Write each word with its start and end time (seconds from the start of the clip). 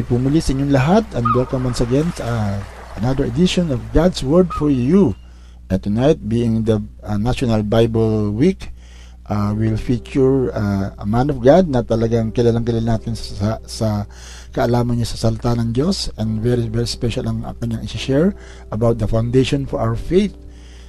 gabi 0.00 0.16
po 0.16 0.16
muli 0.16 0.40
sa 0.40 0.56
inyong 0.56 0.72
lahat 0.72 1.04
and 1.12 1.28
welcome 1.36 1.60
once 1.60 1.84
again 1.84 2.08
sa 2.16 2.24
uh, 2.24 2.56
another 2.96 3.28
edition 3.28 3.68
of 3.68 3.84
God's 3.92 4.24
Word 4.24 4.48
for 4.48 4.72
You. 4.72 5.12
And 5.68 5.76
tonight, 5.76 6.24
being 6.24 6.64
the 6.64 6.80
uh, 7.04 7.20
National 7.20 7.60
Bible 7.60 8.32
Week, 8.32 8.72
uh, 9.28 9.52
we'll 9.52 9.76
feature 9.76 10.56
uh, 10.56 10.96
a 10.96 11.04
man 11.04 11.28
of 11.28 11.44
God 11.44 11.68
na 11.68 11.84
talagang 11.84 12.32
kilalang 12.32 12.64
kilala 12.64 12.96
natin 12.96 13.12
sa, 13.12 13.60
sa 13.68 14.08
kaalaman 14.56 14.96
niya 14.96 15.12
sa 15.12 15.28
salita 15.28 15.52
ng 15.52 15.76
Diyos 15.76 16.08
and 16.16 16.40
very 16.40 16.64
very 16.72 16.88
special 16.88 17.28
ang 17.28 17.44
kanyang 17.60 17.84
i-share 17.84 18.32
about 18.72 18.96
the 18.96 19.04
foundation 19.04 19.68
for 19.68 19.84
our 19.84 20.00
faith. 20.00 20.32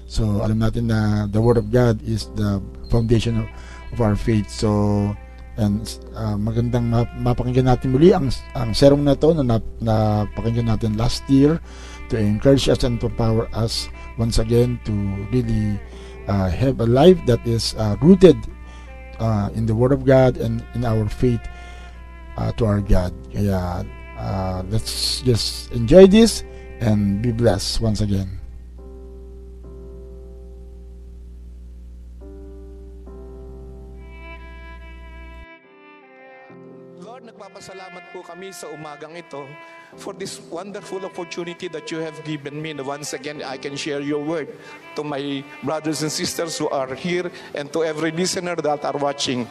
So 0.08 0.40
alam 0.40 0.64
natin 0.64 0.88
na 0.88 1.28
the 1.28 1.44
Word 1.44 1.60
of 1.60 1.68
God 1.68 2.00
is 2.08 2.32
the 2.40 2.64
foundation 2.88 3.44
of, 3.44 3.48
of 3.92 4.00
our 4.00 4.16
faith. 4.16 4.48
So 4.48 4.72
And 5.62 5.86
uh, 6.18 6.42
magandang 6.42 6.90
mapakinggan 7.22 7.70
natin 7.70 7.94
muli 7.94 8.18
ang, 8.18 8.34
ang 8.58 8.74
sermon 8.74 9.06
na 9.06 9.14
to 9.14 9.38
na 9.38 9.62
napakinggan 9.78 10.74
natin 10.74 10.98
last 10.98 11.22
year 11.30 11.62
to 12.10 12.18
encourage 12.18 12.66
us 12.66 12.82
and 12.82 12.98
to 12.98 13.08
empower 13.08 13.46
us 13.54 13.86
once 14.18 14.42
again 14.42 14.82
to 14.90 14.94
really 15.30 15.78
uh, 16.26 16.50
have 16.50 16.82
a 16.82 16.90
life 16.90 17.22
that 17.30 17.46
is 17.46 17.78
uh, 17.78 17.94
rooted 18.02 18.36
uh, 19.22 19.54
in 19.54 19.70
the 19.70 19.76
Word 19.78 19.94
of 19.94 20.02
God 20.02 20.42
and 20.42 20.66
in 20.74 20.82
our 20.82 21.06
faith 21.06 21.46
uh, 22.42 22.50
to 22.58 22.66
our 22.66 22.82
God. 22.82 23.14
Kaya 23.30 23.86
uh, 24.18 24.66
let's 24.74 25.22
just 25.22 25.70
enjoy 25.78 26.10
this 26.10 26.42
and 26.82 27.22
be 27.22 27.30
blessed 27.30 27.86
once 27.86 28.02
again. 28.02 28.41
Po 38.12 38.20
kami 38.28 38.52
sa 38.52 38.68
umagang 38.68 39.16
ito 39.16 39.48
for 39.96 40.12
this 40.12 40.44
wonderful 40.52 41.00
opportunity 41.08 41.72
that 41.72 41.88
you 41.88 42.04
have 42.04 42.20
given 42.28 42.60
me. 42.60 42.76
And 42.76 42.84
once 42.84 43.16
again, 43.16 43.40
I 43.40 43.56
can 43.56 43.80
share 43.80 44.04
your 44.04 44.20
word 44.20 44.52
to 45.00 45.02
my 45.04 45.40
brothers 45.64 46.04
and 46.04 46.12
sisters 46.12 46.60
who 46.60 46.68
are 46.68 46.92
here 46.92 47.32
and 47.56 47.72
to 47.72 47.88
every 47.88 48.12
listener 48.12 48.60
that 48.60 48.84
are 48.84 49.00
watching 49.00 49.48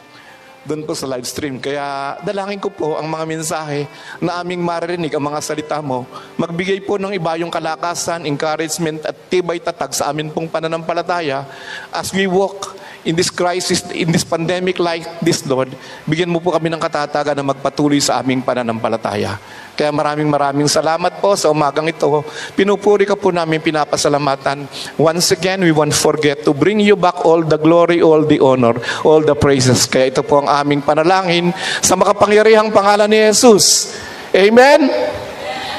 doon 0.61 0.85
po 0.85 0.93
sa 0.93 1.09
live 1.09 1.25
stream. 1.25 1.57
Kaya 1.57 2.21
dalangin 2.21 2.61
ko 2.61 2.69
po 2.69 3.01
ang 3.01 3.09
mga 3.09 3.25
mensahe 3.25 3.89
na 4.21 4.45
aming 4.45 4.61
maririnig, 4.61 5.09
ang 5.09 5.25
mga 5.25 5.41
salita 5.41 5.81
mo, 5.81 6.05
magbigay 6.37 6.85
po 6.85 7.01
ng 7.01 7.17
iba 7.17 7.33
yung 7.41 7.49
kalakasan, 7.49 8.29
encouragement 8.29 9.01
at 9.09 9.17
tibay 9.25 9.57
tatag 9.57 9.89
sa 9.89 10.13
amin 10.13 10.29
pong 10.29 10.45
pananampalataya 10.45 11.49
as 11.89 12.13
we 12.13 12.29
walk 12.29 12.77
in 13.01 13.17
this 13.17 13.33
crisis, 13.33 13.81
in 13.91 14.13
this 14.13 14.21
pandemic 14.21 14.77
like 14.77 15.05
this, 15.21 15.41
Lord, 15.49 15.73
bigyan 16.05 16.29
mo 16.29 16.37
po 16.37 16.53
kami 16.53 16.69
ng 16.69 16.81
katatagan 16.81 17.33
na 17.33 17.45
magpatuloy 17.45 17.97
sa 17.97 18.21
aming 18.21 18.45
pananampalataya. 18.45 19.41
Kaya 19.73 19.89
maraming 19.89 20.29
maraming 20.29 20.69
salamat 20.69 21.17
po 21.17 21.33
sa 21.33 21.49
umagang 21.49 21.89
ito. 21.89 22.21
Pinupuri 22.53 23.09
ka 23.09 23.17
po 23.17 23.33
namin 23.33 23.57
pinapasalamatan. 23.57 24.69
Once 24.99 25.33
again, 25.33 25.65
we 25.65 25.73
won't 25.73 25.95
forget 25.95 26.45
to 26.45 26.53
bring 26.53 26.77
you 26.77 26.93
back 26.93 27.25
all 27.25 27.41
the 27.41 27.57
glory, 27.57 28.03
all 28.03 28.21
the 28.21 28.37
honor, 28.37 28.77
all 29.01 29.23
the 29.25 29.33
praises. 29.33 29.89
Kaya 29.89 30.13
ito 30.13 30.21
po 30.21 30.45
ang 30.45 30.49
aming 30.51 30.85
panalangin 30.85 31.49
sa 31.81 31.97
makapangyarihang 31.97 32.69
pangalan 32.69 33.09
ni 33.09 33.33
Jesus. 33.33 33.97
Amen? 34.29 34.85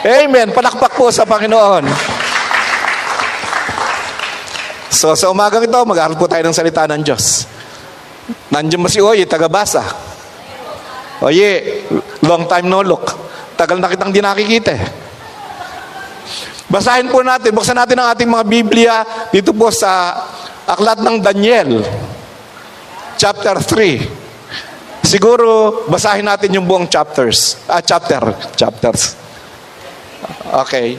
Amen. 0.03 0.51
Palakpak 0.51 0.99
po 0.99 1.15
sa 1.15 1.23
Panginoon. 1.23 2.12
So 4.93 5.17
sa 5.17 5.33
umagang 5.33 5.65
ito, 5.65 5.81
mag-aaral 5.89 6.21
po 6.21 6.29
tayo 6.29 6.45
ng 6.45 6.53
salita 6.53 6.85
ng 6.85 7.01
Diyos. 7.01 7.49
Nandiyan 8.53 8.85
ba 8.85 8.93
si 8.93 9.01
Oye, 9.01 9.25
taga-basa? 9.25 9.81
Oye, 11.25 11.81
long 12.29 12.45
time 12.45 12.69
no 12.69 12.85
look. 12.85 13.09
Tagal 13.57 13.81
na 13.81 13.89
kitang 13.89 14.13
di 14.13 14.21
nakikita 14.21 14.71
eh. 14.77 14.85
Basahin 16.69 17.09
po 17.09 17.25
natin, 17.25 17.57
buksan 17.57 17.77
natin 17.77 17.97
ang 18.01 18.13
ating 18.13 18.29
mga 18.29 18.45
Biblia 18.45 18.95
dito 19.33 19.57
po 19.57 19.73
sa 19.73 20.13
Aklat 20.63 21.03
ng 21.03 21.19
Daniel, 21.19 21.83
chapter 23.17 23.59
3. 23.59 25.05
Siguro, 25.05 25.83
basahin 25.91 26.25
natin 26.25 26.55
yung 26.55 26.65
buong 26.65 26.87
chapters. 26.87 27.59
Ah, 27.67 27.83
chapter. 27.83 28.23
Chapters. 28.55 29.19
Okay. 30.65 30.97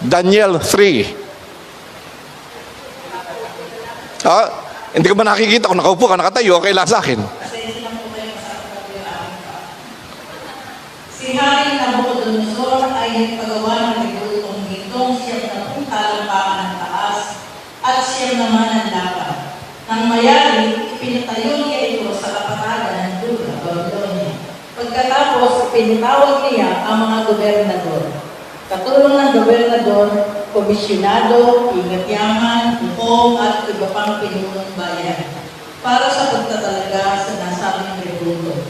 Daniel 0.00 0.62
3. 0.62 1.25
Ah, 4.24 4.48
hindi 4.96 5.12
ko 5.12 5.16
ba 5.18 5.28
nakikita 5.28 5.68
kung 5.68 5.76
nakaupo 5.76 6.08
ka, 6.08 6.16
nakatayo, 6.16 6.56
okay 6.56 6.72
lang 6.72 6.88
sa 6.88 7.04
akin. 7.04 7.20
Si 11.12 11.34
Hari 11.36 11.76
Nabucodonosor 11.76 12.86
ay 12.96 13.10
nagpagawa 13.12 13.92
ng 13.92 13.98
nagulutong 14.08 14.62
hitong 14.72 15.20
siyam 15.20 15.42
na 15.52 15.68
pong 15.74 15.90
talampakan 15.90 16.58
ng 16.64 16.74
taas 16.80 17.20
at 17.82 17.98
siyam 18.00 18.40
naman 18.40 18.72
ang 18.72 18.88
lapan. 18.94 19.36
Nang 19.90 20.04
mayari, 20.06 20.96
pinatayo 20.96 21.66
niya 21.66 21.80
ito 21.92 22.14
sa 22.16 22.30
kapatagan 22.30 22.94
ng 22.96 23.14
Dura, 23.20 23.52
Babylonia. 23.68 24.32
Pagkatapos, 24.78 25.74
pinatawag 25.74 26.46
niya 26.46 26.88
ang 26.88 26.96
mga 27.04 27.18
gobernador. 27.26 28.02
Katulong 28.66 29.14
ng 29.18 29.32
gobernador, 29.44 30.08
komisyonado, 30.56 31.68
ingatyaman, 31.76 32.80
hukom 32.80 33.36
at 33.36 33.68
iba 33.68 33.92
pang 33.92 34.24
pinunong 34.24 34.72
bayan 34.72 35.28
para 35.84 36.08
sa 36.08 36.32
pagtatalaga 36.32 37.20
sa 37.20 37.32
nasabing 37.44 38.00
rebuto. 38.00 38.64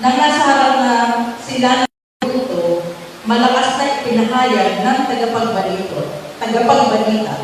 Nang 0.00 0.16
nasa 0.16 0.40
harap 0.40 0.74
na 0.80 0.94
sila 1.36 1.84
ng 1.84 1.92
rebuto, 2.24 2.80
malakas 3.28 3.76
na 3.76 4.00
ipinahayag 4.00 4.80
ng 4.80 5.00
tagapagbalito, 5.04 6.00
tagapagbalita. 6.40 7.36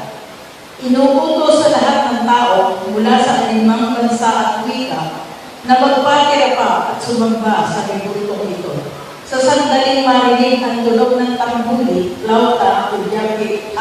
Inuutos 0.81 1.61
sa 1.61 1.69
lahat 1.77 1.99
ng 2.09 2.23
tao 2.25 2.89
mula 2.89 3.21
sa 3.21 3.53
animang 3.53 3.93
bansa 3.93 4.31
at 4.33 4.53
wika 4.65 5.29
na 5.69 5.77
magpatira 5.77 6.57
pa 6.57 6.97
at 6.97 6.99
sumamba 7.05 7.69
sa 7.69 7.85
rebuto 7.85 8.49
ito 8.49 8.99
sa 9.29 9.45
sandaling 9.45 10.09
marinig 10.09 10.65
ang 10.65 10.81
tulog 10.89 11.21
ng 11.21 11.37
tambuli, 11.37 12.17
lauta, 12.25 12.89
kudyaki, 12.89 13.38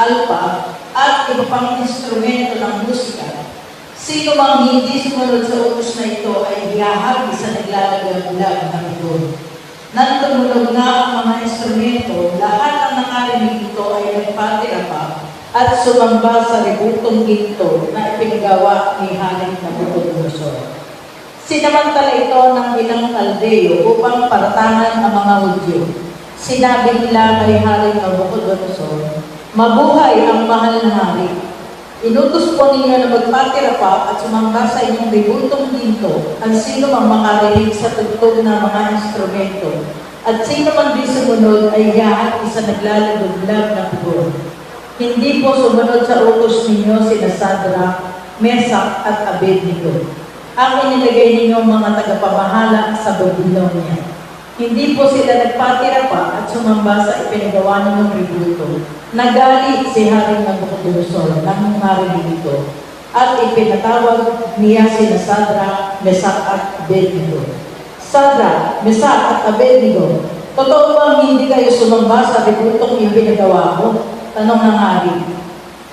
alpa, 0.08 0.72
at 0.96 1.28
iba 1.36 1.44
pang 1.52 1.84
instrumento 1.84 2.56
ng 2.58 2.88
musika, 2.88 3.44
sino 4.00 4.40
mang 4.40 4.72
hindi 4.72 5.04
sumunod 5.04 5.44
sa 5.44 5.68
utos 5.68 6.00
na 6.00 6.06
ito 6.08 6.34
ay 6.48 6.72
hiyahagi 6.72 7.34
sa 7.36 7.54
naglalaglag 7.60 8.60
ng 8.72 8.86
ito. 8.96 9.14
Nang 9.92 10.20
tumulog 10.20 10.76
na 10.76 10.84
ang 10.84 11.12
mga 11.24 11.34
instrumento, 11.48 12.36
lahat 12.40 12.74
ng 12.76 12.94
nakarinig 13.02 13.72
ito 13.72 13.84
ay 13.98 14.04
nagpatira 14.20 14.88
pa 14.92 15.28
at 15.56 15.80
sumamba 15.82 16.44
sa 16.44 16.68
ributong 16.68 17.24
ginto 17.24 17.90
na 17.96 18.14
ipinagawa 18.14 19.00
ni 19.00 19.16
Haring 19.16 19.58
Nabucodonosor. 19.64 20.76
Sinamantala 21.48 22.28
ito 22.28 22.42
ng 22.52 22.70
ilang 22.84 23.16
Kaldeo 23.16 23.88
upang 23.96 24.28
paratangan 24.28 25.00
ang 25.00 25.14
mga 25.16 25.36
Hudyo. 25.48 25.82
Sinabi 26.36 27.08
nila 27.08 27.48
kay 27.48 27.64
Haring 27.64 28.04
Nabucodonosor, 28.04 29.07
Mabuhay 29.58 30.22
ang 30.22 30.46
mahal 30.46 30.86
na 30.86 30.94
hari. 30.94 31.34
Inutos 32.06 32.54
po 32.54 32.78
ninyo 32.78 32.94
na 32.94 33.10
magpatira 33.10 33.82
pa 33.82 34.14
at 34.14 34.22
sumamba 34.22 34.70
sa 34.70 34.86
inyong 34.86 35.10
ributong 35.10 35.74
ginto 35.74 36.38
ang 36.46 36.54
sino 36.54 36.94
mang 36.94 37.10
makarinig 37.10 37.74
sa 37.74 37.90
tugtog 37.90 38.46
ng 38.46 38.54
mga 38.54 38.82
instrumento 39.02 39.82
at 40.30 40.46
sino 40.46 40.78
man 40.78 40.94
di 40.94 41.10
sumunod 41.10 41.74
ay 41.74 41.90
yahat 41.98 42.38
sa 42.46 42.70
naglalaguglag 42.70 43.74
ng 43.74 43.88
pugon. 43.98 44.30
Hindi 45.02 45.42
po 45.42 45.58
sumunod 45.58 46.06
sa 46.06 46.22
utos 46.22 46.70
ninyo 46.70 47.02
sina 47.10 47.34
Sadra, 47.34 48.14
Mesak 48.38 49.10
at 49.10 49.26
Abednego 49.26 50.06
ang 50.54 50.86
inilagay 50.86 51.34
ninyong 51.34 51.66
mga 51.66 51.98
tagapamahala 51.98 52.94
sa 52.94 53.18
Babylonia. 53.18 54.17
Hindi 54.58 54.98
po 54.98 55.06
sila 55.06 55.38
nagpatira 55.38 56.10
pa 56.10 56.34
at 56.34 56.50
sumamba 56.50 57.06
sa 57.06 57.30
ipinagawa 57.30 57.86
ninyong 57.86 58.10
tributo. 58.10 58.82
Nagali 59.14 59.86
si 59.94 60.10
Haring 60.10 60.50
Nabucodonosor 60.50 61.46
nang 61.46 61.78
marinig 61.78 62.42
ito 62.42 62.66
at 63.14 63.38
ipinatawag 63.38 64.50
niya 64.58 64.90
sina 64.90 65.22
Sadra, 65.22 66.02
Mesak 66.02 66.42
at 66.50 66.74
Abednego. 66.82 67.46
Sadra, 68.02 68.82
Mesak 68.82 69.20
at 69.30 69.40
Abednego, 69.46 70.26
totoo 70.58 70.98
bang 70.98 71.22
hindi 71.22 71.46
kayo 71.54 71.70
sumamba 71.70 72.26
sa 72.26 72.42
tributong 72.42 72.98
ipinagawa 72.98 73.78
mo? 73.78 73.88
Tanong 74.34 74.58
ng 74.58 74.78
hari. 74.82 75.16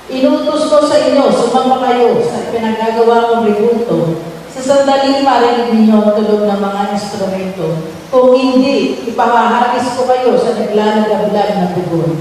Inutos 0.09 0.73
ko 0.73 0.88
sa 0.88 0.97
inyo, 1.04 1.28
sumamba 1.28 1.85
kayo 1.85 2.16
sa 2.25 2.49
pinagagawa 2.49 3.28
kong 3.28 3.44
tributo 3.44 4.33
sandaling 4.64 5.21
marinig 5.21 5.76
ninyo 5.76 6.00
ang 6.00 6.16
tulog 6.16 6.49
ng 6.49 6.61
mga 6.64 6.83
instrumento. 6.97 7.85
Kung 8.09 8.33
hindi, 8.33 9.04
ipahahagis 9.12 9.92
ko 9.92 10.09
kayo 10.09 10.40
sa 10.40 10.56
naglalagablag 10.56 11.50
na 11.61 11.76
tugon. 11.76 12.16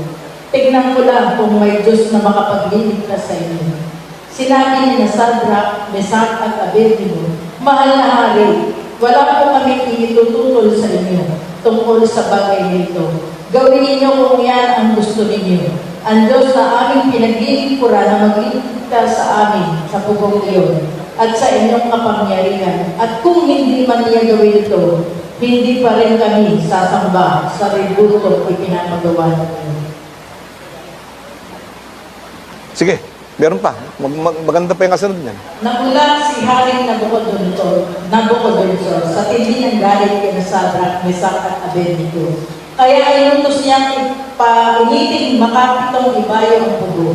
Tignan 0.51 0.91
ko 0.93 1.07
lang 1.07 1.39
kung 1.39 1.55
may 1.57 1.79
Diyos 1.81 2.11
na 2.11 2.19
makapagligtas 2.19 3.31
sa 3.31 3.35
inyo. 3.39 3.79
Sinabi 4.27 4.77
ni 4.83 4.93
na 4.99 5.07
Sadra, 5.07 5.87
Mesak 5.95 6.43
at 6.43 6.69
Abednego, 6.69 7.31
Mahal 7.63 7.95
na 7.95 8.07
hari, 8.11 8.75
wala 8.99 9.39
po 9.39 9.55
kami 9.55 9.87
initututol 9.87 10.67
sa 10.75 10.91
inyo. 10.91 11.39
tungkol 11.63 12.03
sa 12.03 12.27
bagay 12.27 12.75
nito. 12.75 13.07
Gawin 13.55 13.87
ninyo 13.87 14.09
kung 14.19 14.43
yan 14.43 14.75
ang 14.75 14.89
gusto 14.99 15.23
ninyo. 15.31 15.71
Ang 16.03 16.27
Diyos 16.27 16.51
na 16.51 16.91
aming 16.91 17.15
pinaglilingkuran 17.15 18.03
na 18.03 18.17
magligtas 18.27 19.15
sa 19.15 19.47
amin 19.47 19.87
sa 19.87 20.03
pugong 20.03 20.43
iyon 20.43 21.02
at 21.17 21.29
sa 21.37 21.47
inyong 21.53 21.89
kapangyarihan. 21.89 22.97
At 22.97 23.21
kung 23.21 23.45
hindi 23.45 23.85
man 23.85 24.07
niya 24.07 24.25
gawin 24.25 24.65
ito, 24.65 24.81
hindi 25.43 25.83
pa 25.83 25.99
rin 25.99 26.15
kami 26.17 26.61
sasamba 26.63 27.51
sa 27.51 27.73
rebuto 27.75 28.21
o 28.21 28.47
pinapagawa 28.47 29.33
ninyo. 29.35 29.73
Sige, 32.73 32.97
meron 33.37 33.61
pa. 33.61 33.77
Mag, 34.01 34.13
mag, 34.17 34.35
maganda 34.45 34.73
pa 34.73 34.85
yung 34.89 34.95
kasunod 34.97 35.19
niyan. 35.21 35.37
Nagulat 35.61 36.25
si 36.31 36.41
Haring 36.41 36.89
Nabucodonosor, 36.89 37.75
Nabucodonosor 38.09 39.01
sa 39.13 39.29
tindi 39.29 39.61
ng 39.61 39.77
galit 39.77 40.25
kina 40.25 40.41
Sadrak, 40.41 41.05
Mesak 41.05 41.37
at 41.45 41.69
Abednego. 41.69 42.33
Kaya 42.73 43.21
inutos 43.21 43.61
niyang 43.61 44.17
pauniting 44.33 45.37
makapitong 45.37 46.17
ibayo 46.25 46.53
ang 46.65 46.75
pugo. 46.81 47.09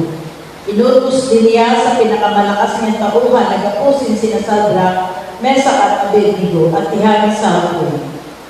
Inutos 0.68 1.32
din 1.32 1.48
niya 1.48 1.80
sa 1.80 1.96
pinakamalakas 1.96 2.84
niyang 2.84 3.00
tauhan 3.00 3.48
na 3.48 3.56
gapusin 3.64 4.12
sina 4.12 4.44
Sadrak, 4.44 5.16
Mesak 5.40 5.80
at 5.80 6.12
Abednego 6.12 6.68
at 6.76 6.92
ihagis 6.92 7.40
sa 7.40 7.72
hapon. 7.72 7.96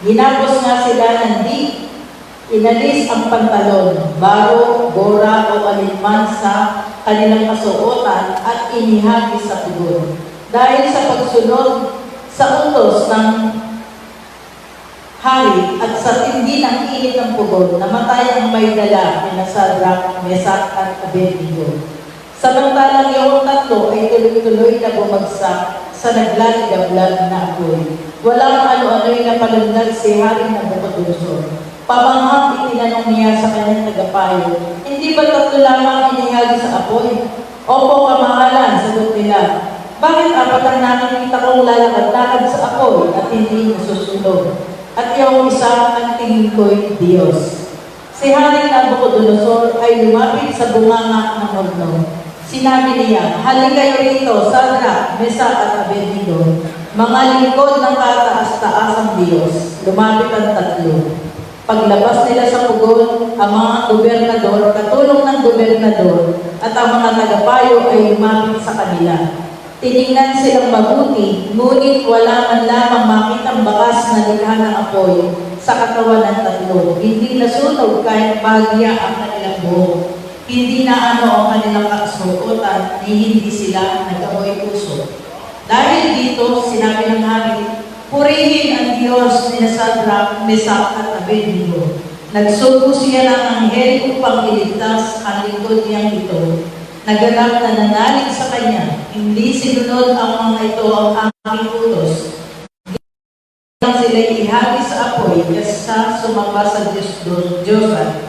Ginapos 0.03 0.59
nga 0.67 0.83
sila 0.83 1.07
ng 1.23 1.37
di 1.47 1.59
Inalis 2.49 3.13
ang 3.13 3.29
pantalon, 3.29 4.17
baro, 4.17 4.89
bora 4.97 5.53
o 5.53 5.69
alinman 5.69 6.33
sa 6.33 6.81
kanilang 7.05 7.53
kasuotan 7.53 8.41
at 8.41 8.73
inihagis 8.73 9.45
sa 9.53 9.69
pugon. 9.69 10.17
Dahil 10.49 10.89
sa 10.89 11.13
pagsunod 11.13 11.93
sa 12.33 12.73
utos 12.73 13.05
ng 13.13 13.31
hari 15.21 15.77
at 15.77 15.93
sa 16.01 16.25
tindi 16.25 16.65
ng 16.65 16.89
init 16.89 17.21
ng 17.21 17.37
pugon, 17.37 17.77
namatay 17.77 18.41
ang 18.41 18.49
may 18.49 18.73
dala 18.73 19.29
ni 19.29 19.45
Sadrak, 19.45 20.25
Mesak 20.25 20.73
at 20.73 21.05
Abednego. 21.05 21.98
Samantalang 22.39 23.11
yung 23.11 23.43
tatlo 23.43 23.91
ay 23.91 24.15
tuloy-tuloy 24.15 24.79
na 24.79 24.95
bumagsak 24.95 25.91
sa 25.91 26.09
naglaligablag 26.15 27.27
na 27.27 27.51
apoy. 27.51 27.99
Walang 28.23 28.63
ano-ano'y 28.63 29.27
napalundag 29.27 29.91
si 29.91 30.23
Hari 30.23 30.47
na 30.47 30.71
Nabucodonosor. 30.71 31.51
Pamanghang 31.91 32.71
itinanong 32.71 33.11
niya 33.11 33.43
sa 33.43 33.51
kanyang 33.51 33.91
tagapayo, 33.91 34.55
Hindi 34.87 35.19
ba 35.19 35.27
tatlo 35.27 35.59
lamang 35.67 36.15
inihagi 36.15 36.63
sa 36.63 36.87
apoy? 36.87 37.27
Opo, 37.67 38.07
kamahalan, 38.07 38.87
sagot 38.87 39.19
nila. 39.19 39.75
Bakit 39.99 40.31
apat 40.31 40.63
ang 40.63 40.79
nakikita 40.79 41.43
kong 41.43 41.67
lalakad-lakad 41.67 42.47
sa 42.47 42.71
apoy 42.71 43.11
at 43.19 43.35
hindi 43.35 43.75
nasusunod? 43.75 44.55
At 44.95 45.19
yung 45.19 45.51
isa 45.51 45.99
ang 45.99 46.15
tingin 46.15 46.55
ko'y 46.55 46.95
Diyos. 47.03 47.67
Si 48.15 48.31
Hari 48.31 48.71
Nabucodonosor 48.71 49.83
ay 49.83 50.07
lumapit 50.07 50.55
sa 50.55 50.71
bunganga 50.71 51.43
ng 51.43 51.51
horno. 51.51 51.91
Sinabi 52.49 52.97
niya, 52.97 53.45
Hali 53.45 53.77
kayo 53.77 54.09
rito, 54.09 54.49
Sadra, 54.49 55.21
Mesa 55.21 55.53
at 55.53 55.85
Abednego, 55.85 56.65
mga 56.97 57.21
lingkod 57.45 57.77
ng 57.77 57.93
kataas-taasang 58.01 59.21
Diyos. 59.21 59.85
Lumapit 59.85 60.33
ang 60.33 60.57
tatlo. 60.57 61.13
Paglabas 61.69 62.25
nila 62.25 62.49
sa 62.49 62.65
pugon, 62.65 63.37
ang 63.37 63.53
mga 63.53 63.77
gobernador, 63.93 64.73
katulong 64.73 65.29
ng 65.29 65.39
gobernador, 65.45 66.41
at 66.65 66.73
ang 66.73 66.97
mga 66.97 67.11
tagapayo 67.21 67.85
ay 67.93 68.17
lumapit 68.17 68.65
sa 68.65 68.73
kanila. 68.73 69.45
Tiningnan 69.85 70.41
silang 70.41 70.73
mabuti, 70.73 71.53
ngunit 71.53 72.09
wala 72.09 72.49
man 72.49 72.63
lamang 72.65 73.05
makitang 73.13 73.61
bakas 73.61 74.17
na 74.17 74.25
likha 74.33 74.55
ng 74.57 74.75
apoy 74.89 75.37
sa 75.61 75.77
katawan 75.77 76.25
ng 76.25 76.41
tatlo. 76.41 76.97
Hindi 76.97 77.37
nasunog 77.37 78.01
kahit 78.09 78.41
bagya 78.41 78.97
ang 78.97 79.15
kanilang 79.21 79.61
buhok. 79.69 80.18
Hindi 80.49 80.89
na 80.89 81.21
ano 81.21 81.29
ang 81.29 81.61
kanilang 81.61 81.93
kasuotan, 81.93 83.05
ni 83.05 83.13
hindi 83.13 83.53
sila 83.53 84.09
nag-amoy 84.09 84.65
puso. 84.65 85.05
Dahil 85.69 86.17
dito, 86.17 86.65
sinabi 86.65 87.13
ng 87.13 87.21
hari, 87.21 87.85
Purihin 88.09 88.73
ang 88.73 88.91
Diyos 88.97 89.53
ni 89.53 89.69
Sadrak, 89.69 90.49
Mesak 90.49 90.97
at 90.97 91.21
Abednego. 91.21 92.01
Nagsugo 92.33 92.89
siya 92.97 93.29
ng 93.29 93.45
anghel 93.53 94.17
upang 94.17 94.49
iligtas 94.49 95.21
ang 95.29 95.45
lingkod 95.45 95.85
niyang 95.85 96.17
ito. 96.17 96.65
Naganap 97.05 97.61
na 97.61 97.71
nanalig 97.77 98.33
sa 98.33 98.49
kanya. 98.49 99.05
Hindi 99.13 99.53
sinunod 99.53 100.17
ang 100.17 100.57
mga 100.57 100.61
ito 100.73 100.89
ang 100.89 101.29
aking 101.29 101.69
utos. 101.69 102.13
Nang 103.85 104.01
sila 104.01 104.21
ihagi 104.33 104.81
sa 104.89 104.97
apoy 105.13 105.45
kaysa 105.45 106.17
sumamba 106.25 106.65
sa 106.65 106.89
Diyos 106.89 107.21
Diyosan. 107.65 108.28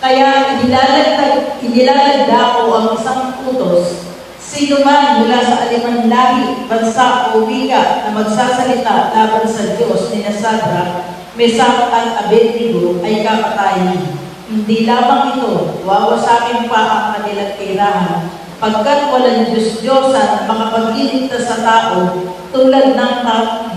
Kaya 0.00 0.56
inilalagdag, 0.56 1.60
inilalagda 1.60 2.56
ko 2.56 2.62
ang 2.72 2.88
isang 2.96 3.36
utos 3.44 4.10
Sino 4.50 4.82
man 4.82 5.22
mula 5.22 5.46
sa 5.46 5.70
alimang 5.70 6.10
lahi, 6.10 6.66
bansa 6.66 7.30
o 7.30 7.46
wika 7.46 8.02
na 8.02 8.10
magsasalita 8.10 9.14
laban 9.14 9.46
sa 9.46 9.78
Diyos 9.78 10.10
ni 10.10 10.26
Nasadra, 10.26 11.06
Mesak 11.38 11.86
at 11.94 12.26
Abednego 12.26 12.98
ay 12.98 13.22
kapatayin. 13.22 14.10
Hindi 14.50 14.90
lamang 14.90 15.38
ito, 15.38 15.78
wawasakin 15.86 16.66
pa 16.66 16.80
ang 16.82 17.06
kanilang 17.14 17.54
tirahan, 17.62 18.26
pagkat 18.58 19.14
walang 19.14 19.54
Diyos-Diyosan 19.54 20.42
na 20.42 20.50
makapagliligtas 20.50 21.46
sa 21.46 21.62
tao 21.62 22.18
tulad 22.50 22.98
ng 22.98 23.14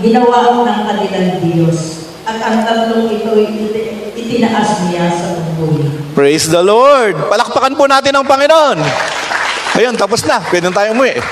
ginawa 0.02 0.58
ng 0.66 0.80
kanilang 0.90 1.38
Diyos. 1.38 2.10
At 2.26 2.42
ang 2.42 2.66
tatlong 2.66 3.14
ito 3.14 3.30
itinaas 4.34 4.90
niya 4.90 5.06
sa 5.14 5.38
mundo. 5.54 5.86
Praise 6.18 6.50
the 6.50 6.58
Lord! 6.58 7.14
Palakpakan 7.30 7.78
po 7.78 7.86
natin 7.86 8.18
ang 8.18 8.26
Panginoon. 8.26 8.78
Ayun, 9.78 9.94
tapos 9.94 10.26
na. 10.26 10.42
Pwede 10.42 10.74
tayo 10.74 10.90
umuwi. 10.90 11.22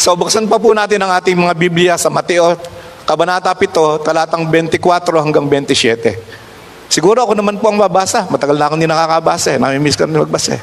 So, 0.00 0.16
buksan 0.16 0.48
pa 0.48 0.56
po 0.56 0.72
natin 0.72 1.00
ang 1.04 1.12
ating 1.12 1.36
mga 1.36 1.54
Biblia 1.56 1.94
sa 2.00 2.08
Mateo, 2.08 2.56
Kabanata 3.04 3.52
7, 3.52 4.00
talatang 4.00 4.48
24 4.48 4.80
hanggang 5.20 5.44
27. 5.44 6.16
Siguro 6.88 7.20
ako 7.20 7.36
naman 7.36 7.60
po 7.60 7.68
ang 7.68 7.76
babasa. 7.76 8.24
Matagal 8.32 8.56
na 8.56 8.64
akong 8.68 8.80
hindi 8.80 8.88
nakakabasa 8.88 9.56
eh. 9.56 9.58
Namimiss 9.60 9.96
ka 9.96 10.08
na 10.08 10.24
magbasa 10.24 10.56
eh. 10.56 10.62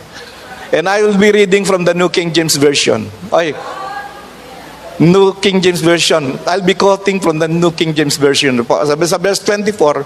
And 0.71 0.89
I 0.89 1.05
will 1.05 1.19
be 1.19 1.29
reading 1.29 1.67
from 1.67 1.85
the 1.85 1.93
New 1.93 2.09
King 2.09 2.33
James 2.33 2.57
Version. 2.57 3.05
Ay, 3.29 3.53
New 5.01 5.33
King 5.41 5.61
James 5.61 5.81
Version. 5.81 6.37
I'll 6.45 6.65
be 6.65 6.73
quoting 6.73 7.19
from 7.19 7.39
the 7.39 7.47
New 7.47 7.71
King 7.71 7.93
James 7.93 8.17
Version. 8.17 8.63
Sabi 8.63 9.05
sa 9.09 9.17
verse 9.17 9.41
24, 9.43 10.05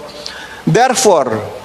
Therefore, 0.66 1.64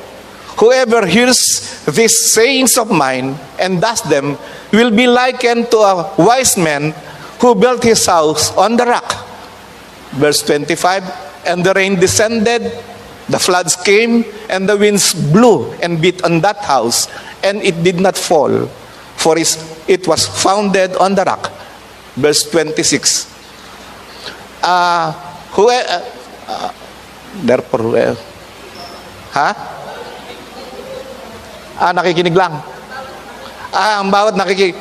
Whoever 0.61 1.07
hears 1.07 1.41
these 1.85 2.33
sayings 2.33 2.77
of 2.77 2.91
mine 2.91 3.33
and 3.57 3.81
does 3.81 4.01
them 4.03 4.37
will 4.71 4.91
be 4.91 5.07
likened 5.07 5.71
to 5.71 5.77
a 5.77 6.13
wise 6.17 6.57
man 6.57 6.93
who 7.39 7.55
built 7.55 7.81
his 7.81 8.05
house 8.05 8.55
on 8.57 8.77
the 8.77 8.85
rock. 8.85 9.09
Verse 10.11 10.43
25, 10.43 11.47
and 11.47 11.65
the 11.65 11.73
rain 11.73 11.95
descended, 11.95 12.61
the 13.29 13.39
floods 13.39 13.75
came, 13.77 14.25
and 14.49 14.67
the 14.67 14.77
winds 14.77 15.15
blew 15.31 15.71
and 15.81 16.01
beat 16.01 16.21
on 16.23 16.41
that 16.41 16.57
house, 16.57 17.07
and 17.43 17.57
it 17.63 17.81
did 17.81 17.99
not 17.99 18.17
fall, 18.17 18.67
for 19.15 19.37
it 19.39 20.07
was 20.07 20.27
founded 20.43 20.95
on 20.97 21.15
the 21.15 21.23
rock. 21.23 21.49
Verse 22.15 22.43
26. 22.49 23.31
Uh, 24.61 25.11
who, 25.55 25.69
uh, 25.69 26.01
uh, 26.47 26.71
therefore, 27.41 27.97
uh, 27.97 28.15
huh? 29.31 29.53
Ah, 31.81 31.91
nakikinig 31.95 32.35
lang. 32.35 32.61
Ah, 33.73 34.03
ang 34.03 34.11
bawat 34.13 34.37
nakikinig. 34.37 34.77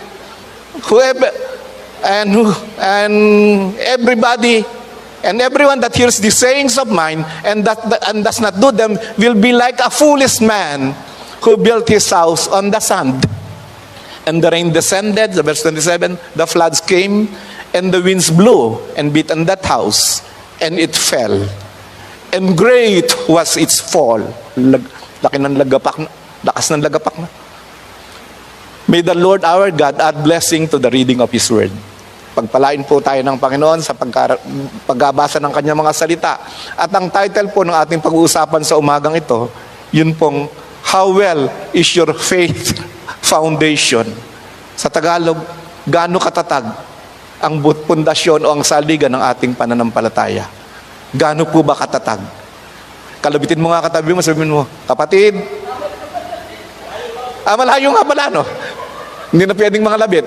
Whoever, 0.90 1.32
and 2.04 2.28
who, 2.34 2.44
and 2.76 3.14
everybody, 3.78 4.62
and 5.24 5.40
everyone 5.40 5.80
that 5.80 5.94
hears 5.94 6.18
the 6.18 6.30
sayings 6.30 6.78
of 6.78 6.88
mine 6.88 7.24
and 7.44 7.64
that 7.64 7.80
and 8.08 8.24
does 8.24 8.40
not 8.40 8.56
do 8.56 8.72
them 8.72 8.96
will 9.18 9.36
be 9.36 9.52
like 9.52 9.80
a 9.80 9.90
foolish 9.90 10.40
man 10.40 10.92
who 11.44 11.56
built 11.56 11.88
his 11.88 12.08
house 12.10 12.48
on 12.48 12.70
the 12.70 12.80
sand. 12.80 13.24
And 14.28 14.44
the 14.44 14.50
rain 14.52 14.72
descended, 14.72 15.32
the 15.32 15.42
verse 15.42 15.62
27, 15.62 16.36
the 16.36 16.46
floods 16.46 16.80
came, 16.80 17.32
and 17.72 17.92
the 17.92 18.02
winds 18.02 18.30
blew 18.30 18.76
and 18.96 19.12
beat 19.14 19.30
on 19.30 19.44
that 19.48 19.64
house, 19.64 20.20
and 20.60 20.76
it 20.76 20.92
fell. 20.92 21.48
And 22.30 22.56
great 22.56 23.10
was 23.28 23.56
its 23.56 23.80
fall. 23.80 24.20
Lag, 24.60 24.84
laki 25.24 25.38
ng 25.40 25.56
lagapak, 25.56 25.96
Lakas 26.40 26.72
ng 26.72 26.80
lagapak 26.80 27.16
na. 27.20 27.28
May 28.88 29.04
the 29.04 29.12
Lord 29.12 29.44
our 29.44 29.68
God 29.70 30.00
add 30.00 30.24
blessing 30.24 30.66
to 30.72 30.80
the 30.80 30.88
reading 30.88 31.20
of 31.20 31.28
His 31.30 31.46
Word. 31.52 31.70
Pagpalain 32.32 32.80
po 32.86 33.02
tayo 33.02 33.20
ng 33.20 33.36
Panginoon 33.36 33.84
sa 33.84 33.92
pagka, 33.92 34.40
pagbabasa 34.88 35.36
ng 35.42 35.52
kanyang 35.52 35.78
mga 35.84 35.92
salita. 35.92 36.40
At 36.78 36.88
ang 36.94 37.12
title 37.12 37.52
po 37.52 37.60
ng 37.66 37.76
ating 37.76 38.00
pag-uusapan 38.00 38.62
sa 38.64 38.80
umagang 38.80 39.14
ito, 39.18 39.50
yun 39.92 40.14
pong, 40.16 40.48
How 40.80 41.12
well 41.12 41.52
is 41.76 41.92
your 41.92 42.08
faith 42.16 42.72
foundation? 43.30 44.10
Sa 44.74 44.90
Tagalog, 44.90 45.38
gaano 45.86 46.18
katatag 46.18 46.66
ang 47.38 47.54
pundasyon 47.62 48.42
o 48.42 48.58
ang 48.58 48.66
saligan 48.66 49.14
ng 49.14 49.22
ating 49.22 49.54
pananampalataya? 49.54 50.50
Gaano 51.14 51.46
po 51.46 51.62
ba 51.62 51.78
katatag? 51.78 52.18
Kalabitin 53.22 53.62
mo 53.62 53.70
nga 53.70 53.86
katabi 53.86 54.10
mo, 54.10 54.18
sabihin 54.24 54.50
mo, 54.50 54.66
kapatid, 54.90 55.38
ah, 57.46 57.54
malayo 57.54 57.94
nga 57.94 58.02
pala, 58.02 58.24
no? 58.32 58.42
Hindi 59.30 59.46
na 59.46 59.54
pwedeng 59.54 59.84
mga 59.86 60.00
labit. 60.00 60.26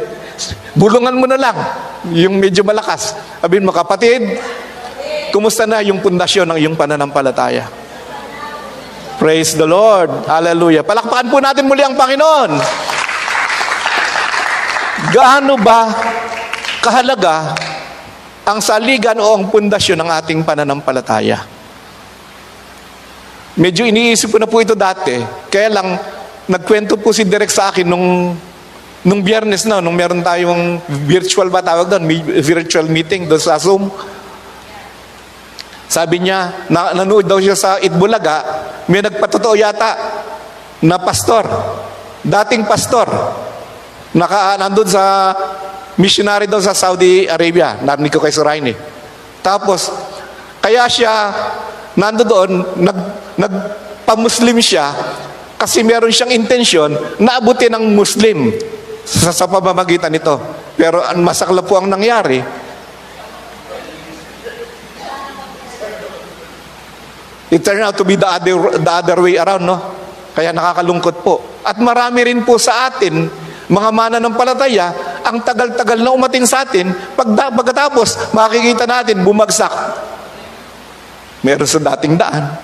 Bulungan 0.77 1.17
mo 1.17 1.27
na 1.27 1.35
lang, 1.35 1.57
yung 2.15 2.39
medyo 2.39 2.63
malakas. 2.63 3.17
Sabihin 3.43 3.65
mo, 3.65 3.75
kapatid, 3.75 4.39
kumusta 5.33 5.67
na 5.67 5.83
yung 5.83 5.99
pundasyon 5.99 6.53
ng 6.53 6.57
iyong 6.61 6.77
pananampalataya? 6.77 7.82
Praise 9.21 9.53
the 9.53 9.67
Lord. 9.67 10.25
Hallelujah. 10.25 10.81
Palakpakan 10.81 11.27
po 11.29 11.37
natin 11.37 11.69
muli 11.69 11.85
ang 11.85 11.93
Panginoon. 11.93 12.51
Gaano 15.13 15.53
ba 15.61 15.91
kahalaga 16.81 17.53
ang 18.43 18.59
saligan 18.59 19.21
o 19.21 19.37
ang 19.37 19.45
pundasyon 19.53 20.01
ng 20.01 20.09
ating 20.23 20.39
pananampalataya? 20.41 21.45
Medyo 23.53 23.85
iniisip 23.85 24.33
ko 24.33 24.41
na 24.41 24.49
po 24.49 24.57
ito 24.65 24.73
dati. 24.73 25.13
Kaya 25.53 25.69
lang, 25.69 25.93
nagkwento 26.49 26.97
po 26.97 27.13
si 27.13 27.21
Derek 27.21 27.53
sa 27.53 27.69
akin 27.69 27.85
nung 27.85 28.33
nung 29.03 29.19
biyernes 29.19 29.67
na, 29.67 29.83
nung 29.83 29.99
meron 29.99 30.23
tayong 30.23 30.79
virtual 31.05 31.51
ba 31.51 31.59
tawag 31.59 31.91
doon, 31.91 32.07
virtual 32.39 32.87
meeting 32.87 33.27
doon 33.27 33.43
sa 33.43 33.59
Zoom. 33.59 33.91
Sabi 35.93 36.25
niya, 36.25 36.65
na, 36.73 36.89
nanood 36.97 37.29
daw 37.29 37.37
siya 37.37 37.53
sa 37.53 37.77
Itbulaga, 37.77 38.41
may 38.89 39.05
nagpatotoo 39.05 39.53
yata 39.53 39.91
na 40.81 40.97
pastor, 40.97 41.45
dating 42.25 42.65
pastor, 42.65 43.05
naka, 44.17 44.57
nandun 44.57 44.89
sa 44.89 45.29
missionary 46.01 46.49
daw 46.49 46.57
sa 46.57 46.73
Saudi 46.73 47.29
Arabia, 47.29 47.77
narinig 47.85 48.09
ko 48.09 48.17
kay 48.17 48.33
Surain 48.33 48.65
eh. 48.65 48.73
Tapos, 49.45 49.93
kaya 50.65 50.89
siya 50.89 51.29
nando 51.93 52.25
doon, 52.25 52.81
nag, 52.81 52.97
nagpa-Muslim 53.37 54.57
siya 54.65 54.89
kasi 55.61 55.85
meron 55.85 56.09
siyang 56.09 56.33
intensyon 56.33 57.21
na 57.21 57.37
abutin 57.37 57.69
ng 57.69 57.93
Muslim 57.93 58.49
sa, 59.05 59.29
sa 59.29 59.45
pamamagitan 59.45 60.09
nito. 60.09 60.41
Pero 60.73 61.05
ang 61.05 61.21
masakla 61.21 61.61
po 61.61 61.77
ang 61.77 61.85
nangyari, 61.85 62.41
it 67.53 67.61
turned 67.61 67.85
out 67.85 67.93
to 67.93 68.01
be 68.01 68.17
the 68.17 68.25
other, 68.25 68.81
the 68.81 68.91
other 68.91 69.17
way 69.21 69.37
around, 69.37 69.61
no? 69.61 69.77
Kaya 70.33 70.49
nakakalungkot 70.49 71.21
po. 71.21 71.61
At 71.61 71.77
marami 71.77 72.25
rin 72.25 72.41
po 72.41 72.57
sa 72.57 72.89
atin, 72.89 73.29
mga 73.69 73.89
mana 73.93 74.17
ng 74.17 74.33
palataya, 74.33 75.21
ang 75.21 75.37
tagal-tagal 75.45 76.01
na 76.01 76.09
umatin 76.09 76.49
sa 76.49 76.65
atin, 76.65 76.89
pag, 77.13 77.29
pagkatapos, 77.53 78.33
makikita 78.33 78.89
natin, 78.89 79.21
bumagsak. 79.21 79.69
Meron 81.45 81.69
sa 81.69 81.77
dating 81.93 82.17
daan. 82.17 82.57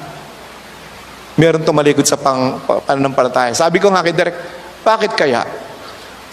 Meron 1.38 1.62
tumalikod 1.62 2.10
sa 2.10 2.18
pang, 2.18 2.58
pananampalataya. 2.66 3.54
Sabi 3.54 3.78
ko 3.78 3.94
nga 3.94 4.02
kay 4.02 4.18
Derek, 4.18 4.38
bakit 4.82 5.14
kaya? 5.14 5.46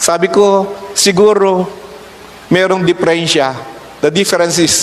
Sabi 0.01 0.33
ko, 0.33 0.73
siguro, 0.97 1.69
merong 2.49 2.81
diferensya. 2.81 3.53
The 4.01 4.09
difference 4.09 4.57
is, 4.57 4.75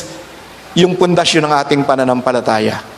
yung 0.78 0.94
pundasyon 0.94 1.42
ng 1.42 1.54
ating 1.66 1.82
pananampalataya. 1.82 2.93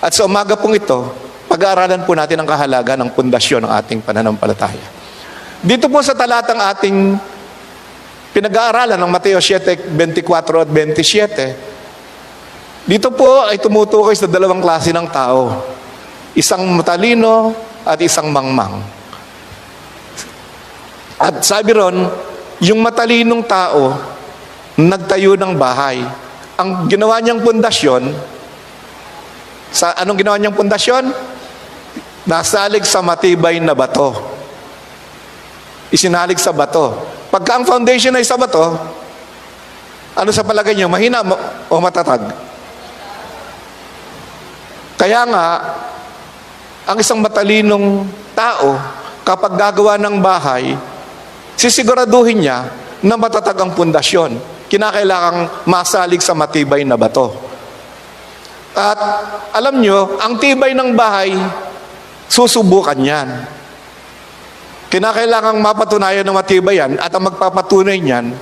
At 0.00 0.16
sa 0.16 0.24
umaga 0.24 0.56
pong 0.56 0.80
ito, 0.80 1.12
pag-aaralan 1.46 2.08
po 2.08 2.16
natin 2.16 2.40
ang 2.40 2.48
kahalaga 2.48 2.96
ng 2.96 3.12
pundasyon 3.12 3.68
ng 3.68 3.72
ating 3.84 4.00
pananampalataya. 4.00 4.88
Dito 5.60 5.92
po 5.92 6.00
sa 6.00 6.16
talatang 6.16 6.56
ating 6.56 7.20
pinag-aaralan 8.32 8.96
ng 8.96 9.10
Mateo 9.12 9.36
7, 9.36 9.92
24 9.92 10.64
at 10.64 10.68
27, 10.72 12.88
dito 12.88 13.12
po 13.12 13.44
ay 13.44 13.60
tumutukoy 13.60 14.16
sa 14.16 14.24
dalawang 14.24 14.64
klase 14.64 14.88
ng 14.88 15.04
tao. 15.12 15.68
Isang 16.32 16.64
matalino 16.72 17.52
at 17.84 18.00
isang 18.00 18.32
mangmang. 18.32 18.80
At 21.20 21.44
sabi 21.44 21.76
ron, 21.76 22.08
yung 22.64 22.80
matalinong 22.80 23.44
tao, 23.44 23.92
nagtayo 24.80 25.36
ng 25.36 25.60
bahay. 25.60 26.00
Ang 26.56 26.88
ginawa 26.88 27.20
niyang 27.20 27.44
pundasyon, 27.44 28.16
sa 29.70 29.94
anong 29.94 30.18
ginawa 30.18 30.36
niyang 30.38 30.54
pundasyon? 30.54 31.10
Nasalig 32.26 32.84
sa 32.86 33.02
matibay 33.02 33.58
na 33.62 33.74
bato. 33.74 34.14
Isinalig 35.90 36.38
sa 36.38 36.54
bato. 36.54 36.94
Pagka 37.30 37.58
ang 37.58 37.64
foundation 37.66 38.14
ay 38.14 38.26
sa 38.26 38.38
bato, 38.38 38.74
ano 40.14 40.30
sa 40.34 40.46
palagay 40.46 40.74
niyo, 40.74 40.90
mahina 40.90 41.22
o 41.70 41.78
matatag? 41.78 42.22
Kaya 44.98 45.24
nga, 45.26 45.46
ang 46.84 46.98
isang 46.98 47.22
matalinong 47.22 48.04
tao, 48.34 48.76
kapag 49.24 49.56
gagawa 49.56 49.96
ng 49.96 50.18
bahay, 50.20 50.74
sisiguraduhin 51.56 52.42
niya 52.44 52.68
na 53.00 53.16
matatag 53.16 53.56
ang 53.56 53.72
pundasyon. 53.72 54.36
Kinakailangang 54.70 55.66
masalig 55.66 56.22
sa 56.22 56.36
matibay 56.36 56.86
na 56.86 56.94
bato. 56.94 57.49
At 58.74 58.98
alam 59.50 59.82
nyo, 59.82 60.20
ang 60.22 60.38
tibay 60.38 60.74
ng 60.78 60.94
bahay, 60.94 61.34
susubukan 62.30 62.98
yan. 62.98 63.28
Kinakailangang 64.90 65.58
mapatunayan 65.58 66.26
ng 66.26 66.34
matibay 66.34 66.78
yan 66.78 66.98
at 66.98 67.10
ang 67.14 67.26
magpapatunay 67.30 67.98
niyan, 67.98 68.34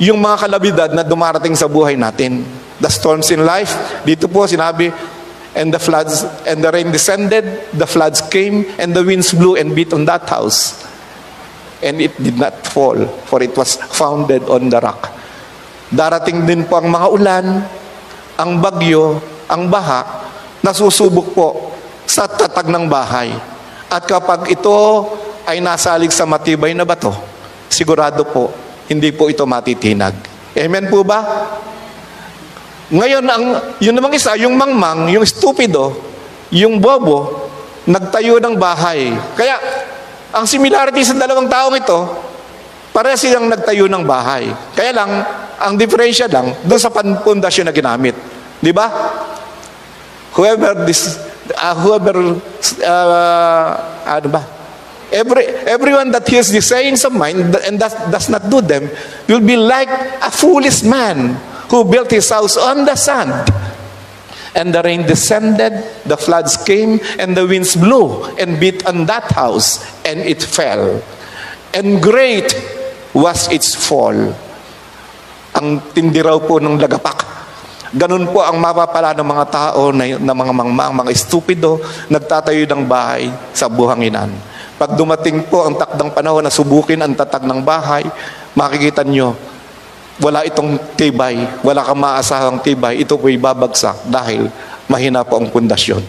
yung 0.00 0.20
mga 0.20 0.36
kalabidad 0.48 0.90
na 0.92 1.04
dumarating 1.04 1.56
sa 1.56 1.68
buhay 1.68 1.96
natin. 1.96 2.44
The 2.80 2.90
storms 2.92 3.32
in 3.32 3.44
life, 3.44 4.02
dito 4.04 4.28
po 4.28 4.44
sinabi, 4.44 4.92
and 5.54 5.70
the 5.70 5.80
floods, 5.80 6.26
and 6.44 6.60
the 6.60 6.68
rain 6.68 6.90
descended, 6.90 7.46
the 7.72 7.86
floods 7.86 8.20
came, 8.28 8.68
and 8.76 8.92
the 8.92 9.00
winds 9.00 9.32
blew 9.32 9.56
and 9.56 9.72
beat 9.72 9.94
on 9.94 10.04
that 10.04 10.26
house. 10.28 10.82
And 11.84 12.00
it 12.00 12.16
did 12.20 12.40
not 12.40 12.64
fall, 12.68 12.96
for 13.28 13.40
it 13.44 13.54
was 13.56 13.76
founded 13.76 14.44
on 14.48 14.68
the 14.72 14.80
rock. 14.80 15.08
Darating 15.92 16.48
din 16.48 16.64
po 16.66 16.80
ang 16.80 16.88
mga 16.90 17.06
ulan, 17.12 17.46
ang 18.34 18.50
bagyo, 18.58 19.22
ang 19.48 19.68
baha, 19.68 20.28
nasusubok 20.64 21.26
po 21.36 21.48
sa 22.04 22.28
tatag 22.28 22.68
ng 22.68 22.88
bahay. 22.88 23.32
At 23.88 24.04
kapag 24.08 24.48
ito 24.50 24.72
ay 25.44 25.60
nasalig 25.60 26.10
sa 26.10 26.24
matibay 26.24 26.72
na 26.72 26.88
bato, 26.88 27.12
sigurado 27.68 28.24
po, 28.28 28.50
hindi 28.88 29.12
po 29.12 29.28
ito 29.28 29.44
matitinag. 29.44 30.14
Amen 30.54 30.86
po 30.88 31.02
ba? 31.02 31.20
Ngayon, 32.92 33.24
ang, 33.24 33.44
yun 33.80 33.96
namang 33.96 34.14
isa, 34.14 34.36
yung 34.36 34.54
mangmang, 34.54 35.08
yung 35.10 35.24
stupido, 35.24 35.96
yung 36.52 36.78
bobo, 36.78 37.48
nagtayo 37.88 38.38
ng 38.38 38.54
bahay. 38.60 39.10
Kaya, 39.34 39.56
ang 40.30 40.44
similarity 40.44 41.00
sa 41.02 41.16
dalawang 41.16 41.48
taong 41.48 41.74
ito, 41.74 41.98
para 42.94 43.18
silang 43.18 43.50
nagtayo 43.50 43.90
ng 43.90 44.06
bahay. 44.06 44.46
Kaya 44.78 44.94
lang, 44.94 45.10
ang 45.58 45.74
diferensya 45.74 46.30
lang, 46.30 46.54
doon 46.62 46.78
sa 46.78 46.94
pundasyon 46.94 47.66
na 47.66 47.74
ginamit. 47.74 48.14
Di 48.62 48.70
ba? 48.70 48.86
Whoever 50.34 50.84
this, 50.84 51.18
uh, 51.54 51.74
whoever, 51.78 52.42
uh, 52.82 53.70
ano 54.02 54.28
ba? 54.28 54.42
Every, 55.14 55.46
everyone 55.70 56.10
that 56.10 56.26
hears 56.26 56.50
the 56.50 56.60
sayings 56.60 57.04
of 57.04 57.14
mine 57.14 57.38
and 57.38 57.78
does, 57.78 57.94
does 58.10 58.28
not 58.28 58.50
do 58.50 58.60
them 58.60 58.90
will 59.28 59.38
be 59.38 59.56
like 59.56 59.88
a 60.22 60.30
foolish 60.30 60.82
man 60.82 61.38
who 61.70 61.84
built 61.84 62.10
his 62.10 62.28
house 62.30 62.56
on 62.56 62.84
the 62.84 62.96
sand. 62.96 63.46
And 64.56 64.74
the 64.74 64.82
rain 64.82 65.02
descended, 65.02 65.72
the 66.06 66.16
floods 66.16 66.56
came, 66.56 66.98
and 67.18 67.36
the 67.36 67.46
winds 67.46 67.76
blew 67.76 68.24
and 68.38 68.58
beat 68.58 68.86
on 68.86 69.06
that 69.06 69.30
house, 69.32 69.82
and 70.04 70.18
it 70.20 70.42
fell. 70.42 71.02
And 71.74 72.02
great 72.02 72.54
was 73.14 73.50
its 73.50 73.74
fall. 73.74 74.14
Ang 75.54 75.80
tindi 75.94 76.22
raw 76.22 76.38
po 76.38 76.58
ng 76.58 76.78
lagapak. 76.78 77.34
Ganun 77.94 78.26
po 78.34 78.42
ang 78.42 78.58
mapapala 78.58 79.14
ng 79.14 79.22
mga 79.22 79.44
tao 79.54 79.94
na, 79.94 80.18
na 80.18 80.34
mga 80.34 80.50
mangmang, 80.50 80.92
mga 80.98 81.14
estupido, 81.14 81.78
nagtatayo 82.10 82.66
ng 82.66 82.82
bahay 82.90 83.30
sa 83.54 83.70
buhanginan. 83.70 84.34
Pag 84.74 84.98
dumating 84.98 85.46
po 85.46 85.62
ang 85.62 85.78
takdang 85.78 86.10
panahon 86.10 86.42
na 86.42 86.50
subukin 86.50 86.98
ang 86.98 87.14
tatag 87.14 87.46
ng 87.46 87.62
bahay, 87.62 88.02
makikita 88.58 89.06
nyo, 89.06 89.38
wala 90.18 90.42
itong 90.42 90.98
tibay, 90.98 91.46
wala 91.62 91.86
kang 91.86 92.02
maasahang 92.02 92.58
tibay, 92.58 92.98
ito 92.98 93.14
po'y 93.14 93.38
babagsak 93.38 94.10
dahil 94.10 94.50
mahina 94.90 95.22
po 95.22 95.38
ang 95.38 95.46
pundasyon. 95.46 96.02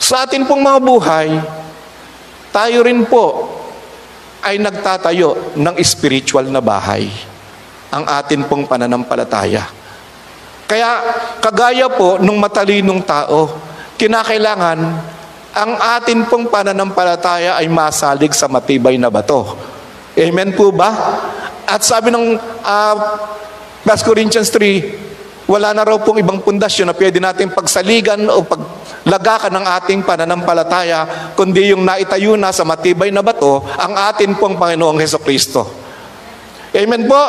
Sa 0.00 0.24
atin 0.24 0.48
pong 0.48 0.64
mga 0.64 0.80
buhay, 0.80 1.28
tayo 2.48 2.80
rin 2.80 3.04
po 3.04 3.44
ay 4.40 4.56
nagtatayo 4.56 5.52
ng 5.52 5.76
spiritual 5.84 6.48
na 6.48 6.64
bahay. 6.64 7.12
Ang 7.92 8.08
atin 8.08 8.48
pong 8.48 8.64
pananampalataya. 8.64 9.81
Kaya 10.72 11.04
kagaya 11.44 11.84
po 11.92 12.16
nung 12.16 12.40
matalinong 12.40 13.04
tao, 13.04 13.60
kinakailangan 14.00 14.80
ang 15.52 15.72
atin 16.00 16.24
pong 16.24 16.48
pananampalataya 16.48 17.60
ay 17.60 17.68
masalig 17.68 18.32
sa 18.32 18.48
matibay 18.48 18.96
na 18.96 19.12
bato. 19.12 19.52
Amen 20.16 20.56
po 20.56 20.72
ba? 20.72 20.96
At 21.68 21.84
sabi 21.84 22.08
ng 22.08 22.40
uh, 22.64 22.94
1 23.84 24.00
Corinthians 24.00 24.48
3, 24.48 25.44
wala 25.44 25.76
na 25.76 25.84
raw 25.84 26.00
pong 26.00 26.24
ibang 26.24 26.40
pundasyon 26.40 26.88
na 26.88 26.96
pwede 26.96 27.20
natin 27.20 27.52
pagsaligan 27.52 28.24
o 28.32 28.40
paglagakan 28.40 29.52
ng 29.52 29.66
ating 29.76 30.00
pananampalataya, 30.08 31.32
kundi 31.36 31.68
yung 31.68 31.84
naitayo 31.84 32.32
na 32.40 32.48
sa 32.48 32.64
matibay 32.64 33.12
na 33.12 33.20
bato, 33.20 33.60
ang 33.76 33.92
atin 34.08 34.40
pong 34.40 34.56
Panginoong 34.56 35.04
Heso 35.04 35.20
Kristo. 35.20 35.81
Amen 36.72 37.04
po. 37.04 37.22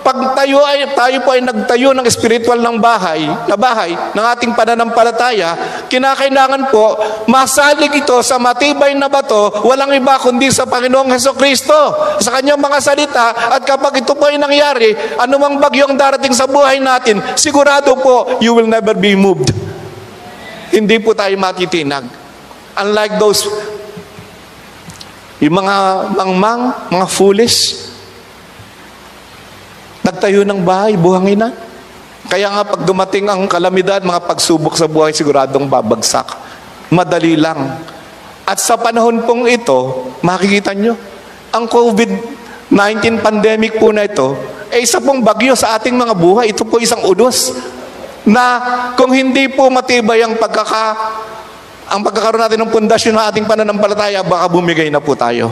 Pag 0.00 0.32
tayo, 0.32 0.64
ay, 0.64 0.88
tayo 0.96 1.20
po 1.20 1.36
ay 1.36 1.44
nagtayo 1.44 1.92
ng 1.92 2.08
spiritual 2.08 2.56
ng 2.64 2.80
bahay, 2.80 3.28
na 3.44 3.60
bahay 3.60 3.92
ng 3.92 4.24
ating 4.32 4.56
pananampalataya, 4.56 5.52
kinakailangan 5.92 6.72
po 6.72 6.96
masalig 7.28 7.92
ito 7.92 8.16
sa 8.24 8.40
matibay 8.40 8.96
na 8.96 9.12
bato, 9.12 9.52
walang 9.68 9.92
iba 9.92 10.16
kundi 10.16 10.48
sa 10.48 10.64
Panginoong 10.64 11.12
Heso 11.12 11.36
Kristo, 11.36 11.76
sa 12.24 12.40
kanyang 12.40 12.56
mga 12.56 12.78
salita, 12.80 13.26
at 13.52 13.60
kapag 13.68 14.00
ito 14.00 14.16
po 14.16 14.32
ay 14.32 14.40
nangyari, 14.40 14.96
anumang 15.20 15.60
bagyo 15.60 15.92
ang 15.92 16.00
darating 16.00 16.32
sa 16.32 16.48
buhay 16.48 16.80
natin, 16.80 17.20
sigurado 17.36 17.92
po, 18.00 18.40
you 18.40 18.56
will 18.56 18.70
never 18.70 18.96
be 18.96 19.12
moved. 19.12 19.52
Hindi 20.72 20.96
po 21.04 21.12
tayo 21.12 21.36
matitinag. 21.36 22.08
Unlike 22.80 23.14
those, 23.20 23.44
yung 25.44 25.52
mga 25.52 25.76
mangmang, 26.16 26.72
mga 26.88 27.06
foolish, 27.12 27.87
Nagtayo 30.08 30.40
ng 30.40 30.64
bahay, 30.64 30.96
buhangin 30.96 31.36
na. 31.36 31.52
Kaya 32.32 32.48
nga 32.48 32.64
pag 32.64 32.80
dumating 32.80 33.28
ang 33.28 33.44
kalamidad, 33.44 34.00
mga 34.00 34.24
pagsubok 34.24 34.72
sa 34.72 34.88
buhay, 34.88 35.12
siguradong 35.12 35.68
babagsak. 35.68 36.32
Madali 36.88 37.36
lang. 37.36 37.76
At 38.48 38.56
sa 38.56 38.80
panahon 38.80 39.28
pong 39.28 39.44
ito, 39.44 40.08
makikita 40.24 40.72
nyo, 40.72 40.96
ang 41.52 41.68
COVID-19 41.68 43.20
pandemic 43.20 43.76
po 43.76 43.92
na 43.92 44.08
ito, 44.08 44.32
ay 44.72 44.88
isa 44.88 44.96
pong 44.96 45.20
bagyo 45.20 45.52
sa 45.52 45.76
ating 45.76 45.92
mga 45.92 46.16
buhay. 46.16 46.56
Ito 46.56 46.64
po 46.64 46.80
isang 46.80 47.04
udos 47.04 47.52
na 48.24 48.44
kung 48.96 49.12
hindi 49.12 49.52
po 49.52 49.68
matibay 49.68 50.24
ang 50.24 50.40
pagkaka 50.40 50.96
ang 51.88 52.04
pagkakaroon 52.04 52.44
natin 52.44 52.60
ng 52.64 52.72
pundasyon 52.72 53.16
ng 53.16 53.24
ating 53.32 53.44
pananampalataya, 53.48 54.20
baka 54.20 54.44
bumigay 54.52 54.92
na 54.92 55.00
po 55.00 55.16
tayo. 55.16 55.48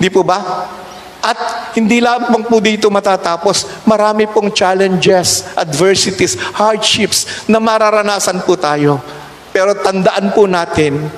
Di 0.00 0.08
po 0.08 0.24
ba? 0.24 0.64
At 1.26 1.38
hindi 1.74 1.98
lamang 1.98 2.46
po 2.46 2.62
dito 2.62 2.86
matatapos, 2.86 3.82
marami 3.82 4.30
pong 4.30 4.54
challenges, 4.54 5.42
adversities, 5.58 6.38
hardships 6.54 7.50
na 7.50 7.58
mararanasan 7.58 8.46
po 8.46 8.54
tayo. 8.54 9.02
Pero 9.50 9.74
tandaan 9.74 10.30
po 10.30 10.46
natin, 10.46 11.10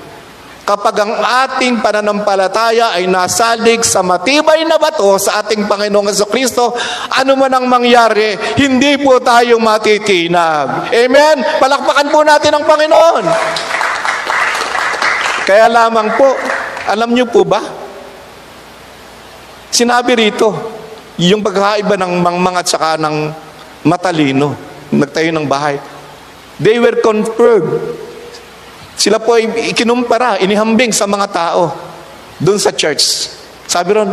kapag 0.65 1.01
ang 1.05 1.13
ating 1.45 1.85
pananampalataya 1.85 2.97
ay 2.97 3.05
nasalig 3.05 3.85
sa 3.85 4.01
matibay 4.01 4.65
na 4.65 4.81
bato 4.81 5.17
sa 5.21 5.45
ating 5.45 5.69
Panginoong 5.69 6.13
Kristo, 6.29 6.73
ano 7.13 7.37
man 7.37 7.53
ang 7.53 7.69
mangyari, 7.69 8.37
hindi 8.57 8.97
po 9.01 9.21
tayo 9.21 9.61
matitinag. 9.61 10.89
Amen? 10.89 11.37
Palakpakan 11.61 12.09
po 12.09 12.21
natin 12.25 12.53
ang 12.57 12.65
Panginoon. 12.65 13.25
Kaya 15.49 15.69
lamang 15.69 16.13
po, 16.17 16.37
alam 16.89 17.13
niyo 17.17 17.29
po 17.29 17.45
ba, 17.45 17.88
Sinabi 19.69 20.17
rito, 20.17 20.49
yung 21.19 21.43
pagkakaiba 21.45 21.99
ng 21.99 22.13
mangmang 22.23 22.57
at 22.57 22.67
saka 22.71 22.97
ng 22.97 23.31
matalino, 23.85 24.55
nagtayo 24.95 25.35
ng 25.35 25.45
bahay. 25.45 25.77
They 26.59 26.81
were 26.81 26.99
confirmed. 27.05 27.95
Sila 28.99 29.23
po 29.23 29.39
ay 29.39 29.71
ikinumpara, 29.71 30.43
inihambing 30.43 30.91
sa 30.91 31.07
mga 31.07 31.27
tao 31.31 31.71
doon 32.43 32.59
sa 32.59 32.75
church. 32.75 33.31
Sabi 33.69 33.95
ron, 33.95 34.11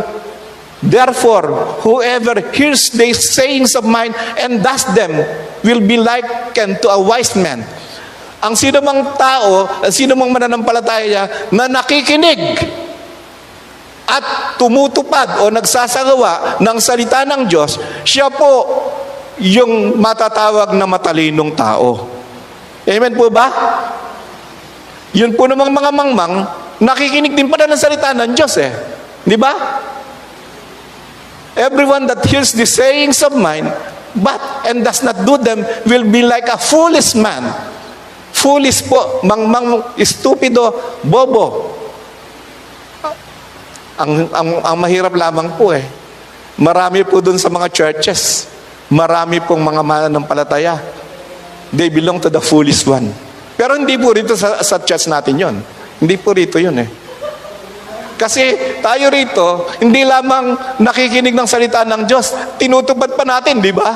Therefore, 0.84 1.80
whoever 1.82 2.38
hears 2.52 2.92
these 2.92 3.32
sayings 3.32 3.74
of 3.74 3.88
mine 3.88 4.12
and 4.38 4.60
does 4.60 4.84
them 4.92 5.10
will 5.64 5.82
be 5.82 5.96
likened 5.96 6.78
to 6.84 6.88
a 6.92 7.00
wise 7.00 7.32
man. 7.34 7.64
Ang 8.44 8.54
sino 8.54 8.84
mang 8.84 9.16
tao, 9.16 9.66
ang 9.82 9.90
sino 9.90 10.12
mang 10.14 10.30
mananampalataya 10.30 11.50
na 11.50 11.66
nakikinig 11.66 12.60
at 14.06 14.54
tumutupad 14.56 15.42
o 15.42 15.50
nagsasagawa 15.50 16.62
ng 16.62 16.78
salita 16.78 17.26
ng 17.26 17.50
Diyos, 17.50 17.76
siya 18.06 18.30
po 18.30 18.66
yung 19.42 19.98
matatawag 19.98 20.72
na 20.78 20.86
matalinong 20.86 21.52
tao. 21.52 22.06
Amen 22.86 23.12
po 23.18 23.26
ba? 23.28 23.50
Yun 25.10 25.34
po 25.34 25.50
namang 25.50 25.74
mga 25.74 25.90
mangmang, 25.90 26.34
nakikinig 26.78 27.34
din 27.34 27.50
pala 27.50 27.66
ng 27.66 27.80
salita 27.80 28.14
ng 28.14 28.32
Diyos 28.32 28.54
eh. 28.62 28.72
Di 29.26 29.34
ba? 29.34 29.52
Everyone 31.56 32.06
that 32.06 32.22
hears 32.28 32.54
the 32.54 32.68
sayings 32.68 33.24
of 33.26 33.34
mine, 33.34 33.66
but 34.14 34.38
and 34.68 34.84
does 34.86 35.02
not 35.02 35.24
do 35.26 35.34
them, 35.40 35.66
will 35.88 36.06
be 36.06 36.22
like 36.22 36.46
a 36.46 36.60
foolish 36.60 37.16
man. 37.16 37.42
Foolish 38.36 38.84
po, 38.84 39.24
mangmang, 39.24 39.96
stupido, 40.04 40.70
bobo. 41.02 41.75
Ang, 43.96 44.28
ang, 44.32 44.48
ang 44.60 44.76
mahirap 44.76 45.12
lamang 45.16 45.56
po 45.56 45.72
eh. 45.72 45.84
Marami 46.56 47.04
po 47.04 47.20
dun 47.20 47.40
sa 47.40 47.48
mga 47.52 47.68
churches. 47.72 48.48
Marami 48.92 49.40
pong 49.44 49.60
mga 49.60 49.82
mananampalataya. 49.84 50.80
They 51.72 51.92
belong 51.92 52.20
to 52.24 52.30
the 52.32 52.40
foolish 52.40 52.84
one. 52.88 53.08
Pero 53.56 53.76
hindi 53.76 53.96
po 53.96 54.12
rito 54.12 54.36
sa, 54.36 54.60
sa 54.60 54.80
church 54.80 55.08
natin 55.08 55.34
yon. 55.36 55.56
Hindi 56.00 56.16
po 56.20 56.36
rito 56.36 56.60
yun 56.60 56.76
eh. 56.76 56.88
Kasi 58.16 58.76
tayo 58.80 59.12
rito, 59.12 59.68
hindi 59.84 60.00
lamang 60.00 60.80
nakikinig 60.80 61.36
ng 61.36 61.48
salita 61.48 61.84
ng 61.84 62.08
Diyos, 62.08 62.32
tinutupad 62.56 63.12
pa 63.12 63.28
natin, 63.28 63.60
di 63.60 63.76
ba? 63.76 63.92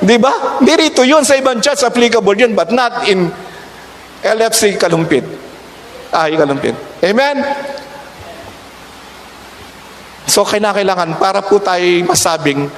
Di 0.00 0.16
ba? 0.20 0.60
Hindi 0.60 0.72
rito 0.76 1.00
yun 1.04 1.24
sa 1.24 1.36
ibang 1.40 1.56
church, 1.60 1.84
applicable 1.84 2.36
yun, 2.36 2.52
but 2.52 2.68
not 2.68 3.08
in 3.08 3.32
LFC 4.20 4.76
Kalumpit. 4.76 5.24
Ay, 6.12 6.36
Kalumpit. 6.36 6.76
Amen? 7.00 7.36
So, 10.30 10.46
kinakailangan 10.46 11.18
para 11.18 11.42
po 11.42 11.58
tayo 11.58 11.82
masabing 12.06 12.70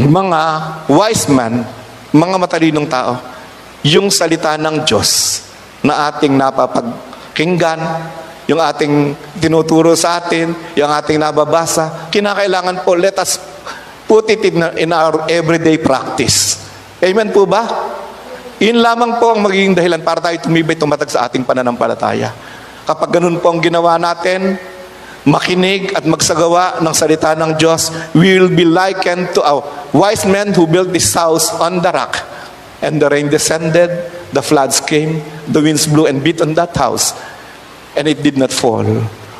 mga 0.00 0.40
wise 0.88 1.28
man, 1.28 1.60
mga 2.08 2.36
matalinong 2.40 2.88
tao, 2.88 3.20
yung 3.84 4.08
salita 4.08 4.56
ng 4.56 4.80
Diyos 4.80 5.44
na 5.84 6.08
ating 6.08 6.32
napapagkinggan, 6.32 7.80
yung 8.48 8.64
ating 8.64 9.12
tinuturo 9.36 9.92
sa 9.92 10.24
atin, 10.24 10.56
yung 10.72 10.88
ating 10.88 11.20
nababasa, 11.20 12.08
kinakailangan 12.08 12.80
po, 12.80 12.96
let 12.96 13.20
us 13.20 13.36
put 14.08 14.32
it 14.32 14.40
in, 14.48 14.64
in 14.80 14.88
our 14.88 15.28
everyday 15.28 15.76
practice. 15.76 16.64
Amen 17.04 17.28
po 17.28 17.44
ba? 17.44 17.92
Yun 18.56 18.80
lamang 18.80 19.20
po 19.20 19.36
ang 19.36 19.44
magiging 19.44 19.76
dahilan 19.76 20.00
para 20.00 20.24
tayo 20.24 20.40
tumibay 20.40 20.80
tumatag 20.80 21.12
sa 21.12 21.28
ating 21.28 21.44
pananampalataya. 21.44 22.32
Kapag 22.88 23.20
ganun 23.20 23.36
po 23.36 23.52
ang 23.52 23.60
ginawa 23.60 24.00
natin, 24.00 24.56
makinig 25.26 25.90
at 25.96 26.06
magsagawa 26.06 26.78
ng 26.78 26.94
salita 26.94 27.34
ng 27.34 27.58
Diyos, 27.58 27.90
we 28.14 28.38
will 28.38 28.52
be 28.52 28.62
likened 28.62 29.34
to 29.34 29.42
a 29.42 29.58
wise 29.96 30.22
man 30.28 30.54
who 30.54 30.68
built 30.68 30.92
this 30.94 31.10
house 31.16 31.50
on 31.58 31.82
the 31.82 31.90
rock. 31.90 32.20
And 32.78 33.02
the 33.02 33.10
rain 33.10 33.26
descended, 33.26 33.90
the 34.30 34.42
floods 34.44 34.78
came, 34.78 35.18
the 35.50 35.58
winds 35.58 35.90
blew 35.90 36.06
and 36.06 36.22
beat 36.22 36.38
on 36.38 36.54
that 36.54 36.76
house. 36.78 37.10
And 37.98 38.06
it 38.06 38.22
did 38.22 38.38
not 38.38 38.54
fall, 38.54 38.86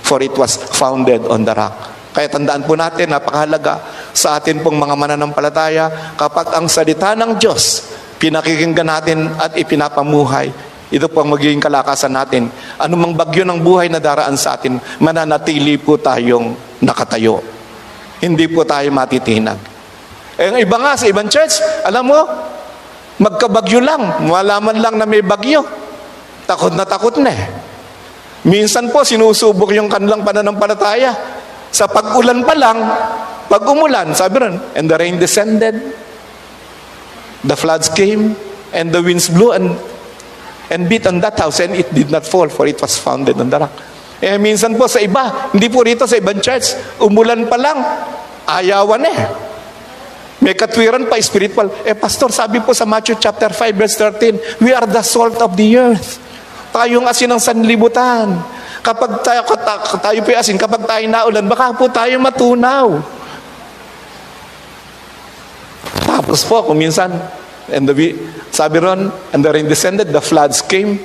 for 0.03 0.19
it 0.19 0.35
was 0.35 0.59
founded 0.75 1.23
on 1.31 1.47
the 1.47 1.55
rock. 1.55 1.95
Kaya 2.11 2.27
tandaan 2.27 2.67
po 2.67 2.75
natin, 2.75 3.15
napakahalaga 3.15 3.79
sa 4.11 4.43
atin 4.43 4.59
pong 4.59 4.75
mga 4.75 4.99
mananampalataya, 4.99 6.19
kapag 6.19 6.51
ang 6.51 6.67
salita 6.67 7.15
ng 7.15 7.39
Diyos, 7.39 7.95
pinakikinggan 8.19 8.91
natin 8.91 9.31
at 9.39 9.55
ipinapamuhay, 9.55 10.51
ito 10.89 11.05
po 11.13 11.21
ang 11.21 11.37
magiging 11.37 11.61
kalakasan 11.61 12.17
natin. 12.17 12.49
Anumang 12.81 13.13
bagyo 13.13 13.45
ng 13.45 13.61
buhay 13.61 13.93
na 13.93 14.01
daraan 14.01 14.41
sa 14.41 14.57
atin, 14.57 14.81
mananatili 15.05 15.77
po 15.77 16.01
tayong 16.01 16.81
nakatayo. 16.81 17.45
Hindi 18.25 18.49
po 18.49 18.65
tayo 18.65 18.89
matitinag. 18.89 19.61
Eh, 20.41 20.49
ang 20.49 20.57
iba 20.57 20.77
nga 20.81 20.97
sa 20.97 21.05
ibang 21.05 21.29
church, 21.29 21.61
alam 21.85 22.09
mo, 22.09 22.21
magkabagyo 23.21 23.85
lang, 23.85 24.25
malaman 24.25 24.81
lang 24.81 24.95
na 24.97 25.05
may 25.05 25.21
bagyo. 25.21 25.61
Takot 26.49 26.73
na 26.73 26.89
takot 26.89 27.21
na 27.21 27.31
eh. 27.37 27.43
Minsan 28.49 28.89
po, 28.89 29.05
sinusubok 29.05 29.77
yung 29.77 29.93
kanilang 29.93 30.25
pananampalataya. 30.25 31.13
Sa 31.69 31.85
pag-ulan 31.85 32.49
pa 32.49 32.57
lang, 32.57 32.79
pag 33.51 33.61
umulan, 33.69 34.17
sabi 34.17 34.41
rin, 34.41 34.57
and 34.73 34.89
the 34.89 34.97
rain 34.97 35.21
descended, 35.21 35.77
the 37.45 37.57
floods 37.59 37.93
came, 37.93 38.33
and 38.73 38.89
the 38.89 39.05
winds 39.05 39.29
blew, 39.29 39.53
and 39.53 39.77
and 40.69 40.89
beat 40.89 41.05
on 41.09 41.21
that 41.21 41.37
house 41.41 41.61
and 41.61 41.77
it 41.77 41.89
did 41.93 42.13
not 42.13 42.25
fall 42.25 42.49
for 42.49 42.69
it 42.69 42.77
was 42.81 42.97
founded 43.01 43.37
on 43.41 43.49
the 43.49 43.59
rock. 43.59 43.75
Eh 44.19 44.35
minsan 44.37 44.75
po 44.75 44.91
sa 44.91 44.99
iba, 44.99 45.51
hindi 45.55 45.71
po 45.71 45.87
rito 45.87 46.03
sa 46.05 46.19
ibang 46.19 46.43
church, 46.43 46.75
umulan 46.99 47.47
pa 47.47 47.55
lang, 47.55 47.79
ayawan 48.45 49.05
eh. 49.07 49.19
May 50.39 50.55
katwiran 50.55 51.11
pa 51.11 51.19
spiritual. 51.19 51.71
Eh 51.83 51.99
pastor, 51.99 52.31
sabi 52.31 52.63
po 52.63 52.71
sa 52.71 52.87
Matthew 52.87 53.19
chapter 53.19 53.51
5 53.51 53.75
verse 53.75 53.95
13, 53.99 54.63
we 54.63 54.71
are 54.71 54.87
the 54.87 55.03
salt 55.03 55.39
of 55.43 55.55
the 55.59 55.75
earth. 55.79 56.23
Tayong 56.71 57.07
asin 57.11 57.31
ng 57.31 57.43
sanlibutan. 57.43 58.39
Kapag 58.85 59.23
tayo, 59.27 59.43
tayo 59.99 60.19
po 60.23 60.31
asin, 60.31 60.55
kapag 60.55 60.87
tayo 60.87 61.05
naulan, 61.11 61.47
baka 61.51 61.75
po 61.75 61.91
tayo 61.91 62.23
matunaw. 62.23 63.03
Tapos 66.07 66.45
po, 66.47 66.63
kung 66.67 66.79
minsan, 66.79 67.11
And 67.69 67.85
the, 67.89 68.17
sabi 68.49 68.81
ron, 68.81 69.13
and 69.33 69.41
the 69.45 69.51
rain 69.53 69.69
descended, 69.69 70.09
the 70.09 70.23
floods 70.23 70.65
came. 70.65 70.99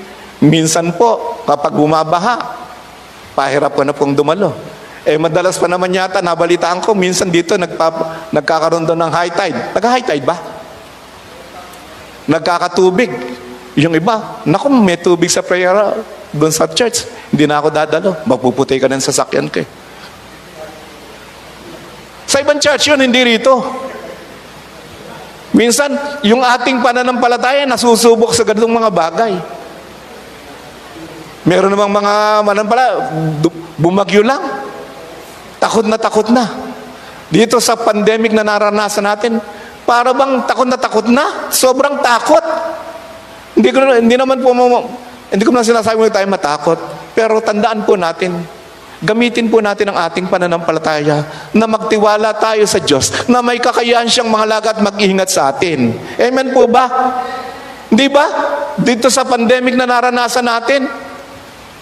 Minsan 0.43 0.95
po, 0.95 1.39
kapag 1.43 1.75
bumabaha, 1.75 2.39
pahirap 3.35 3.75
ko 3.75 3.81
na 3.83 3.95
pong 3.95 4.15
dumalo. 4.15 4.55
Eh, 5.03 5.19
madalas 5.19 5.59
pa 5.59 5.67
naman 5.67 5.91
yata, 5.91 6.23
nabalitaan 6.23 6.79
ko, 6.79 6.95
minsan 6.95 7.27
dito 7.27 7.59
nagpap- 7.59 8.31
nagkakaroon 8.31 8.87
doon 8.87 8.99
ng 9.03 9.11
high 9.11 9.33
tide. 9.35 9.57
Nagka-high 9.75 10.05
tide 10.07 10.23
ba? 10.23 10.39
Nagkakatubig. 12.23 13.11
Yung 13.75 13.91
iba, 13.99 14.39
naku, 14.47 14.71
may 14.71 14.95
tubig 14.95 15.27
sa 15.27 15.43
prayer 15.43 15.75
doon 16.31 16.53
sa 16.55 16.71
church. 16.71 17.03
Hindi 17.33 17.43
na 17.49 17.59
ako 17.59 17.67
dadalo. 17.73 18.11
Magpuputi 18.23 18.79
ka 18.79 18.87
ng 18.87 19.03
sasakyan 19.03 19.51
ko 19.51 19.59
eh. 19.59 19.67
Sa 22.29 22.39
ibang 22.39 22.57
church 22.57 22.89
yun, 22.89 23.03
hindi 23.03 23.21
rito. 23.21 23.59
Minsan, 25.53 25.93
yung 26.25 26.41
ating 26.41 26.81
pananampalataya 26.81 27.69
nasusubok 27.69 28.33
sa 28.33 28.41
ganitong 28.41 28.73
mga 28.73 28.89
bagay. 28.89 29.33
Meron 31.45 31.69
namang 31.69 31.93
mga 31.93 32.13
manampala, 32.41 32.85
bumagyo 33.77 34.25
lang. 34.25 34.41
Takot 35.61 35.85
na 35.85 35.95
takot 36.01 36.27
na. 36.33 36.49
Dito 37.29 37.61
sa 37.61 37.77
pandemic 37.77 38.33
na 38.33 38.41
naranasan 38.41 39.05
natin, 39.05 39.37
para 39.83 40.15
bang 40.15 40.41
takot 40.47 40.67
na 40.67 40.79
takot 40.79 41.05
na? 41.11 41.51
Sobrang 41.53 41.99
takot. 42.01 42.43
Hindi 43.53 43.69
ko 43.69 43.77
hindi 43.93 44.15
naman 44.15 44.41
po 44.41 44.55
hindi 45.33 45.43
ko 45.43 45.51
na 45.53 45.65
sinasabi 45.65 45.97
mo 45.97 46.09
tayo 46.09 46.27
matakot. 46.29 46.79
Pero 47.13 47.41
tandaan 47.43 47.85
po 47.85 47.93
natin, 47.99 48.41
gamitin 49.03 49.51
po 49.51 49.59
natin 49.59 49.91
ang 49.91 49.99
ating 50.07 50.31
pananampalataya 50.31 51.51
na 51.51 51.67
magtiwala 51.67 52.31
tayo 52.39 52.63
sa 52.63 52.79
Diyos 52.79 53.27
na 53.27 53.43
may 53.43 53.59
kakayahan 53.59 54.07
siyang 54.07 54.31
mahalaga 54.31 54.71
at 54.71 54.79
mag-ingat 54.79 55.27
sa 55.27 55.51
atin. 55.51 55.91
Amen 56.15 56.55
po 56.55 56.65
ba? 56.71 56.87
Di 57.91 58.07
ba? 58.07 58.25
Dito 58.79 59.11
sa 59.11 59.27
pandemic 59.27 59.75
na 59.75 59.85
naranasan 59.85 60.47
natin, 60.47 60.87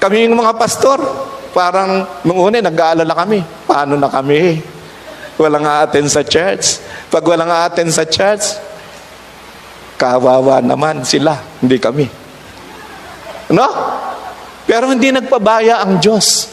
kami 0.02 0.26
yung 0.26 0.36
mga 0.42 0.58
pastor, 0.58 0.98
parang 1.54 2.10
nung 2.26 2.42
una 2.42 2.58
nag-aalala 2.58 3.14
kami, 3.14 3.40
paano 3.70 3.96
na 3.96 4.10
kami? 4.10 4.60
Walang 5.38 5.64
a-attend 5.64 6.10
sa 6.10 6.26
church. 6.26 6.82
Pag 7.08 7.24
walang 7.24 7.54
a-attend 7.54 7.94
sa 7.94 8.04
church, 8.04 8.58
kawawa 9.96 10.60
naman 10.60 11.06
sila, 11.06 11.38
hindi 11.62 11.78
kami. 11.78 12.10
No? 13.54 13.70
Pero 14.66 14.90
hindi 14.90 15.14
nagpabaya 15.14 15.86
ang 15.86 16.02
Diyos. 16.02 16.50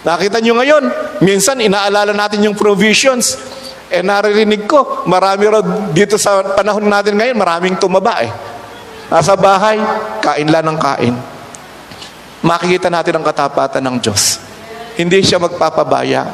Nakita 0.00 0.40
nyo 0.40 0.56
ngayon, 0.56 0.84
minsan 1.20 1.60
inaalala 1.60 2.16
natin 2.16 2.40
yung 2.40 2.56
provisions. 2.56 3.36
Eh 3.90 4.00
naririnig 4.00 4.64
ko, 4.64 5.04
marami 5.04 5.44
raw 5.50 5.60
dito 5.92 6.16
sa 6.16 6.40
panahon 6.56 6.86
natin 6.86 7.18
ngayon, 7.18 7.36
maraming 7.36 7.76
tumaba 7.76 8.22
eh. 8.24 8.32
Nasa 9.10 9.34
bahay, 9.34 9.76
kain 10.22 10.48
lang 10.48 10.64
ng 10.64 10.78
kain. 10.78 11.14
Makikita 12.40 12.88
natin 12.88 13.20
ang 13.20 13.24
katapatan 13.26 13.82
ng 13.84 13.96
Diyos. 14.00 14.40
Hindi 14.96 15.20
siya 15.20 15.42
magpapabaya. 15.42 16.30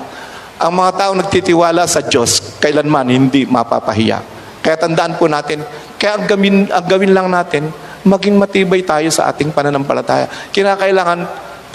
Ang 0.62 0.72
mga 0.78 0.92
tao 0.94 1.12
nagtitiwala 1.16 1.88
sa 1.90 2.04
Diyos, 2.04 2.60
kailanman 2.62 3.10
hindi 3.10 3.48
mapapahiya. 3.48 4.22
Kaya 4.62 4.76
tandaan 4.78 5.18
po 5.18 5.26
natin, 5.26 5.66
kaya 5.98 6.20
ang 6.20 6.24
gawin, 6.28 6.70
ang 6.70 6.86
gawin 6.86 7.12
lang 7.16 7.26
natin, 7.32 7.72
maging 8.06 8.38
matibay 8.38 8.86
tayo 8.86 9.10
sa 9.10 9.32
ating 9.32 9.50
pananampalataya. 9.50 10.30
Kinakailangan, 10.54 11.26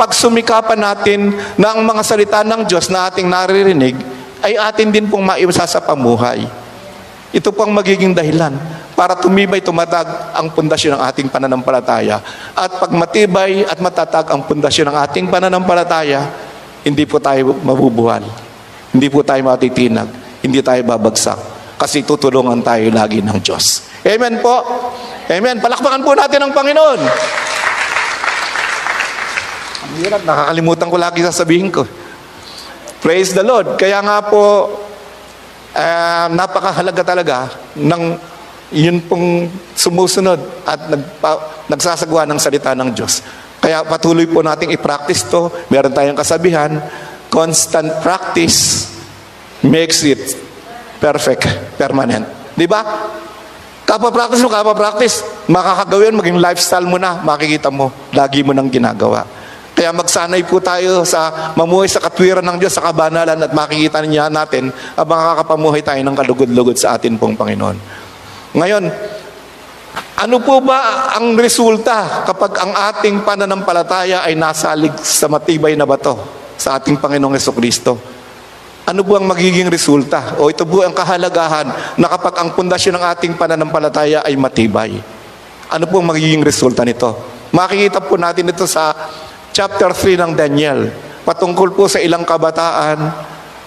pag 0.02 0.18
sumikapan 0.18 0.82
natin 0.82 1.30
na 1.62 1.78
ang 1.78 1.86
mga 1.86 2.02
salita 2.02 2.42
ng 2.42 2.66
Diyos 2.66 2.90
na 2.90 3.06
ating 3.06 3.30
naririnig, 3.30 3.94
ay 4.42 4.58
atin 4.58 4.90
din 4.90 5.06
pong 5.06 5.22
maiwasa 5.22 5.70
sa 5.70 5.78
pamuhay. 5.78 6.42
Ito 7.30 7.54
pong 7.54 7.70
magiging 7.70 8.18
dahilan 8.18 8.58
para 8.98 9.14
tumibay, 9.14 9.62
tumatag 9.62 10.34
ang 10.34 10.50
pundasyon 10.58 10.98
ng 10.98 11.02
ating 11.06 11.28
pananampalataya. 11.30 12.18
At 12.58 12.82
pag 12.82 12.90
matibay 12.90 13.62
at 13.62 13.78
matatag 13.78 14.26
ang 14.34 14.42
pundasyon 14.50 14.90
ng 14.90 14.98
ating 15.06 15.26
pananampalataya, 15.30 16.34
hindi 16.82 17.06
po 17.06 17.22
tayo 17.22 17.54
mabubuhal. 17.62 18.26
Hindi 18.90 19.06
po 19.06 19.22
tayo 19.22 19.46
matitinag. 19.46 20.10
Hindi 20.42 20.66
tayo 20.66 20.82
babagsak. 20.82 21.38
Kasi 21.78 22.02
tutulungan 22.02 22.66
tayo 22.66 22.90
lagi 22.90 23.22
ng 23.22 23.38
Diyos. 23.38 23.86
Amen 24.02 24.42
po. 24.42 24.66
Amen. 25.30 25.62
Palakpakan 25.62 26.02
po 26.02 26.18
natin 26.18 26.42
ang 26.42 26.52
Panginoon. 26.58 27.00
Ang 29.82 29.94
hirap, 29.98 30.22
nakakalimutan 30.22 30.88
ko 30.94 30.98
lagi 31.02 31.26
sasabihin 31.26 31.74
ko. 31.74 31.84
Praise 33.02 33.34
the 33.34 33.41
Lord. 33.41 33.82
Kaya 33.82 33.98
nga 34.06 34.22
po, 34.22 34.70
ah, 35.74 36.30
napakahalaga 36.30 37.02
talaga 37.02 37.38
ng 37.74 38.04
yun 38.72 39.04
pong 39.04 39.50
sumusunod 39.76 40.39
at 40.63 40.80
nagpa, 40.88 41.65
nagsasagawa 41.67 42.30
ng 42.30 42.39
salita 42.39 42.72
ng 42.78 42.94
Diyos. 42.94 43.26
Kaya 43.58 43.82
patuloy 43.86 44.30
po 44.30 44.46
nating 44.46 44.74
i-practice 44.74 45.28
to. 45.28 45.50
Meron 45.74 45.94
tayong 45.94 46.17
kasabihan, 46.17 46.78
constant 47.34 47.89
practice 48.06 48.89
makes 49.65 50.02
it 50.06 50.38
perfect, 51.02 51.46
permanent. 51.78 52.26
Di 52.54 52.70
ba? 52.70 53.10
Kapa-practice 53.86 54.39
mo, 54.46 54.50
kapa-practice. 54.50 55.26
Makakagawin, 55.52 56.15
maging 56.15 56.38
lifestyle 56.39 56.88
mo 56.88 56.96
na. 56.96 57.20
Makikita 57.22 57.67
mo, 57.74 57.91
lagi 58.13 58.39
mo 58.46 58.56
nang 58.56 58.72
ginagawa. 58.72 59.41
Kaya 59.72 59.96
magsanay 59.96 60.44
po 60.46 60.60
tayo 60.60 61.02
sa 61.08 61.54
mamuhay 61.56 61.88
sa 61.88 62.04
katwiran 62.04 62.44
ng 62.44 62.58
Diyos, 62.60 62.76
sa 62.76 62.84
kabanalan 62.86 63.40
at 63.40 63.52
makikita 63.56 64.04
niya 64.04 64.28
natin 64.28 64.70
ang 64.70 65.08
makakapamuhay 65.08 65.82
tayo 65.82 66.02
ng 66.04 66.16
kalugod-lugod 66.16 66.78
sa 66.78 67.00
atin 67.00 67.16
pong 67.16 67.40
Panginoon. 67.40 67.78
Ngayon, 68.52 68.84
ano 70.22 70.38
po 70.44 70.62
ba 70.62 71.10
ang 71.18 71.34
resulta 71.34 72.28
kapag 72.30 72.54
ang 72.62 72.78
ating 72.94 73.26
pananampalataya 73.26 74.22
ay 74.22 74.38
nasalig 74.38 74.94
sa 75.02 75.26
matibay 75.26 75.74
na 75.74 75.88
bato 75.88 76.14
sa 76.60 76.78
ating 76.78 77.02
Panginoong 77.02 77.34
Yeso 77.34 77.56
Kristo? 77.56 77.98
Ano 78.86 79.02
po 79.02 79.18
ang 79.18 79.26
magiging 79.26 79.72
resulta? 79.72 80.38
O 80.38 80.52
ito 80.52 80.68
po 80.68 80.86
ang 80.86 80.94
kahalagahan 80.94 81.96
na 81.98 82.06
kapag 82.12 82.38
ang 82.38 82.54
pundasyon 82.54 83.00
ng 83.00 83.06
ating 83.18 83.34
pananampalataya 83.34 84.22
ay 84.22 84.36
matibay. 84.36 85.00
Ano 85.72 85.88
po 85.88 86.04
ang 86.04 86.12
magiging 86.12 86.44
resulta 86.44 86.84
nito? 86.84 87.16
Makikita 87.56 88.04
po 88.04 88.20
natin 88.20 88.52
ito 88.52 88.68
sa 88.68 88.92
chapter 89.52 89.92
3 89.94 90.20
ng 90.20 90.32
Daniel. 90.36 90.92
Patungkol 91.24 91.76
po 91.76 91.86
sa 91.86 92.02
ilang 92.02 92.26
kabataan 92.26 93.00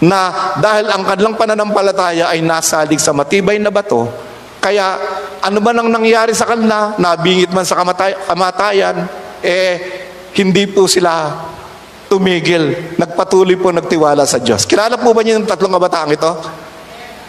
na 0.02 0.52
dahil 0.58 0.90
ang 0.90 1.06
kanilang 1.06 1.38
pananampalataya 1.38 2.28
ay 2.34 2.42
nasalig 2.42 2.98
sa 2.98 3.14
matibay 3.14 3.56
na 3.56 3.70
bato, 3.70 4.10
kaya 4.64 4.96
ano 5.44 5.60
man 5.60 5.76
ang 5.76 5.88
nangyari 5.92 6.32
sa 6.32 6.48
kanila, 6.48 6.96
nabingit 6.96 7.52
man 7.52 7.68
sa 7.68 7.76
kamatay- 7.76 8.16
kamatayan, 8.24 9.04
eh 9.44 9.72
hindi 10.34 10.64
po 10.66 10.88
sila 10.88 11.36
tumigil. 12.08 12.96
Nagpatuloy 12.96 13.60
po 13.60 13.68
nagtiwala 13.70 14.24
sa 14.24 14.40
Diyos. 14.40 14.64
Kilala 14.64 14.96
po 14.96 15.12
ba 15.12 15.20
niyo 15.20 15.36
yung 15.36 15.44
tatlong 15.44 15.72
kabataang 15.72 16.16
ito? 16.16 16.32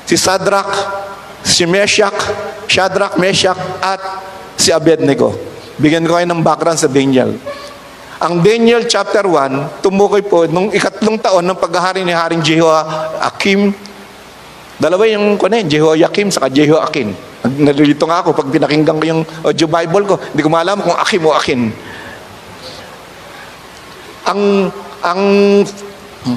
Si 0.08 0.16
Sadrach, 0.16 0.72
si 1.44 1.68
Meshach, 1.68 2.16
Shadrach, 2.72 3.20
Meshach, 3.20 3.60
at 3.84 4.02
si 4.56 4.72
Abednego. 4.72 5.36
Bigyan 5.76 6.08
ko 6.08 6.16
kayo 6.16 6.28
ng 6.32 6.40
background 6.40 6.80
sa 6.80 6.88
Daniel. 6.88 7.36
Ang 8.26 8.42
Daniel 8.42 8.90
chapter 8.90 9.22
1, 9.22 9.86
tumukoy 9.86 10.26
po 10.26 10.50
nung 10.50 10.74
ikatlong 10.74 11.22
taon 11.22 11.46
ng 11.46 11.62
paghahari 11.62 12.02
ni 12.02 12.10
Haring 12.10 12.42
Jehoiakim. 12.42 13.70
Dalawa 14.82 15.06
yung 15.06 15.38
kuno 15.38 15.54
eh, 15.54 15.62
Jehoiakim 15.70 16.34
saka 16.34 16.50
Jehoiakim. 16.50 17.14
Nalilito 17.62 18.10
nga 18.10 18.26
ako 18.26 18.34
pag 18.34 18.50
pinakinggan 18.50 18.98
ko 18.98 19.06
yung 19.06 19.22
audio 19.46 19.70
Bible 19.70 20.06
ko, 20.10 20.16
hindi 20.18 20.42
ko 20.42 20.50
maalam 20.50 20.82
kung 20.82 20.98
Akim 20.98 21.22
o 21.22 21.38
Akin. 21.38 21.70
Ang 24.26 24.74
ang 25.06 25.22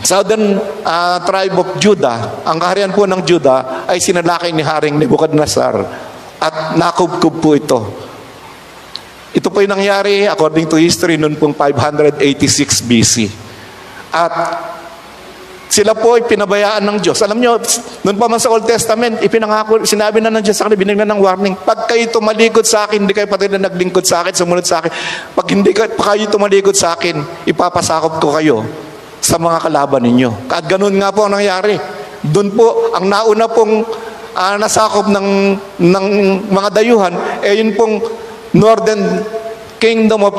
southern 0.04 0.60
ah, 0.84 1.24
tribe 1.24 1.56
of 1.56 1.80
Judah, 1.80 2.44
ang 2.44 2.60
kaharian 2.60 2.92
po 2.92 3.08
ng 3.08 3.24
Judah 3.24 3.88
ay 3.88 3.96
sinalakay 3.96 4.52
ni 4.52 4.60
Haring 4.60 5.00
Nebuchadnezzar 5.00 5.88
at 6.36 6.76
nakubkub 6.76 7.40
po 7.40 7.56
ito. 7.56 7.80
Ito 9.36 9.52
po 9.52 9.60
yung 9.60 9.76
nangyari 9.76 10.24
according 10.24 10.64
to 10.72 10.80
history 10.80 11.20
noon 11.20 11.36
pong 11.36 11.52
586 11.52 12.88
BC. 12.88 13.14
At 14.08 14.32
sila 15.68 15.92
po 15.92 16.16
ay 16.16 16.24
pinabayaan 16.24 16.80
ng 16.80 16.98
Diyos. 17.04 17.20
Alam 17.20 17.44
nyo, 17.44 17.60
noon 18.08 18.16
pa 18.16 18.24
man 18.24 18.40
sa 18.40 18.48
Old 18.48 18.64
Testament, 18.64 19.20
ipinangako, 19.20 19.84
sinabi 19.84 20.24
na 20.24 20.32
ng 20.32 20.40
Diyos 20.40 20.56
sa 20.56 20.64
kanila, 20.64 20.80
binigyan 20.80 21.12
ng 21.12 21.20
warning, 21.20 21.54
pag 21.60 21.84
kayo 21.84 22.08
tumalikod 22.08 22.64
sa 22.64 22.88
akin, 22.88 23.04
hindi 23.04 23.12
kayo 23.12 23.28
pati 23.28 23.52
na 23.52 23.68
naglingkod 23.68 24.00
sa 24.00 24.24
akin, 24.24 24.32
sumunod 24.32 24.64
sa 24.64 24.80
akin, 24.80 24.90
pag 25.36 25.46
hindi 25.52 25.76
kayo, 25.76 25.92
pa 25.92 26.16
kayo 26.16 26.24
tumalikod 26.32 26.72
sa 26.72 26.96
akin, 26.96 27.20
ipapasakop 27.44 28.16
ko 28.16 28.32
kayo 28.40 28.64
sa 29.20 29.36
mga 29.36 29.68
kalaban 29.68 30.08
ninyo. 30.08 30.48
At 30.48 30.64
ganun 30.64 30.96
nga 30.96 31.12
po 31.12 31.28
ang 31.28 31.36
nangyari. 31.36 31.76
Doon 32.24 32.48
po, 32.56 32.96
ang 32.96 33.04
nauna 33.04 33.44
pong 33.44 33.84
ah, 34.32 34.56
nasakop 34.56 35.12
ng, 35.12 35.28
ng 35.84 36.06
mga 36.48 36.68
dayuhan, 36.80 37.12
eh 37.44 37.60
yun 37.60 37.76
pong 37.76 38.00
Northern 38.58 39.22
Kingdom 39.78 40.26
of 40.26 40.34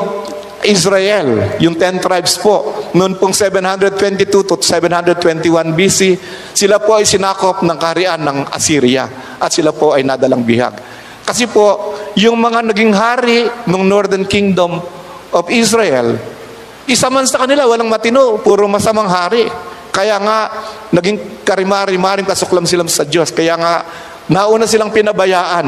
Israel, 0.60 1.56
yung 1.56 1.72
10 1.72 2.04
tribes 2.04 2.36
po, 2.36 2.76
noon 2.92 3.16
pong 3.16 3.32
722 3.32 4.44
to 4.44 4.60
721 4.60 5.72
BC, 5.72 6.20
sila 6.52 6.76
po 6.76 7.00
ay 7.00 7.08
sinakop 7.08 7.64
ng 7.64 7.78
kaharian 7.80 8.20
ng 8.20 8.38
Assyria 8.52 9.08
at 9.40 9.48
sila 9.48 9.72
po 9.72 9.96
ay 9.96 10.04
nadalang 10.04 10.44
bihag. 10.44 10.76
Kasi 11.24 11.48
po, 11.48 11.96
yung 12.12 12.36
mga 12.36 12.60
naging 12.68 12.92
hari 12.92 13.48
ng 13.64 13.82
Northern 13.88 14.28
Kingdom 14.28 14.84
of 15.32 15.48
Israel, 15.48 16.20
isa 16.84 17.08
man 17.08 17.24
sa 17.24 17.40
kanila, 17.40 17.64
walang 17.64 17.88
matino, 17.88 18.36
puro 18.44 18.68
masamang 18.68 19.08
hari. 19.08 19.48
Kaya 19.88 20.20
nga, 20.20 20.38
naging 20.92 21.40
karimari-maring 21.40 22.28
kasuklam 22.28 22.68
sila 22.68 22.84
sa 22.84 23.08
Diyos. 23.08 23.32
Kaya 23.32 23.56
nga, 23.56 23.74
nauna 24.28 24.68
silang 24.68 24.92
pinabayaan 24.92 25.66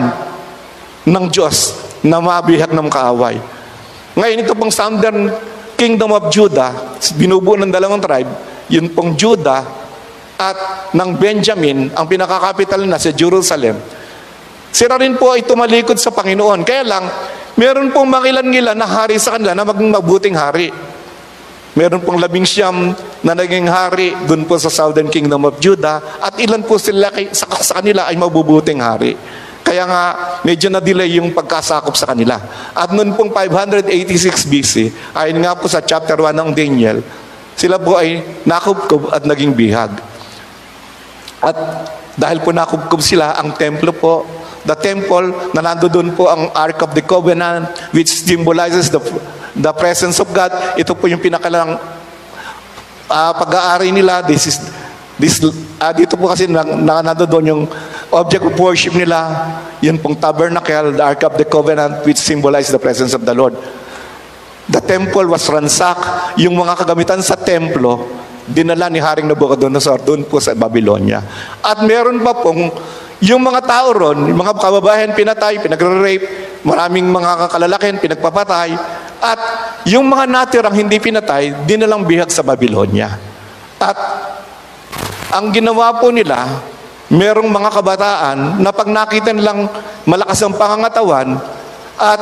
ng 1.08 1.24
Diyos 1.32 1.91
na 2.02 2.18
mabihag 2.18 2.74
ng 2.74 2.88
kaaway. 2.90 3.38
Ngayon, 4.18 4.42
ito 4.42 4.52
pong 4.58 4.74
Southern 4.74 5.30
Kingdom 5.78 6.14
of 6.14 6.30
Judah, 6.30 6.98
binubuo 7.18 7.58
ng 7.58 7.72
dalawang 7.72 7.98
tribe, 7.98 8.30
yun 8.70 8.92
pong 8.94 9.18
Judah 9.18 9.66
at 10.38 10.90
ng 10.94 11.10
Benjamin, 11.18 11.90
ang 11.94 12.06
pinakakapital 12.06 12.82
na 12.86 12.98
sa 12.98 13.10
Jerusalem, 13.10 13.78
sila 14.72 14.96
rin 14.96 15.20
po 15.20 15.36
ay 15.36 15.44
tumalikod 15.44 16.00
sa 16.00 16.08
Panginoon. 16.10 16.64
Kaya 16.64 16.82
lang, 16.82 17.04
meron 17.60 17.92
pong 17.92 18.08
makilan-ngilan 18.08 18.72
na 18.72 18.88
hari 18.88 19.20
sa 19.20 19.36
kanila 19.36 19.52
na 19.52 19.68
maging 19.68 19.90
mabuting 19.92 20.32
hari. 20.32 20.72
Meron 21.72 22.04
pong 22.04 22.20
labing 22.20 22.44
siyam 22.44 22.92
na 23.24 23.32
naging 23.32 23.68
hari 23.68 24.12
dun 24.28 24.44
po 24.44 24.60
sa 24.60 24.68
Southern 24.68 25.08
Kingdom 25.08 25.48
of 25.48 25.56
Judah 25.60 26.20
at 26.20 26.36
ilan 26.40 26.64
po 26.64 26.76
sila 26.76 27.08
kay, 27.12 27.32
sa, 27.32 27.48
sa 27.60 27.80
kanila 27.80 28.08
ay 28.08 28.16
mabubuting 28.16 28.80
hari. 28.80 29.16
Kaya 29.62 29.86
nga, 29.86 30.02
medyo 30.42 30.68
na-delay 30.68 31.16
yung 31.16 31.30
pagkasakop 31.32 31.94
sa 31.94 32.10
kanila. 32.10 32.36
At 32.74 32.90
noon 32.90 33.14
pong 33.14 33.30
586 33.30 34.50
BC, 34.50 34.74
ayon 35.14 35.38
nga 35.40 35.54
po 35.54 35.70
sa 35.70 35.80
chapter 35.80 36.18
1 36.18 36.34
ng 36.34 36.50
Daniel, 36.52 36.98
sila 37.56 37.78
po 37.78 37.96
ay 37.96 38.42
nakubkob 38.42 39.14
at 39.14 39.22
naging 39.22 39.54
bihag. 39.54 39.94
At 41.42 41.56
dahil 42.18 42.44
po 42.44 42.52
nakubkob 42.52 43.00
sila, 43.00 43.38
ang 43.38 43.56
templo 43.56 43.94
po, 43.96 44.26
the 44.68 44.76
temple, 44.76 45.52
na 45.56 45.64
nandoon 45.64 46.12
po 46.12 46.28
ang 46.28 46.52
Ark 46.52 46.84
of 46.84 46.92
the 46.92 47.02
Covenant, 47.02 47.70
which 47.96 48.12
symbolizes 48.12 48.92
the, 48.92 49.00
the 49.56 49.72
presence 49.72 50.20
of 50.20 50.28
God. 50.30 50.52
Ito 50.76 50.92
po 50.92 51.08
yung 51.08 51.22
pinakalang 51.22 51.80
uh, 53.08 53.32
pag-aari 53.36 53.90
nila. 53.90 54.20
This 54.22 54.48
is, 54.48 54.56
this, 55.16 55.40
uh, 55.80 55.92
dito 55.96 56.20
po 56.20 56.28
kasi 56.28 56.46
na, 56.46 56.62
na, 56.62 57.00
nandoon 57.00 57.44
yung 57.48 57.62
object 58.12 58.44
of 58.44 58.54
worship 58.60 58.92
nila, 58.92 59.24
yun 59.80 59.96
pong 59.96 60.20
tabernacle, 60.20 60.92
the 60.92 61.02
Ark 61.02 61.24
of 61.24 61.34
the 61.40 61.48
Covenant, 61.48 62.04
which 62.04 62.20
symbolizes 62.20 62.70
the 62.70 62.78
presence 62.78 63.16
of 63.16 63.24
the 63.24 63.32
Lord. 63.32 63.56
The 64.68 64.80
temple 64.84 65.32
was 65.32 65.48
ransacked. 65.48 66.38
Yung 66.38 66.54
mga 66.54 66.84
kagamitan 66.84 67.24
sa 67.24 67.34
templo, 67.34 68.06
dinala 68.46 68.92
ni 68.92 69.00
Haring 69.00 69.26
Nabucodonosor 69.26 70.04
doon 70.04 70.28
po 70.28 70.38
sa 70.38 70.54
Babylonia. 70.54 71.24
At 71.64 71.82
meron 71.82 72.20
pa 72.20 72.36
pong 72.36 72.70
yung 73.22 73.42
mga 73.42 73.62
tao 73.62 73.94
ron, 73.94 74.18
yung 74.28 74.38
mga 74.38 74.58
kababayan 74.58 75.14
pinatay, 75.14 75.62
pinagre-rape, 75.62 76.26
maraming 76.66 77.06
mga 77.06 77.46
kakalalakin 77.46 78.02
pinagpapatay, 78.02 78.74
at 79.22 79.40
yung 79.86 80.10
mga 80.10 80.26
natirang 80.26 80.74
hindi 80.74 80.98
pinatay, 80.98 81.62
dinalang 81.62 82.02
bihag 82.02 82.34
sa 82.34 82.42
Babylonia. 82.42 83.14
At 83.78 83.98
ang 85.30 85.54
ginawa 85.54 86.02
po 86.02 86.10
nila, 86.10 86.66
merong 87.12 87.48
mga 87.52 87.70
kabataan 87.70 88.38
na 88.64 88.72
pag 88.72 88.88
nakita 88.88 89.36
nilang 89.36 89.68
malakas 90.08 90.40
ang 90.40 90.56
pangangatawan 90.56 91.36
at 92.00 92.20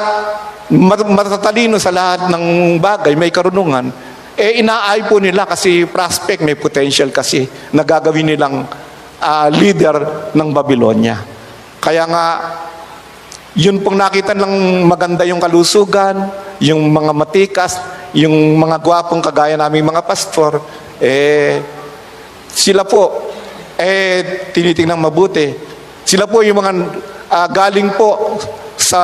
matatalino 1.07 1.79
sa 1.79 1.95
lahat 1.95 2.27
ng 2.27 2.77
bagay, 2.83 3.15
may 3.15 3.31
karunungan, 3.31 3.87
eh 4.35 4.59
inaay 4.59 5.07
po 5.07 5.23
nila 5.23 5.47
kasi 5.47 5.87
prospect, 5.87 6.43
may 6.43 6.59
potential 6.59 7.15
kasi 7.15 7.47
na 7.71 7.87
gagawin 7.87 8.35
nilang 8.35 8.67
uh, 9.23 9.49
leader 9.51 10.31
ng 10.35 10.49
Babylonia. 10.51 11.23
Kaya 11.79 12.05
nga, 12.11 12.27
yun 13.55 13.83
pong 13.83 13.99
nakita 13.99 14.35
lang 14.35 14.85
maganda 14.87 15.23
yung 15.23 15.39
kalusugan, 15.39 16.31
yung 16.59 16.91
mga 16.91 17.13
matikas, 17.15 17.73
yung 18.11 18.59
mga 18.59 18.83
gwapong 18.83 19.23
kagaya 19.23 19.55
naming 19.55 19.87
mga 19.87 20.03
pastor, 20.03 20.59
eh, 20.99 21.63
sila 22.51 22.83
po, 22.83 23.31
eh, 23.81 24.53
tinitingnan 24.53 25.01
mabuti. 25.01 25.49
Sila 26.05 26.29
po 26.29 26.45
yung 26.45 26.61
mga 26.61 26.73
uh, 27.33 27.49
galing 27.49 27.97
po 27.97 28.37
sa 28.77 29.01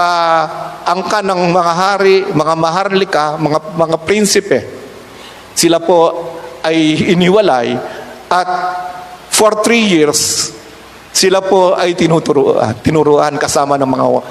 angka 0.84 1.24
ng 1.24 1.40
mga 1.48 1.72
hari, 1.72 2.16
mga 2.28 2.54
maharlika, 2.54 3.24
mga, 3.40 3.58
mga 3.72 3.96
prinsipe. 4.04 4.58
Sila 5.56 5.80
po 5.80 6.12
ay 6.60 7.08
iniwalay 7.16 7.72
at 8.28 8.50
For 9.36 9.60
three 9.60 9.84
years, 9.84 10.48
sila 11.12 11.44
po 11.44 11.76
ay 11.76 11.92
tinuturuan, 11.92 12.72
tinuruan 12.80 13.36
kasama 13.36 13.76
ng 13.76 13.84
mga 13.84 14.06
uh, 14.08 14.22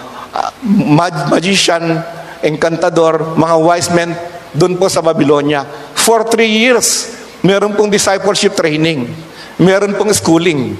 mag- 0.66 1.30
magician, 1.30 2.02
encantador, 2.42 3.38
mga 3.38 3.56
wise 3.62 3.94
men 3.94 4.18
doon 4.50 4.82
po 4.82 4.90
sa 4.90 5.06
Babylonia. 5.06 5.62
For 5.94 6.26
three 6.26 6.50
years, 6.50 7.14
meron 7.46 7.78
pong 7.78 7.94
discipleship 7.94 8.58
training. 8.58 9.14
Meron 9.62 9.96
pong 9.96 10.12
schooling. 10.12 10.76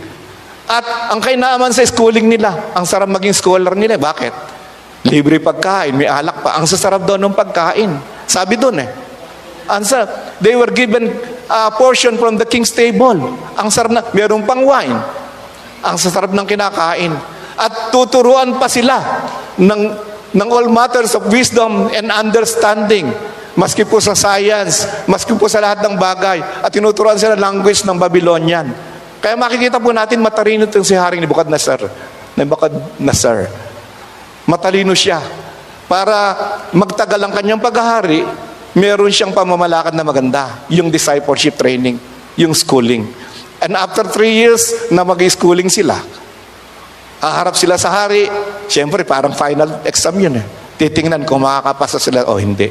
At 0.66 1.14
ang 1.14 1.22
kainaman 1.22 1.72
sa 1.72 1.86
schooling 1.86 2.26
nila, 2.26 2.74
ang 2.74 2.84
sarap 2.84 3.08
maging 3.08 3.38
scholar 3.38 3.78
nila. 3.78 3.96
Bakit? 4.02 4.34
Libre 5.06 5.38
pagkain, 5.38 5.94
may 5.94 6.10
alak 6.10 6.42
pa. 6.42 6.58
Ang 6.58 6.66
sasarap 6.66 7.06
doon 7.06 7.30
ng 7.30 7.36
pagkain. 7.38 7.94
Sabi 8.26 8.58
doon 8.58 8.82
eh. 8.82 8.90
Sarap. 9.86 10.42
They 10.42 10.58
were 10.58 10.74
given 10.74 11.14
uh, 11.46 11.70
portion 11.78 12.18
from 12.18 12.42
the 12.42 12.48
king's 12.50 12.74
table. 12.74 13.38
Ang 13.56 13.70
sarap 13.70 13.94
na, 13.94 14.02
mayroong 14.12 14.44
pang 14.50 14.66
wine. 14.66 14.98
Ang 15.86 15.98
sasarap 16.02 16.34
ng 16.34 16.46
kinakain. 16.50 17.14
At 17.56 17.94
tuturuan 17.94 18.58
pa 18.58 18.66
sila 18.66 18.98
ng, 19.62 19.82
ng 20.34 20.50
all 20.50 20.68
matters 20.74 21.14
of 21.14 21.30
wisdom 21.30 21.88
and 21.94 22.10
understanding. 22.10 23.14
Maski 23.56 23.88
po 23.88 24.04
sa 24.04 24.12
science, 24.12 25.08
maski 25.08 25.32
po 25.32 25.48
sa 25.48 25.64
lahat 25.64 25.80
ng 25.88 25.96
bagay. 25.96 26.44
At 26.60 26.76
tinuturuan 26.76 27.16
sila 27.16 27.40
language 27.40 27.88
ng 27.88 27.96
Babylonian. 27.96 28.68
Kaya 29.24 29.40
makikita 29.40 29.80
po 29.80 29.96
natin 29.96 30.20
matalino 30.20 30.68
itong 30.68 30.84
si 30.84 30.92
Haring 30.92 31.24
Nebuchadnezzar. 31.24 31.88
Nebuchadnezzar. 32.36 33.48
Matalino 34.44 34.92
siya. 34.92 35.24
Para 35.88 36.36
magtagal 36.76 37.18
ang 37.18 37.32
kanyang 37.32 37.64
paghahari, 37.64 38.28
meron 38.76 39.10
siyang 39.10 39.32
pamamalakad 39.32 39.96
na 39.96 40.04
maganda, 40.04 40.68
yung 40.68 40.92
discipleship 40.92 41.56
training, 41.56 41.96
yung 42.36 42.52
schooling. 42.52 43.08
And 43.64 43.80
after 43.80 44.04
three 44.04 44.36
years 44.36 44.92
na 44.92 45.08
mag-schooling 45.08 45.72
sila, 45.72 45.96
haharap 47.24 47.56
sila 47.56 47.80
sa 47.80 48.04
hari, 48.04 48.28
siyempre 48.68 49.08
parang 49.08 49.32
final 49.32 49.80
exam 49.88 50.20
yun 50.20 50.44
eh. 50.44 50.46
Titingnan 50.76 51.24
kung 51.24 51.40
makakapasa 51.40 52.04
sila 52.04 52.28
o 52.28 52.36
hindi. 52.36 52.68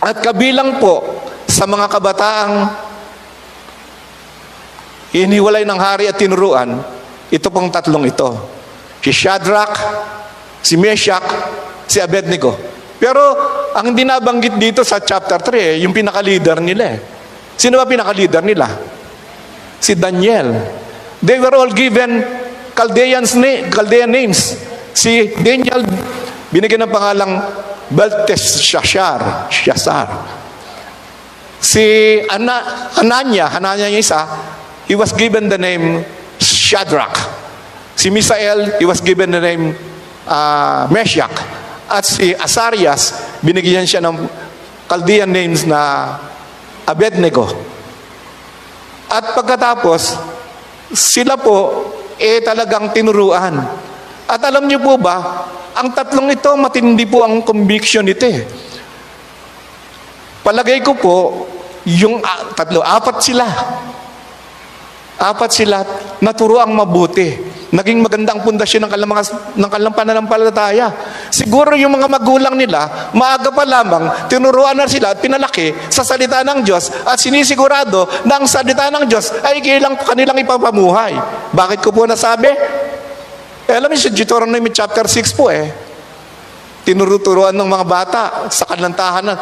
At 0.00 0.24
kabilang 0.24 0.80
po 0.80 1.04
sa 1.44 1.68
mga 1.68 1.86
kabataang 1.92 2.54
iniwalay 5.12 5.68
ng 5.68 5.76
hari 5.76 6.08
at 6.08 6.16
tinuruan, 6.16 6.80
ito 7.28 7.48
pong 7.52 7.68
tatlong 7.68 8.08
ito. 8.08 8.32
Si 9.04 9.12
Shadrach, 9.12 9.76
si 10.64 10.80
Meshach, 10.80 11.24
si 11.84 12.00
Abednego. 12.00 12.56
Pero 12.96 13.20
ang 13.76 13.92
hindi 13.92 14.08
nabanggit 14.08 14.56
dito 14.56 14.80
sa 14.84 15.04
chapter 15.04 15.36
3, 15.36 15.76
eh, 15.76 15.84
yung 15.84 15.92
pinaka-leader 15.92 16.64
nila 16.64 16.84
eh. 16.96 16.98
Sino 17.60 17.76
ba 17.76 17.84
pinaka-leader 17.84 18.40
nila? 18.40 18.68
Si 19.80 19.92
Daniel. 19.96 20.56
They 21.20 21.36
were 21.36 21.52
all 21.52 21.72
given 21.76 22.24
Chaldeans 22.72 23.36
na- 23.36 23.68
Chaldean 23.68 24.08
names. 24.08 24.56
Si 24.96 25.36
Daniel, 25.44 25.84
binigyan 26.48 26.88
ng 26.88 26.92
pangalang 26.92 27.32
Belteshazzar. 27.90 29.50
Shazar. 29.50 30.08
Si 31.60 31.84
Ana, 32.30 32.88
Hananya, 32.96 33.50
Hananya 33.52 33.92
yung 33.92 34.00
isa, 34.00 34.24
he 34.88 34.96
was 34.96 35.12
given 35.12 35.52
the 35.52 35.60
name 35.60 36.06
Shadrach. 36.40 37.12
Si 37.98 38.08
Misael, 38.08 38.80
he 38.80 38.88
was 38.88 39.04
given 39.04 39.28
the 39.28 39.42
name 39.42 39.76
uh, 40.24 40.88
Meshach. 40.88 41.34
At 41.90 42.06
si 42.06 42.32
Asarias, 42.32 43.12
binigyan 43.44 43.84
siya 43.84 44.00
ng 44.00 44.24
Chaldean 44.88 45.28
names 45.28 45.68
na 45.68 46.16
Abednego. 46.88 47.50
At 49.10 49.34
pagkatapos, 49.36 50.16
sila 50.94 51.36
po, 51.36 51.90
eh 52.16 52.40
talagang 52.40 52.94
tinuruan. 52.94 53.58
At 54.30 54.40
alam 54.46 54.64
niyo 54.70 54.78
po 54.80 54.94
ba, 54.96 55.44
ang 55.80 55.96
tatlong 55.96 56.28
ito, 56.28 56.52
matindi 56.60 57.08
po 57.08 57.24
ang 57.24 57.40
conviction 57.40 58.04
nito 58.04 58.28
eh. 58.28 58.44
Palagay 60.44 60.84
ko 60.84 60.92
po, 60.96 61.16
yung 61.88 62.20
tatlo, 62.52 62.84
apat 62.84 63.16
sila. 63.24 63.46
Apat 65.20 65.50
sila, 65.52 65.84
naturuang 66.24 66.72
mabuti. 66.72 67.28
Naging 67.70 68.02
magandang 68.02 68.42
pundasyon 68.42 68.88
ng 68.88 68.92
mga, 69.06 69.22
ng 69.54 69.70
kanilang 69.70 69.94
pananampalataya. 69.94 70.90
Siguro 71.30 71.76
yung 71.76 71.92
mga 71.94 72.08
magulang 72.08 72.56
nila, 72.56 73.12
maaga 73.14 73.52
pa 73.52 73.62
lamang, 73.62 74.26
tinuruan 74.26 74.74
na 74.74 74.90
sila 74.90 75.14
at 75.14 75.22
pinalaki 75.22 75.70
sa 75.86 76.02
salita 76.02 76.42
ng 76.42 76.66
Diyos 76.66 76.90
at 77.04 77.20
sinisigurado 77.20 78.08
na 78.26 78.42
ang 78.42 78.48
salita 78.48 78.90
ng 78.90 79.06
Diyos 79.06 79.30
ay 79.44 79.62
kailang 79.62 79.94
kanilang 80.02 80.40
ipapamuhay. 80.40 81.14
Bakit 81.54 81.78
ko 81.84 81.94
po 81.94 82.10
nasabi? 82.10 82.50
Eh, 83.70 83.78
alam 83.78 83.86
niyo, 83.86 84.10
Deuteronomy 84.10 84.74
chapter 84.74 85.06
6 85.06 85.30
po 85.38 85.46
eh, 85.46 85.70
tinuruturuan 86.82 87.54
ng 87.54 87.70
mga 87.70 87.86
bata 87.86 88.22
sa 88.50 88.66
kanilang 88.66 88.98
tahanan. 88.98 89.38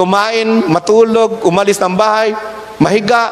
Kumain, 0.00 0.64
matulog, 0.64 1.44
umalis 1.44 1.76
ng 1.76 1.92
bahay, 1.92 2.32
mahiga. 2.80 3.28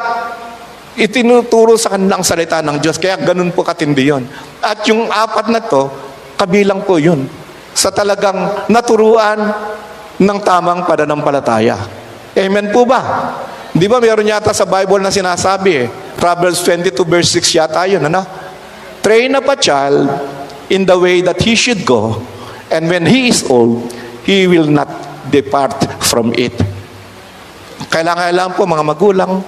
Itinuturo 0.93 1.81
sa 1.81 1.97
kanilang 1.97 2.21
salita 2.21 2.61
ng 2.61 2.77
Diyos. 2.77 3.01
Kaya 3.01 3.17
ganun 3.17 3.49
po 3.49 3.65
katindi 3.65 4.05
yun. 4.05 4.21
At 4.61 4.85
yung 4.85 5.09
apat 5.09 5.49
na 5.49 5.65
to, 5.65 5.89
kabilang 6.37 6.85
po 6.85 7.01
yun. 7.01 7.25
Sa 7.73 7.89
talagang 7.89 8.69
naturuan 8.69 9.49
ng 10.13 10.39
tamang 10.45 10.85
pananampalataya. 10.85 11.89
Amen 12.37 12.69
po 12.69 12.85
ba? 12.85 13.01
Di 13.73 13.89
ba 13.89 13.97
meron 13.97 14.29
yata 14.29 14.53
sa 14.53 14.69
Bible 14.69 15.01
na 15.01 15.09
sinasabi 15.09 15.71
eh, 15.73 15.85
Proverbs 16.21 16.61
22 16.61 16.93
verse 17.01 17.41
6 17.41 17.57
yata 17.57 17.81
yun, 17.89 18.05
ano? 18.05 18.48
Train 18.99 19.35
up 19.35 19.47
a 19.47 19.55
child 19.55 20.07
in 20.69 20.85
the 20.85 20.97
way 20.97 21.23
that 21.25 21.39
he 21.41 21.55
should 21.55 21.81
go, 21.87 22.19
and 22.69 22.85
when 22.91 23.07
he 23.07 23.31
is 23.31 23.47
old, 23.47 23.89
he 24.27 24.45
will 24.45 24.67
not 24.67 24.89
depart 25.31 25.75
from 26.03 26.35
it. 26.37 26.53
Kailangan 27.89 28.29
lang 28.35 28.49
po 28.53 28.69
mga 28.69 28.85
magulang, 28.85 29.41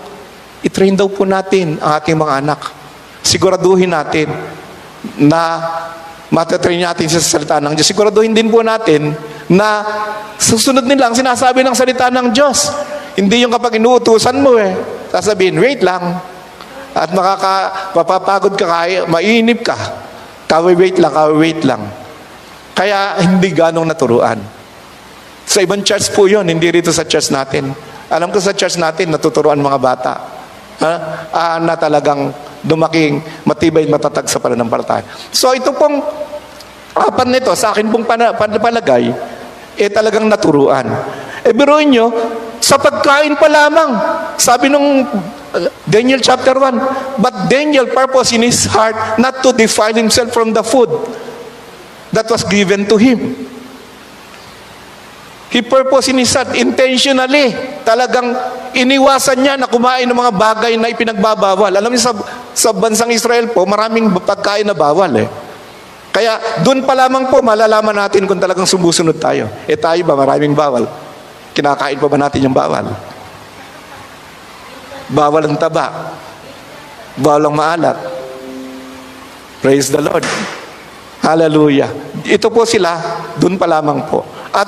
itrain 0.66 0.97
daw 0.97 1.12
po 1.12 1.28
natin 1.28 1.78
ang 1.78 2.02
ating 2.02 2.18
mga 2.18 2.34
anak. 2.41 2.62
Siguraduhin 3.22 3.93
natin 3.93 4.34
na 5.22 5.62
matatrain 6.32 6.82
natin 6.82 7.12
sa 7.12 7.22
salita 7.22 7.60
ng 7.60 7.76
Diyos. 7.76 7.86
Siguraduhin 7.91 8.34
din 8.34 8.49
po 8.49 8.66
natin 8.66 9.14
na 9.52 9.84
susunod 10.39 10.88
nila 10.88 11.12
ang 11.12 11.16
sinasabi 11.18 11.62
ng 11.62 11.76
salita 11.76 12.08
ng 12.10 12.32
Diyos. 12.32 12.72
Hindi 13.20 13.43
yung 13.43 13.52
kapag 13.52 13.78
inuutusan 13.78 14.39
mo 14.39 14.56
eh. 14.56 14.74
Sasabihin, 15.12 15.60
wait 15.60 15.84
lang. 15.84 16.24
At 16.91 17.09
makaka, 17.15 17.55
mapapagod 17.95 18.53
ka 18.59 18.67
kaya, 18.67 19.07
mainip 19.07 19.63
ka. 19.63 19.77
Kawi-wait 20.47 20.99
lang, 20.99 21.13
kawi-wait 21.15 21.61
lang. 21.63 21.81
Kaya 22.75 23.19
hindi 23.23 23.55
ganong 23.55 23.87
naturuan. 23.87 24.39
Sa 25.47 25.63
ibang 25.63 25.83
church 25.83 26.11
po 26.11 26.27
yun, 26.27 26.47
hindi 26.47 26.67
rito 26.71 26.91
sa 26.91 27.07
church 27.07 27.31
natin. 27.31 27.71
Alam 28.11 28.31
ko 28.31 28.43
sa 28.43 28.51
church 28.51 28.75
natin, 28.75 29.11
natuturuan 29.11 29.59
mga 29.59 29.79
bata. 29.79 30.13
Ha? 30.81 30.93
Ah, 31.31 31.57
na 31.61 31.79
talagang 31.79 32.33
dumaking 32.65 33.21
matibay 33.45 33.85
at 33.85 33.91
matatag 33.91 34.27
sa 34.27 34.41
pananampalataya. 34.41 35.05
So 35.31 35.53
ito 35.53 35.73
pong 35.77 36.01
apat 36.91 37.27
nito, 37.29 37.53
sa 37.55 37.71
akin 37.73 37.87
pong 37.89 38.05
pana, 38.05 38.35
panapalagay, 38.35 39.13
eh 39.79 39.89
talagang 39.89 40.27
naturuan. 40.27 40.85
Eh 41.41 41.53
biruin 41.55 41.89
nyo, 41.89 42.07
sa 42.61 42.77
pagkain 42.77 43.33
pa 43.37 43.47
lamang, 43.49 43.91
sabi 44.37 44.69
nung 44.69 45.05
Daniel 45.84 46.24
chapter 46.24 46.56
1, 46.56 47.20
but 47.20 47.52
Daniel 47.52 47.88
purpose 47.91 48.32
in 48.32 48.43
his 48.43 48.64
heart 48.72 49.20
not 49.20 49.43
to 49.43 49.52
defile 49.52 49.93
himself 49.93 50.32
from 50.32 50.56
the 50.56 50.64
food 50.64 50.88
that 52.16 52.28
was 52.32 52.43
given 52.47 52.88
to 52.88 52.95
him. 52.95 53.36
He 55.52 55.60
purpose 55.60 56.08
in 56.08 56.16
his 56.16 56.32
heart 56.32 56.56
intentionally. 56.56 57.52
Talagang 57.84 58.32
iniwasan 58.72 59.43
niya 59.43 59.60
na 59.60 59.68
kumain 59.68 60.08
ng 60.08 60.16
mga 60.16 60.32
bagay 60.32 60.80
na 60.80 60.88
ipinagbabawal. 60.88 61.76
Alam 61.76 61.91
niyo 61.91 62.08
sa, 62.08 62.16
sa 62.56 62.72
bansang 62.72 63.12
Israel 63.12 63.52
po, 63.52 63.68
maraming 63.68 64.08
pagkain 64.24 64.64
na 64.64 64.72
bawal 64.72 65.12
eh. 65.20 65.28
Kaya 66.16 66.64
doon 66.64 66.88
pa 66.88 66.95
lamang 66.95 67.28
po 67.28 67.43
malalaman 67.43 68.08
natin 68.08 68.24
kung 68.28 68.39
talagang 68.39 68.68
sumusunod 68.68 69.20
tayo. 69.20 69.52
Eh 69.68 69.76
tayo 69.76 69.99
ba 70.08 70.16
maraming 70.16 70.56
bawal? 70.56 70.88
Kinakain 71.52 71.99
pa 71.99 72.08
ba 72.08 72.16
natin 72.16 72.47
yung 72.47 72.56
bawal? 72.56 73.11
Bawal 75.12 75.43
ang 75.45 75.59
taba. 75.59 76.16
Bawal 77.20 77.51
ang 77.51 77.55
maalat. 77.55 77.97
Praise 79.59 79.91
the 79.91 80.01
Lord. 80.01 80.24
Hallelujah. 81.22 81.91
Ito 82.26 82.49
po 82.49 82.66
sila, 82.66 82.97
doon 83.38 83.59
pa 83.59 83.70
lamang 83.70 84.09
po. 84.09 84.26
At 84.49 84.68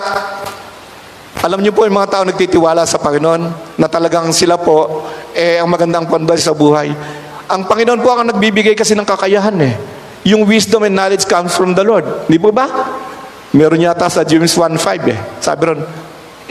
alam 1.43 1.59
niyo 1.59 1.73
po 1.73 1.83
yung 1.83 1.97
mga 1.97 2.11
tao 2.13 2.23
nagtitiwala 2.23 2.85
sa 2.85 3.01
Panginoon 3.01 3.75
na 3.75 3.87
talagang 3.89 4.29
sila 4.31 4.55
po 4.55 5.03
eh 5.33 5.57
ang 5.57 5.67
magandang 5.67 6.05
pundal 6.05 6.37
sa 6.37 6.53
buhay. 6.53 6.93
Ang 7.49 7.67
Panginoon 7.67 7.99
po 7.99 8.13
ang 8.13 8.29
nagbibigay 8.29 8.77
kasi 8.77 8.93
ng 8.93 9.03
kakayahan 9.03 9.57
eh. 9.59 9.75
Yung 10.23 10.47
wisdom 10.47 10.87
and 10.87 10.95
knowledge 10.95 11.27
comes 11.27 11.51
from 11.51 11.75
the 11.75 11.83
Lord. 11.83 12.05
Di 12.31 12.39
po 12.39 12.55
ba? 12.55 12.69
Meron 13.51 13.83
yata 13.83 14.07
sa 14.07 14.23
James 14.23 14.55
1.5 14.55 14.79
eh. 15.11 15.19
Sabi 15.43 15.61
ron, 15.67 15.81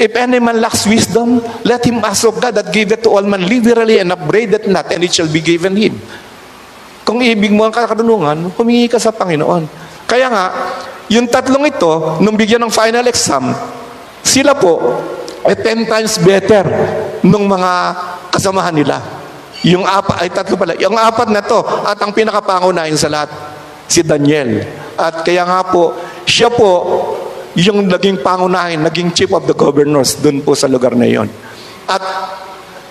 If 0.03 0.19
any 0.19 0.43
man 0.43 0.59
lacks 0.59 0.83
wisdom, 0.83 1.39
let 1.63 1.87
him 1.87 2.03
ask 2.03 2.27
of 2.27 2.43
God 2.43 2.59
that 2.59 2.75
giveth 2.75 3.07
to 3.07 3.15
all 3.15 3.23
man 3.23 3.47
liberally 3.47 4.03
and 4.03 4.11
upbraideth 4.11 4.67
not, 4.67 4.91
and 4.91 5.07
it 5.07 5.15
shall 5.15 5.31
be 5.31 5.39
given 5.39 5.79
him. 5.79 5.95
Kung 7.07 7.23
ibig 7.23 7.55
mo 7.55 7.71
ang 7.71 7.75
kakarunungan, 7.75 8.51
humingi 8.59 8.91
ka 8.91 8.99
sa 8.99 9.15
Panginoon. 9.15 9.71
Kaya 10.11 10.27
nga, 10.27 10.47
yung 11.07 11.31
tatlong 11.31 11.71
ito, 11.71 12.19
nung 12.19 12.35
bigyan 12.35 12.67
ng 12.67 12.75
final 12.75 13.07
exam, 13.07 13.55
sila 14.27 14.59
po, 14.59 14.99
ay 15.47 15.55
10 15.55 15.87
times 15.87 16.19
better 16.19 16.67
nung 17.23 17.47
mga 17.47 17.71
kasamahan 18.35 18.75
nila. 18.75 18.99
Yung 19.63 19.87
apat, 19.87 20.27
ay 20.27 20.29
tatlo 20.35 20.59
pala, 20.59 20.75
yung 20.83 20.99
apat 20.99 21.31
na 21.31 21.47
to, 21.47 21.63
at 21.87 21.95
ang 22.03 22.11
pinakapangunahin 22.11 22.99
sa 22.99 23.07
lahat, 23.07 23.31
si 23.87 24.03
Daniel. 24.03 24.67
At 24.99 25.23
kaya 25.23 25.47
nga 25.47 25.63
po, 25.63 25.95
siya 26.27 26.51
po, 26.51 26.71
yung 27.59 27.85
naging 27.85 28.25
pangunahin, 28.25 28.81
naging 28.81 29.13
chief 29.13 29.33
of 29.33 29.45
the 29.45 29.57
governors 29.57 30.17
dun 30.17 30.41
po 30.41 30.57
sa 30.57 30.69
lugar 30.69 30.97
na 30.97 31.05
yon. 31.05 31.29
At 31.85 32.01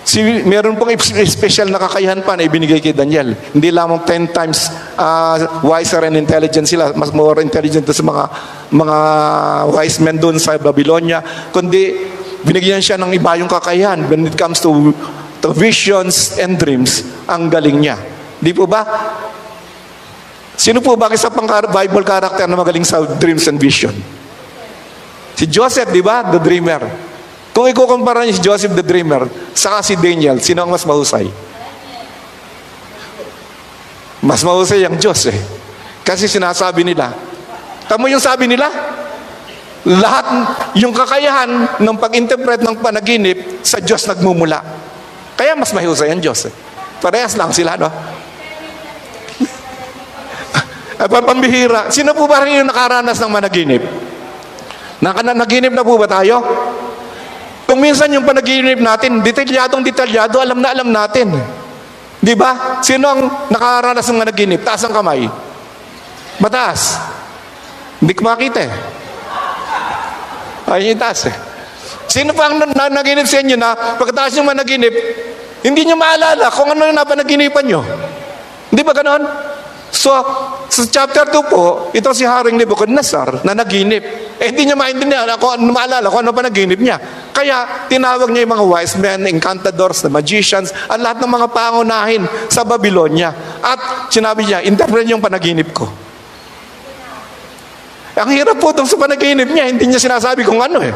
si, 0.06 0.22
meron 0.46 0.78
pong 0.78 0.94
special 1.26 1.70
na 1.70 1.82
kakayahan 1.82 2.22
pa 2.22 2.38
na 2.38 2.46
ibinigay 2.46 2.78
kay 2.78 2.94
Daniel. 2.94 3.34
Hindi 3.34 3.74
lamang 3.74 4.06
10 4.06 4.30
times 4.30 4.70
uh, 4.94 5.62
wiser 5.66 6.06
and 6.06 6.14
intelligent 6.14 6.70
sila, 6.70 6.94
mas 6.94 7.10
more 7.10 7.42
intelligent 7.42 7.86
sa 7.90 8.04
mga 8.06 8.24
mga 8.70 8.96
wise 9.74 9.98
men 9.98 10.16
doon 10.18 10.38
sa 10.38 10.54
Babylonia, 10.58 11.20
kundi 11.50 12.10
binigyan 12.46 12.82
siya 12.82 12.98
ng 12.98 13.14
iba 13.14 13.38
yung 13.38 13.50
kakayahan 13.50 14.06
when 14.06 14.26
it 14.26 14.34
comes 14.38 14.62
to, 14.62 14.94
to 15.42 15.50
visions 15.54 16.38
and 16.38 16.58
dreams, 16.58 17.02
ang 17.26 17.50
galing 17.50 17.82
niya. 17.82 17.98
Di 18.38 18.50
po 18.54 18.66
ba? 18.66 18.82
Sino 20.54 20.78
po 20.78 20.94
ba 20.94 21.10
isa 21.10 21.30
pang 21.30 21.46
Bible 21.46 22.06
character 22.06 22.46
na 22.46 22.54
magaling 22.54 22.86
sa 22.86 23.02
dreams 23.18 23.50
and 23.50 23.58
vision? 23.58 24.21
Si 25.42 25.50
Joseph, 25.50 25.90
di 25.90 25.98
ba? 25.98 26.22
The 26.22 26.38
dreamer. 26.38 26.86
Kung 27.50 27.66
ikukumpara 27.66 28.22
niyo 28.22 28.38
si 28.38 28.42
Joseph 28.46 28.78
the 28.78 28.86
dreamer, 28.86 29.26
saka 29.50 29.82
si 29.82 29.98
Daniel, 29.98 30.38
sino 30.38 30.62
ang 30.62 30.70
mas 30.70 30.86
mahusay? 30.86 31.26
Mas 34.22 34.46
mahusay 34.46 34.86
ang 34.86 34.94
Diyos 34.94 35.18
eh. 35.26 35.34
Kasi 36.06 36.30
sinasabi 36.30 36.86
nila, 36.86 37.10
tamo 37.90 38.06
yung 38.06 38.22
sabi 38.22 38.46
nila, 38.46 38.70
lahat 39.82 40.26
yung 40.78 40.94
kakayahan 40.94 41.82
ng 41.82 41.96
pag-interpret 41.98 42.62
ng 42.62 42.78
panaginip 42.78 43.66
sa 43.66 43.82
Diyos 43.82 44.06
nagmumula. 44.06 44.62
Kaya 45.34 45.58
mas 45.58 45.74
mahusay 45.74 46.14
ang 46.14 46.22
Diyos 46.22 46.46
eh. 46.46 46.54
Parehas 47.02 47.34
lang 47.34 47.50
sila, 47.50 47.74
no? 47.74 47.90
Ay, 51.02 51.10
pambihira. 51.10 51.90
Sino 51.90 52.14
po 52.14 52.30
ba 52.30 52.46
rin 52.46 52.62
yung 52.62 52.70
nakaranas 52.70 53.18
ng 53.18 53.32
managinip? 53.34 54.11
Nakanaginip 55.02 55.74
na 55.74 55.82
po 55.82 55.98
ba 55.98 56.06
tayo? 56.06 56.38
Kung 57.66 57.82
minsan 57.82 58.06
yung 58.14 58.22
panaginip 58.22 58.78
natin, 58.78 59.18
detalyadong 59.18 59.82
detalyado, 59.82 60.38
alam 60.38 60.62
na 60.62 60.70
alam 60.70 60.88
natin. 60.94 61.34
Di 62.22 62.38
ba? 62.38 62.78
Sino 62.86 63.10
ang 63.10 63.50
nakaranas 63.50 64.06
ng 64.06 64.18
managinip? 64.22 64.62
Taas 64.62 64.86
ang 64.86 64.94
kamay. 64.94 65.26
Mataas. 66.38 67.02
Hindi 67.98 68.14
ko 68.14 68.22
makita 68.30 68.62
eh. 68.62 68.72
Ay, 70.70 70.94
taas 70.94 71.26
eh. 71.26 71.34
Sino 72.06 72.30
pa 72.36 72.52
ang 72.52 72.62
naginip 72.92 73.26
sa 73.26 73.42
inyo 73.42 73.56
na 73.58 73.74
pagkataas 73.98 74.38
yung 74.38 74.46
managinip, 74.46 74.94
hindi 75.66 75.82
nyo 75.88 75.96
maalala 75.98 76.46
kung 76.52 76.70
ano 76.70 76.92
yung 76.92 76.98
napanaginipan 76.98 77.64
nyo? 77.66 77.80
Hindi 78.70 78.82
ba 78.86 78.92
ganon? 78.94 79.22
So, 79.92 80.08
sa 80.72 80.82
chapter 80.88 81.28
2 81.28 81.52
po, 81.52 81.92
ito 81.92 82.08
si 82.16 82.24
Haring 82.24 82.56
Nebuchadnezzar 82.56 83.44
na 83.44 83.52
naginip. 83.52 84.00
Eh, 84.40 84.48
hindi 84.48 84.64
niya 84.64 84.72
maintindihan 84.72 85.28
ako, 85.28 85.60
maalala 85.68 86.08
kung 86.08 86.24
ano 86.24 86.32
pa 86.32 86.48
naginip 86.48 86.80
niya. 86.80 86.96
Kaya, 87.28 87.86
tinawag 87.92 88.32
niya 88.32 88.48
yung 88.48 88.54
mga 88.56 88.64
wise 88.64 88.96
men, 88.96 89.28
encantadors, 89.28 90.00
the 90.00 90.08
magicians, 90.08 90.72
at 90.88 90.96
lahat 90.96 91.20
ng 91.20 91.28
mga 91.28 91.46
pangunahin 91.52 92.24
sa 92.48 92.64
Babylonia. 92.64 93.36
At 93.60 94.08
sinabi 94.08 94.48
niya, 94.48 94.64
interpret 94.64 95.04
yung 95.12 95.20
panaginip 95.20 95.76
ko. 95.76 95.84
Ang 98.16 98.32
hirap 98.32 98.56
po 98.56 98.72
itong 98.72 98.88
sa 98.88 98.96
panaginip 98.96 99.52
niya, 99.52 99.68
hindi 99.68 99.92
niya 99.92 100.00
sinasabi 100.00 100.40
kung 100.40 100.64
ano 100.64 100.80
eh. 100.80 100.92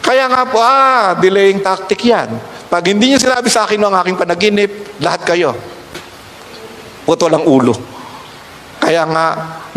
Kaya 0.00 0.32
nga 0.32 0.48
po, 0.48 0.64
ah, 0.64 1.12
delaying 1.12 1.60
tactic 1.60 2.00
yan. 2.08 2.40
Pag 2.72 2.88
hindi 2.88 3.12
niya 3.12 3.20
sinabi 3.20 3.52
sa 3.52 3.68
akin 3.68 3.84
ang 3.84 4.00
aking 4.00 4.16
panaginip, 4.16 4.96
lahat 4.96 5.28
kayo, 5.28 5.75
putol 7.06 7.32
ang 7.32 7.46
ulo. 7.46 7.72
Kaya 8.82 9.06
nga, 9.06 9.26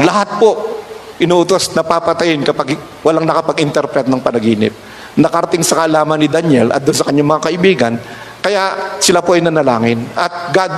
lahat 0.01 0.41
po 0.41 0.81
inuutos 1.21 1.71
na 1.77 1.85
papatayin 1.85 2.41
kapag 2.41 2.75
walang 3.05 3.23
nakapag-interpret 3.23 4.09
ng 4.09 4.19
panaginip. 4.19 4.73
Nakarating 5.19 5.63
sa 5.63 5.85
kalaman 5.85 6.19
ni 6.19 6.27
Daniel 6.27 6.73
at 6.73 6.81
doon 6.81 6.97
sa 6.97 7.05
kanyang 7.07 7.29
mga 7.37 7.43
kaibigan, 7.45 7.93
kaya 8.41 8.97
sila 8.97 9.21
po 9.21 9.37
ay 9.37 9.43
nanalangin. 9.43 10.03
At 10.17 10.51
God 10.55 10.73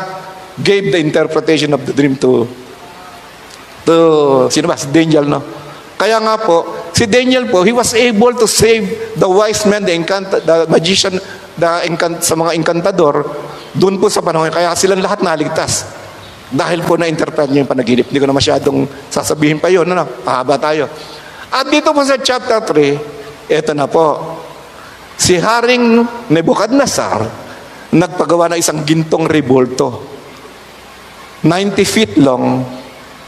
gave 0.60 0.92
the 0.92 1.00
interpretation 1.00 1.72
of 1.72 1.82
the 1.88 1.94
dream 1.96 2.20
to 2.20 2.46
To, 3.82 4.46
sino 4.54 4.70
ba? 4.70 4.78
Si 4.78 4.94
Daniel, 4.94 5.26
no? 5.26 5.42
Kaya 5.98 6.22
nga 6.22 6.38
po, 6.38 6.90
si 6.94 7.06
Daniel 7.06 7.50
po, 7.50 7.66
he 7.66 7.74
was 7.74 7.94
able 7.94 8.34
to 8.34 8.46
save 8.46 9.14
the 9.18 9.30
wise 9.30 9.66
men, 9.66 9.86
the, 9.86 9.94
encant- 9.94 10.42
the 10.46 10.70
magician, 10.70 11.18
the 11.58 11.72
encant- 11.90 12.22
sa 12.22 12.38
mga 12.38 12.58
encantador, 12.58 13.26
doon 13.74 13.98
po 13.98 14.10
sa 14.10 14.22
panahon. 14.22 14.50
Kaya 14.54 14.74
silang 14.78 15.02
lahat 15.02 15.26
naligtas. 15.26 16.01
Dahil 16.52 16.84
po 16.84 17.00
na-interpret 17.00 17.48
niya 17.48 17.64
yung 17.64 17.72
panaginip. 17.72 18.12
Hindi 18.12 18.20
ko 18.20 18.28
na 18.28 18.36
masyadong 18.36 18.84
sasabihin 19.08 19.64
pa 19.64 19.72
yun. 19.72 19.88
Ano? 19.88 20.04
Pahaba 20.04 20.60
tayo. 20.60 20.92
At 21.48 21.72
dito 21.72 21.96
po 21.96 22.04
sa 22.04 22.20
chapter 22.20 22.60
3, 22.60 23.48
eto 23.48 23.72
na 23.72 23.88
po. 23.88 24.20
Si 25.16 25.40
Haring 25.40 26.04
Nebuchadnezzar, 26.28 27.24
nagpagawa 27.96 28.52
ng 28.52 28.60
isang 28.60 28.84
gintong 28.84 29.32
revolto. 29.32 30.12
90 31.44 31.82
feet 31.88 32.14
long 32.20 32.64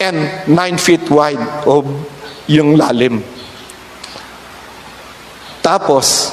and 0.00 0.48
9 0.48 0.76
feet 0.76 1.08
wide 1.08 1.64
of 1.64 1.84
yung 2.44 2.76
lalim. 2.76 3.24
Tapos, 5.64 6.28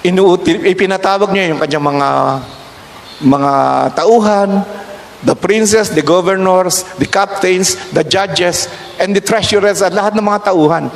inuutil, 0.00 0.64
ipinatawag 0.64 1.28
niya 1.28 1.52
yung 1.52 1.60
kanyang 1.60 1.84
mga 1.84 2.08
mga 3.20 3.52
tauhan, 3.92 4.64
the 5.24 5.36
princes, 5.36 5.92
the 5.92 6.04
governors, 6.04 6.84
the 6.96 7.08
captains, 7.08 7.76
the 7.92 8.04
judges, 8.04 8.68
and 8.96 9.12
the 9.12 9.20
treasurers, 9.20 9.84
at 9.84 9.92
lahat 9.92 10.16
ng 10.16 10.24
mga 10.24 10.52
tauhan. 10.52 10.88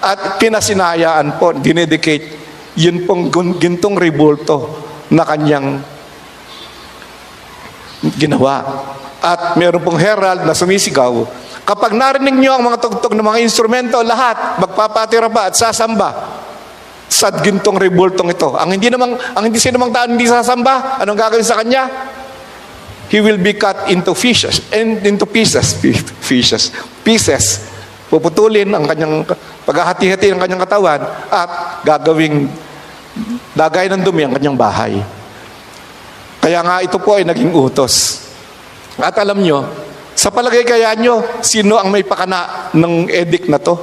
At 0.00 0.40
pinasinayaan 0.40 1.36
po, 1.40 1.52
dinedicate, 1.56 2.36
yun 2.76 3.04
pong 3.08 3.32
gintong 3.60 3.96
revolto 3.96 4.84
na 5.12 5.24
kanyang 5.24 5.80
ginawa. 8.16 8.84
At 9.20 9.56
meron 9.58 9.82
pong 9.82 9.98
herald 9.98 10.44
na 10.44 10.52
sumisigaw, 10.52 11.24
kapag 11.66 11.96
narinig 11.96 12.36
niyo 12.36 12.56
ang 12.56 12.64
mga 12.64 12.78
tugtog 12.78 13.16
ng 13.16 13.24
mga 13.24 13.42
instrumento, 13.42 13.98
lahat 14.04 14.60
magpapatira 14.60 15.26
pa 15.32 15.50
at 15.50 15.56
sasamba 15.56 16.38
sa 17.06 17.32
gintong 17.32 17.80
revoltong 17.80 18.30
ito. 18.30 18.54
Ang 18.54 18.76
hindi 18.76 18.92
namang 18.92 19.16
ang 19.16 19.44
hindi 19.46 19.56
sinumang 19.56 19.90
tao 19.90 20.06
hindi 20.06 20.28
sasamba, 20.28 21.00
anong 21.00 21.18
gagawin 21.18 21.46
sa 21.46 21.58
kanya? 21.58 21.88
He 23.06 23.22
will 23.22 23.38
be 23.38 23.54
cut 23.54 23.86
into 23.86 24.12
pieces 24.18 24.66
and 24.74 24.98
into 25.06 25.26
pieces, 25.26 25.78
pieces, 26.26 26.74
pieces. 27.06 27.62
Puputulin 28.10 28.70
ang 28.70 28.86
kanyang 28.86 29.26
paghahati-hati 29.66 30.34
ng 30.34 30.40
kanyang 30.42 30.62
katawan 30.62 31.00
at 31.30 31.50
gagawing 31.82 32.50
dagay 33.54 33.86
ng 33.90 34.02
dumi 34.02 34.26
ang 34.26 34.34
kanyang 34.34 34.58
bahay. 34.58 34.98
Kaya 36.42 36.62
nga 36.62 36.82
ito 36.82 36.98
po 37.02 37.18
ay 37.18 37.26
naging 37.26 37.50
utos. 37.50 38.26
At 38.98 39.18
alam 39.18 39.42
nyo, 39.42 39.66
sa 40.16 40.32
palagay 40.32 40.64
kaya 40.64 40.94
nyo, 40.96 41.42
sino 41.42 41.76
ang 41.76 41.92
may 41.92 42.06
pakana 42.06 42.70
ng 42.72 43.10
edict 43.10 43.50
na 43.50 43.60
to? 43.60 43.76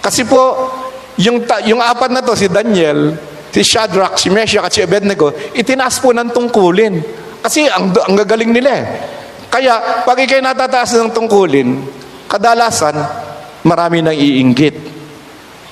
Kasi 0.00 0.24
po, 0.24 0.70
yung, 1.20 1.44
yung 1.66 1.82
apat 1.82 2.08
na 2.14 2.22
to, 2.22 2.32
si 2.38 2.48
Daniel, 2.48 3.18
si 3.50 3.66
Shadrach, 3.66 4.16
si 4.16 4.30
Meshach 4.30 4.64
at 4.64 4.72
si 4.72 4.80
Abednego, 4.80 5.34
itinaas 5.52 5.98
po 5.98 6.14
ng 6.14 6.30
tungkulin. 6.30 7.02
Kasi 7.40 7.68
ang, 7.68 7.92
ang 7.92 8.14
gagaling 8.20 8.52
nila 8.52 8.70
eh. 8.70 8.84
Kaya, 9.50 10.04
pag 10.06 10.20
ikay 10.20 10.38
natataas 10.38 10.94
ng 10.94 11.10
tungkulin, 11.10 11.82
kadalasan, 12.30 12.94
marami 13.66 13.98
nang 14.00 14.14
iinggit. 14.14 14.76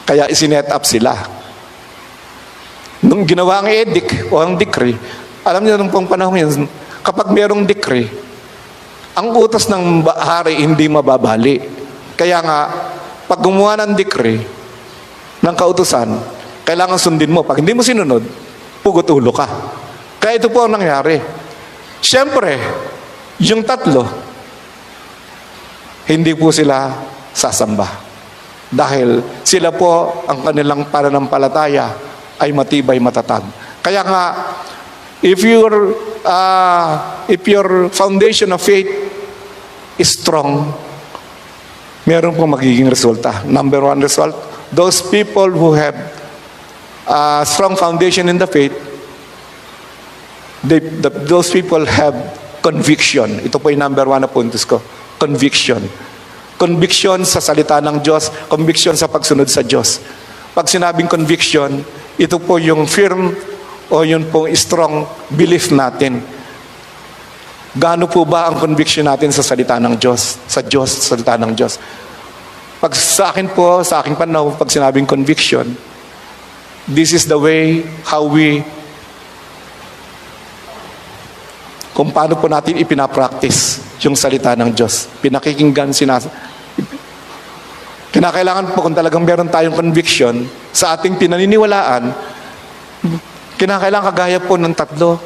Kaya 0.02 0.26
isinet 0.26 0.72
up 0.72 0.82
sila. 0.82 1.14
Nung 3.04 3.22
ginawa 3.22 3.62
ang 3.62 3.68
edict 3.70 4.32
o 4.34 4.42
ang 4.42 4.58
decree, 4.58 4.96
alam 5.46 5.62
niyo 5.62 5.78
nung 5.78 5.92
pong 5.92 6.10
panahon 6.10 6.34
yun, 6.34 6.66
kapag 7.04 7.30
merong 7.30 7.62
decree, 7.62 8.10
ang 9.14 9.30
utos 9.34 9.70
ng 9.70 10.02
hari 10.08 10.58
hindi 10.58 10.90
mababali. 10.90 11.62
Kaya 12.18 12.42
nga, 12.42 12.60
pag 13.30 13.38
gumawa 13.38 13.78
ng 13.84 13.94
decree, 13.94 14.42
ng 15.38 15.54
kautusan, 15.54 16.08
kailangan 16.66 16.98
sundin 16.98 17.30
mo. 17.30 17.46
Pag 17.46 17.62
hindi 17.62 17.72
mo 17.72 17.82
sinunod, 17.82 18.22
pugot 18.82 19.06
ulo 19.10 19.30
ka. 19.30 19.46
Kaya 20.18 20.36
ito 20.36 20.50
po 20.50 20.66
ang 20.66 20.74
nangyari. 20.74 21.18
Siyempre, 21.98 22.58
yung 23.42 23.62
tatlo, 23.66 24.06
hindi 26.08 26.32
po 26.34 26.48
sila 26.50 26.94
sasamba. 27.34 27.86
Dahil 28.68 29.22
sila 29.44 29.72
po, 29.72 30.24
ang 30.28 30.44
kanilang 30.44 30.88
pananampalataya 30.92 31.92
ay 32.38 32.52
matibay 32.52 33.00
matatag. 33.00 33.44
Kaya 33.80 34.04
nga, 34.04 34.24
if 35.20 35.40
your, 35.44 35.94
uh, 36.24 37.24
if 37.26 37.42
your 37.48 37.88
foundation 37.90 38.52
of 38.52 38.60
faith 38.60 38.88
is 39.98 40.16
strong, 40.16 40.70
meron 42.08 42.32
pong 42.32 42.56
magiging 42.56 42.88
resulta. 42.88 43.44
Number 43.44 43.84
one 43.84 44.00
result, 44.00 44.32
those 44.72 45.04
people 45.04 45.52
who 45.52 45.76
have 45.76 45.96
a 47.08 47.44
strong 47.44 47.76
foundation 47.76 48.28
in 48.28 48.40
the 48.40 48.46
faith, 48.48 48.72
they, 50.64 50.80
the, 50.80 51.10
those 51.26 51.50
people 51.50 51.84
have 51.86 52.14
conviction. 52.62 53.42
Ito 53.42 53.58
po 53.58 53.70
yung 53.70 53.82
number 53.82 54.06
one 54.06 54.22
na 54.22 54.30
puntos 54.30 54.66
ko. 54.66 54.82
Conviction. 55.18 55.82
Conviction 56.58 57.22
sa 57.22 57.38
salita 57.38 57.78
ng 57.78 58.02
Diyos, 58.02 58.30
conviction 58.50 58.98
sa 58.98 59.06
pagsunod 59.06 59.46
sa 59.46 59.62
Diyos. 59.62 60.02
Pag 60.58 60.66
sinabing 60.66 61.06
conviction, 61.06 61.86
ito 62.18 62.36
po 62.42 62.58
yung 62.58 62.90
firm 62.90 63.30
o 63.88 64.02
yun 64.02 64.26
pong 64.26 64.50
strong 64.58 65.06
belief 65.30 65.70
natin. 65.70 66.18
Gaano 67.78 68.10
po 68.10 68.26
ba 68.26 68.50
ang 68.50 68.58
conviction 68.58 69.06
natin 69.06 69.30
sa 69.30 69.46
salita 69.46 69.78
ng 69.78 69.94
Diyos? 69.94 70.42
Sa 70.50 70.58
Diyos, 70.66 70.98
sa 70.98 71.14
salita 71.14 71.38
ng 71.38 71.54
Diyos. 71.54 71.78
Pag 72.82 72.90
sa 72.98 73.30
akin 73.30 73.54
po, 73.54 73.86
sa 73.86 74.02
aking 74.02 74.18
panahon, 74.18 74.58
pag 74.58 74.66
sinabing 74.66 75.06
conviction, 75.06 75.78
this 76.90 77.14
is 77.14 77.30
the 77.30 77.38
way 77.38 77.86
how 78.02 78.26
we 78.26 78.66
kung 81.98 82.14
paano 82.14 82.38
po 82.38 82.46
natin 82.46 82.78
ipinapractice 82.78 83.82
yung 84.06 84.14
salita 84.14 84.54
ng 84.54 84.70
Diyos. 84.70 85.10
Pinakikinggan, 85.18 85.90
sinas... 85.90 86.30
Kinakailangan 88.08 88.72
po 88.72 88.86
kung 88.86 88.94
talagang 88.94 89.26
meron 89.26 89.50
tayong 89.50 89.74
conviction 89.74 90.46
sa 90.72 90.96
ating 90.96 91.20
pinaniniwalaan, 91.20 92.08
kinakailangan 93.60 94.14
kagaya 94.14 94.40
po 94.40 94.56
ng 94.56 94.72
tatlo. 94.72 95.20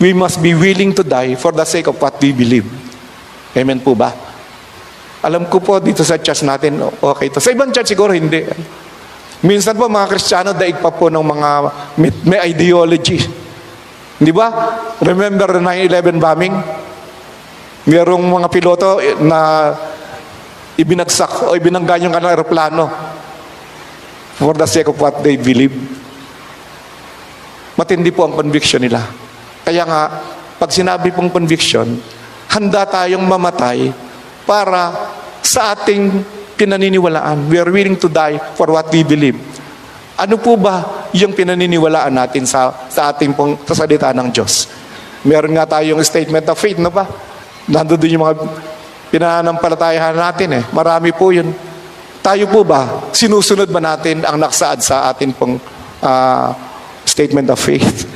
We 0.00 0.16
must 0.16 0.40
be 0.40 0.56
willing 0.56 0.96
to 0.96 1.04
die 1.04 1.36
for 1.36 1.52
the 1.52 1.68
sake 1.68 1.84
of 1.90 2.00
what 2.00 2.16
we 2.22 2.32
believe. 2.32 2.64
Amen 3.52 3.82
po 3.82 3.92
ba? 3.92 4.14
Alam 5.20 5.50
ko 5.52 5.60
po 5.60 5.76
dito 5.84 6.00
sa 6.00 6.16
church 6.16 6.48
natin, 6.48 6.80
okay 6.80 7.28
to. 7.28 7.44
Sa 7.44 7.52
ibang 7.52 7.68
church 7.74 7.92
siguro 7.92 8.16
hindi. 8.16 8.40
Minsan 9.44 9.76
po 9.76 9.90
mga 9.90 10.08
Kristiyano 10.08 10.56
daig 10.56 10.80
pa 10.80 10.88
po 10.88 11.12
ng 11.12 11.20
mga 11.20 11.48
may, 12.00 12.10
may 12.24 12.40
ideology. 12.54 13.43
Di 14.18 14.30
ba? 14.30 14.46
Remember 15.02 15.58
the 15.58 15.62
9-11 15.62 16.22
bombing? 16.22 16.54
Merong 17.84 18.24
mga 18.24 18.48
piloto 18.48 19.02
na 19.20 19.72
ibinagsak 20.78 21.50
o 21.50 21.54
ibinangga 21.54 22.00
yung 22.00 22.14
kanilang 22.14 22.34
aeroplano 22.34 22.84
for 24.38 24.54
the 24.54 24.66
sake 24.66 24.90
of 24.90 24.96
what 24.98 25.22
they 25.22 25.38
believe. 25.38 25.74
Matindi 27.74 28.14
po 28.14 28.26
ang 28.26 28.38
conviction 28.38 28.82
nila. 28.82 29.02
Kaya 29.66 29.82
nga, 29.82 30.02
pag 30.58 30.70
sinabi 30.70 31.10
pong 31.10 31.30
conviction, 31.30 31.98
handa 32.50 32.86
tayong 32.86 33.26
mamatay 33.26 33.90
para 34.46 35.10
sa 35.42 35.74
ating 35.74 36.22
pinaniniwalaan. 36.54 37.50
We 37.50 37.58
are 37.58 37.70
willing 37.70 37.98
to 37.98 38.06
die 38.06 38.38
for 38.54 38.70
what 38.70 38.86
we 38.94 39.02
believe. 39.02 39.38
Ano 40.14 40.38
po 40.38 40.54
ba 40.54 41.06
yung 41.10 41.34
pinaniniwalaan 41.34 42.14
natin 42.14 42.46
sa, 42.46 42.70
sa 42.86 43.10
ating 43.10 43.34
pong 43.34 43.58
sa 43.66 43.74
salita 43.74 44.14
ng 44.14 44.30
Diyos? 44.30 44.70
Meron 45.26 45.58
nga 45.58 45.66
tayong 45.66 45.98
statement 46.06 46.46
of 46.46 46.58
faith, 46.60 46.78
no 46.78 46.94
ba? 46.94 47.02
Nandun 47.66 47.98
din 47.98 48.14
yung 48.14 48.22
mga 48.22 48.36
pinanampalatayahan 49.10 50.14
natin 50.14 50.48
eh. 50.60 50.62
Marami 50.70 51.10
po 51.10 51.34
yun. 51.34 51.50
Tayo 52.22 52.46
po 52.46 52.62
ba, 52.62 53.10
sinusunod 53.10 53.66
ba 53.68 53.82
natin 53.82 54.22
ang 54.22 54.38
naksaad 54.38 54.80
sa 54.80 55.10
atin 55.10 55.34
pong 55.34 55.58
ah, 56.00 56.54
statement 57.04 57.50
of 57.50 57.60
faith? 57.60 58.06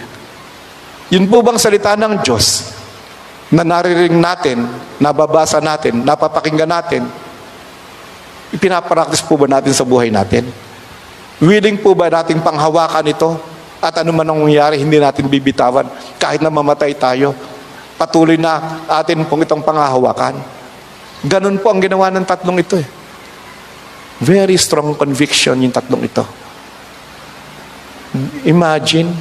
Yun 1.13 1.29
po 1.29 1.41
bang 1.41 1.61
salita 1.61 1.97
ng 1.97 2.21
Diyos 2.21 2.73
na 3.49 3.65
naririnig 3.65 4.17
natin, 4.17 4.65
nababasa 5.01 5.61
natin, 5.61 6.05
napapakinggan 6.05 6.69
natin, 6.69 7.09
ipinapractice 8.53 9.25
po 9.25 9.41
ba 9.41 9.49
natin 9.49 9.73
sa 9.73 9.89
buhay 9.89 10.13
natin? 10.13 10.68
Willing 11.39 11.79
po 11.79 11.95
ba 11.95 12.11
nating 12.11 12.43
panghawakan 12.43 13.07
ito? 13.07 13.31
At 13.79 14.03
ano 14.03 14.11
man 14.11 14.27
ang 14.27 14.43
mangyari, 14.43 14.83
hindi 14.83 14.99
natin 14.99 15.31
bibitawan. 15.31 15.87
Kahit 16.19 16.43
na 16.43 16.51
mamatay 16.51 16.99
tayo, 16.99 17.31
patuloy 17.95 18.35
na 18.35 18.83
atin 18.91 19.23
pong 19.23 19.47
itong 19.47 19.63
panghahawakan. 19.63 20.35
Ganun 21.23 21.63
po 21.63 21.71
ang 21.71 21.79
ginawa 21.79 22.11
ng 22.11 22.27
tatlong 22.27 22.59
ito 22.59 22.75
eh. 22.75 22.87
Very 24.19 24.59
strong 24.59 24.99
conviction 24.99 25.63
yung 25.63 25.71
tatlong 25.71 26.03
ito. 26.03 26.27
Imagine, 28.43 29.15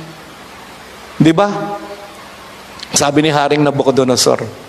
di 1.21 1.33
ba? 1.37 1.77
Sabi 2.97 3.21
ni 3.21 3.29
Haring 3.29 3.61
Nabucodonosor, 3.61 4.66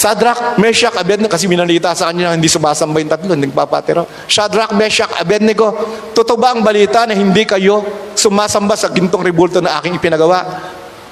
Shadrach, 0.00 0.56
Meshach, 0.56 0.96
Abednego, 0.96 1.28
kasi 1.28 1.44
minalita 1.44 1.92
sa 1.92 2.08
kanya 2.08 2.32
hindi 2.32 2.48
sumasamba 2.48 3.04
yung 3.04 3.12
tatlo, 3.12 3.36
nagpapatero. 3.36 4.08
Shadrach, 4.24 4.72
Meshach, 4.72 5.12
Abednego, 5.20 5.76
totoo 6.16 6.40
ba 6.40 6.56
ang 6.56 6.64
balita 6.64 7.04
na 7.04 7.12
hindi 7.12 7.44
kayo 7.44 7.84
sumasamba 8.16 8.80
sa 8.80 8.88
gintong 8.88 9.20
ribulto 9.20 9.60
na 9.60 9.76
aking 9.76 10.00
ipinagawa? 10.00 10.40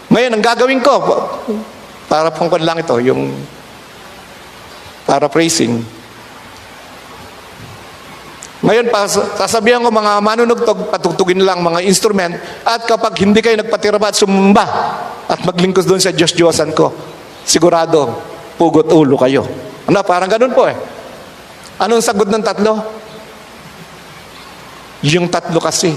Ngayon, 0.09 0.32
ang 0.32 0.41
gagawin 0.41 0.80
ko, 0.80 1.05
para 2.09 2.32
pang 2.32 2.49
lang 2.49 2.80
ito, 2.80 2.97
yung 3.05 3.36
paraphrasing. 5.05 5.84
Ngayon, 8.64 8.89
sasabihan 9.36 9.84
ko 9.84 9.93
mga 9.93 10.16
manunugtog, 10.24 10.89
patugtugin 10.89 11.45
lang 11.45 11.61
mga 11.61 11.84
instrument, 11.84 12.41
at 12.64 12.89
kapag 12.89 13.20
hindi 13.20 13.45
kayo 13.45 13.61
nagpatiraba 13.61 14.09
at 14.09 14.16
sumamba, 14.16 14.64
at 15.28 15.45
maglingkos 15.45 15.84
doon 15.84 16.01
sa 16.01 16.09
Diyos-Diyosan 16.09 16.72
ko, 16.72 16.89
sigurado, 17.45 18.38
pugot 18.59 18.90
ulo 18.90 19.14
kayo. 19.14 19.46
Ano, 19.86 20.02
parang 20.02 20.28
ganun 20.28 20.52
po 20.52 20.66
eh. 20.66 20.76
Anong 21.78 22.02
sagot 22.02 22.26
ng 22.26 22.42
tatlo? 22.42 22.82
Yung 25.06 25.30
tatlo 25.30 25.62
kasi. 25.62 25.94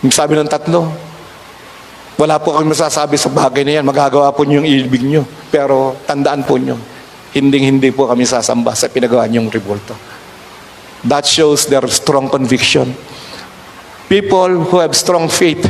Yung 0.00 0.10
sabi 0.10 0.34
ng 0.34 0.48
tatlo, 0.48 0.88
wala 2.16 2.40
po 2.40 2.56
kami 2.56 2.72
masasabi 2.72 3.20
sa 3.20 3.28
bagay 3.28 3.62
na 3.68 3.78
yan. 3.78 3.84
Magagawa 3.84 4.32
po 4.32 4.48
niyo 4.48 4.64
yung 4.64 4.68
ibig 4.68 5.04
niyo. 5.04 5.28
Pero 5.52 6.00
tandaan 6.08 6.42
po 6.48 6.56
niyo, 6.56 6.80
hindi-hindi 7.36 7.92
po 7.92 8.08
kami 8.08 8.24
sasamba 8.24 8.72
sa 8.72 8.88
pinagawa 8.88 9.28
niyong 9.28 9.52
revolto. 9.52 9.92
That 11.04 11.28
shows 11.28 11.68
their 11.68 11.84
strong 11.92 12.32
conviction. 12.32 12.96
People 14.08 14.68
who 14.72 14.80
have 14.80 14.96
strong 14.96 15.28
faith, 15.28 15.68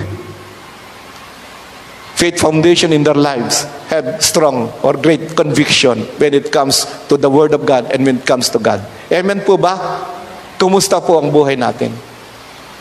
faith 2.23 2.39
foundation 2.39 2.95
in 2.95 3.03
their 3.03 3.19
lives, 3.19 3.67
have 3.91 4.23
strong 4.23 4.71
or 4.87 4.95
great 4.95 5.35
conviction 5.35 6.07
when 6.23 6.31
it 6.31 6.55
comes 6.55 6.87
to 7.11 7.19
the 7.19 7.27
Word 7.27 7.51
of 7.51 7.67
God 7.67 7.91
and 7.91 8.07
when 8.07 8.23
it 8.23 8.27
comes 8.31 8.47
to 8.47 8.63
God. 8.63 8.79
Amen 9.11 9.43
po 9.43 9.59
ba? 9.59 9.75
Kumusta 10.55 11.03
po 11.03 11.19
ang 11.19 11.35
buhay 11.35 11.59
natin? 11.59 11.91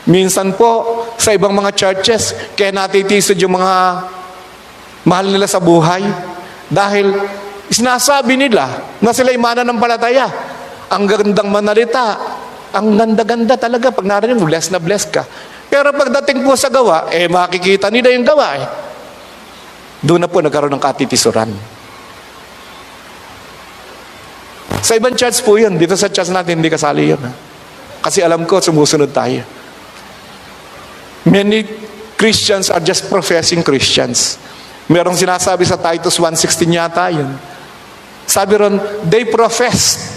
Minsan 0.05 0.53
po, 0.53 1.01
sa 1.17 1.33
ibang 1.33 1.57
mga 1.57 1.73
churches, 1.73 2.37
kaya 2.53 2.69
natitisod 2.69 3.33
yung 3.41 3.57
mga 3.57 3.73
mahal 5.09 5.33
nila 5.33 5.49
sa 5.49 5.57
buhay 5.57 6.05
dahil 6.69 7.09
sinasabi 7.73 8.37
nila 8.37 8.93
na 9.01 9.09
sila'y 9.09 9.41
mananampalataya. 9.41 10.29
Ang 10.93 11.09
gandang 11.09 11.49
manalita, 11.49 12.13
ang 12.77 12.93
ganda-ganda 12.93 13.57
talaga 13.57 13.89
pag 13.89 14.05
narinig 14.05 14.37
mo, 14.37 14.45
bless 14.45 14.69
na 14.69 14.77
bless 14.77 15.09
ka. 15.09 15.25
Pero 15.65 15.89
pagdating 15.97 16.45
po 16.45 16.53
sa 16.53 16.69
gawa, 16.69 17.09
eh 17.09 17.25
makikita 17.25 17.89
nila 17.89 18.13
yung 18.13 18.27
gawa 18.27 18.47
eh. 18.61 18.90
Doon 20.01 20.25
na 20.25 20.29
po 20.29 20.41
nagkaroon 20.41 20.73
ng 20.73 20.81
katitisuran. 20.81 21.53
Sa 24.81 24.97
ibang 24.97 25.13
church 25.13 25.45
po 25.45 25.61
yun. 25.61 25.77
Dito 25.77 25.93
sa 25.93 26.09
church 26.09 26.33
natin, 26.33 26.57
hindi 26.57 26.73
kasali 26.73 27.13
yun. 27.13 27.21
Ha? 27.21 27.31
Kasi 28.01 28.25
alam 28.25 28.49
ko, 28.49 28.57
sumusunod 28.57 29.13
tayo. 29.13 29.45
Many 31.29 31.61
Christians 32.17 32.73
are 32.73 32.81
just 32.81 33.05
professing 33.05 33.61
Christians. 33.61 34.41
Merong 34.89 35.13
sinasabi 35.13 35.69
sa 35.69 35.77
Titus 35.77 36.17
1.16 36.17 36.65
yata 36.65 37.13
yun. 37.13 37.29
Sabi 38.25 38.57
ron, 38.57 38.81
they 39.05 39.29
profess 39.29 40.09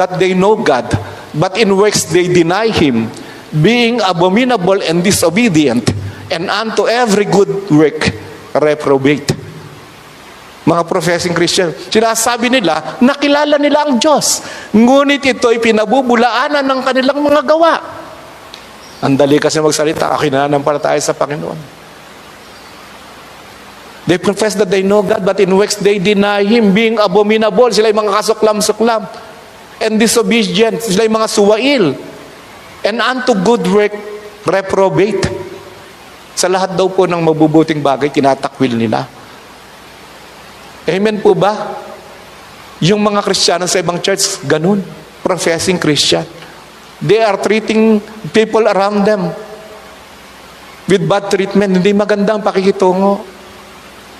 that 0.00 0.16
they 0.16 0.32
know 0.32 0.56
God, 0.56 0.88
but 1.36 1.60
in 1.60 1.76
works 1.76 2.08
they 2.08 2.24
deny 2.24 2.72
Him, 2.72 3.12
being 3.52 4.00
abominable 4.00 4.80
and 4.80 5.04
disobedient, 5.04 5.92
and 6.32 6.48
unto 6.48 6.88
every 6.88 7.28
good 7.28 7.48
work 7.68 8.19
reprobate. 8.54 9.36
Mga 10.60 10.82
professing 10.86 11.34
Christian, 11.34 11.72
sinasabi 11.72 12.52
nila, 12.52 13.00
nakilala 13.00 13.56
nila 13.56 13.88
ang 13.88 13.96
Diyos. 13.96 14.44
Ngunit 14.76 15.24
ito'y 15.24 15.58
pinabubulaanan 15.58 16.62
ng 16.62 16.80
kanilang 16.84 17.18
mga 17.18 17.42
gawa. 17.42 17.74
Ang 19.00 19.16
dali 19.16 19.40
kasi 19.40 19.58
magsalita, 19.58 20.12
akinanampalataya 20.12 21.00
sa 21.00 21.16
Panginoon. 21.16 21.80
They 24.04 24.18
profess 24.18 24.58
that 24.58 24.68
they 24.68 24.82
know 24.82 25.06
God, 25.06 25.22
but 25.22 25.38
in 25.38 25.54
works 25.54 25.78
they 25.78 26.02
deny 26.02 26.42
Him, 26.42 26.74
being 26.74 26.98
abominable. 26.98 27.70
Sila 27.70 27.94
yung 27.94 28.04
mga 28.04 28.20
kasuklam-suklam. 28.20 29.06
And 29.80 29.96
disobedient. 29.96 30.84
Sila 30.84 31.08
yung 31.08 31.16
mga 31.16 31.30
suwail. 31.30 31.84
And 32.84 32.98
unto 33.00 33.32
good 33.38 33.64
work, 33.70 33.94
reprobate. 34.44 35.39
Sa 36.34 36.46
lahat 36.48 36.74
daw 36.74 36.88
po 36.88 37.04
ng 37.04 37.20
mabubuting 37.20 37.82
bagay, 37.84 38.08
tinatakwil 38.08 38.74
nila. 38.74 39.04
Amen 40.88 41.20
po 41.20 41.36
ba? 41.36 41.76
Yung 42.80 43.04
mga 43.04 43.20
Kristiyano 43.20 43.68
sa 43.68 43.78
ibang 43.78 44.00
church, 44.00 44.40
ganun. 44.48 44.80
Professing 45.20 45.76
Christian. 45.76 46.24
They 47.00 47.20
are 47.20 47.36
treating 47.40 48.00
people 48.32 48.64
around 48.64 49.04
them 49.04 49.28
with 50.88 51.04
bad 51.04 51.28
treatment. 51.28 51.80
Hindi 51.80 51.92
magandang 51.92 52.40
pakikitungo. 52.40 53.20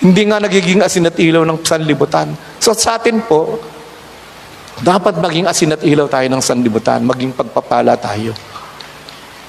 Hindi 0.00 0.22
nga 0.28 0.40
nagiging 0.40 0.80
asin 0.80 1.08
at 1.12 1.16
ilaw 1.20 1.44
ng 1.44 1.60
sanlibutan. 1.60 2.32
So 2.56 2.72
sa 2.72 2.96
atin 2.96 3.20
po, 3.24 3.60
dapat 4.80 5.20
maging 5.20 5.44
asin 5.44 5.76
at 5.76 5.84
ilaw 5.84 6.08
tayo 6.08 6.24
ng 6.32 6.40
sanlibutan, 6.40 7.04
maging 7.04 7.36
pagpapala 7.36 8.00
tayo. 8.00 8.32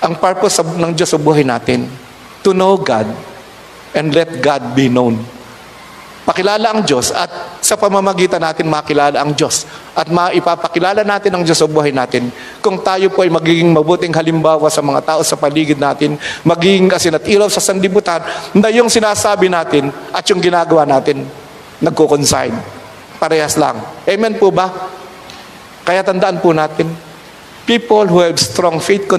Ang 0.03 0.20
purpose 0.20 0.59
ng 0.59 0.91
Diyos 0.91 1.07
sa 1.07 1.16
buhay 1.16 1.47
natin, 1.47 1.88
to 2.42 2.54
know 2.54 2.78
God 2.78 3.08
and 3.94 4.14
let 4.16 4.42
God 4.42 4.74
be 4.74 4.88
known. 4.88 5.20
Pakilala 6.22 6.70
ang 6.70 6.86
Diyos 6.86 7.10
at 7.10 7.60
sa 7.66 7.74
pamamagitan 7.74 8.38
natin 8.38 8.70
makilala 8.70 9.18
ang 9.18 9.34
Diyos 9.34 9.66
at 9.98 10.06
maipapakilala 10.06 11.02
natin 11.02 11.34
ang 11.34 11.42
Diyos 11.42 11.58
sa 11.58 11.66
buhay 11.66 11.89
natin 11.89 12.30
kung 12.62 12.78
tayo 12.86 13.10
po 13.10 13.26
ay 13.26 13.34
magiging 13.34 13.74
mabuting 13.74 14.14
halimbawa 14.14 14.70
sa 14.70 14.86
mga 14.86 15.02
tao 15.02 15.22
sa 15.26 15.34
paligid 15.34 15.82
natin, 15.82 16.22
magiging 16.46 16.94
asin 16.94 17.18
at 17.18 17.26
ilaw 17.26 17.50
sa 17.50 17.58
sandibutan 17.58 18.22
na 18.54 18.70
yung 18.70 18.86
sinasabi 18.88 19.50
natin 19.50 19.89
at 20.14 20.22
yung 20.30 20.38
ginagawa 20.38 20.86
natin 20.86 21.26
nagko-consign. 21.82 22.54
Parehas 23.18 23.58
lang. 23.58 23.82
Amen 24.06 24.38
po 24.38 24.54
ba? 24.54 24.70
Kaya 25.82 26.06
tandaan 26.06 26.38
po 26.38 26.54
natin, 26.54 26.86
people 27.66 28.06
who 28.06 28.22
have 28.22 28.38
strong 28.38 28.78
faith, 28.78 29.10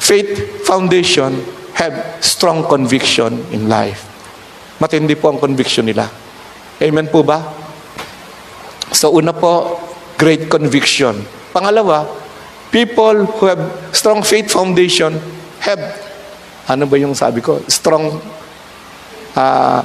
faith 0.00 0.64
foundation 0.64 1.36
have 1.74 2.22
strong 2.22 2.66
conviction 2.66 3.42
in 3.50 3.66
life. 3.66 4.06
Matindi 4.78 5.14
po 5.18 5.30
ang 5.30 5.38
conviction 5.38 5.86
nila. 5.86 6.06
Amen 6.82 7.06
po 7.10 7.22
ba? 7.22 7.42
So 8.94 9.14
una 9.14 9.34
po, 9.34 9.78
great 10.18 10.46
conviction. 10.46 11.22
Pangalawa, 11.54 12.06
people 12.70 13.26
who 13.38 13.50
have 13.50 13.62
strong 13.94 14.22
faith 14.22 14.50
foundation 14.50 15.14
have, 15.62 15.82
ano 16.66 16.86
ba 16.86 16.96
yung 16.98 17.14
sabi 17.14 17.42
ko? 17.42 17.62
Strong, 17.66 18.18
uh, 19.34 19.80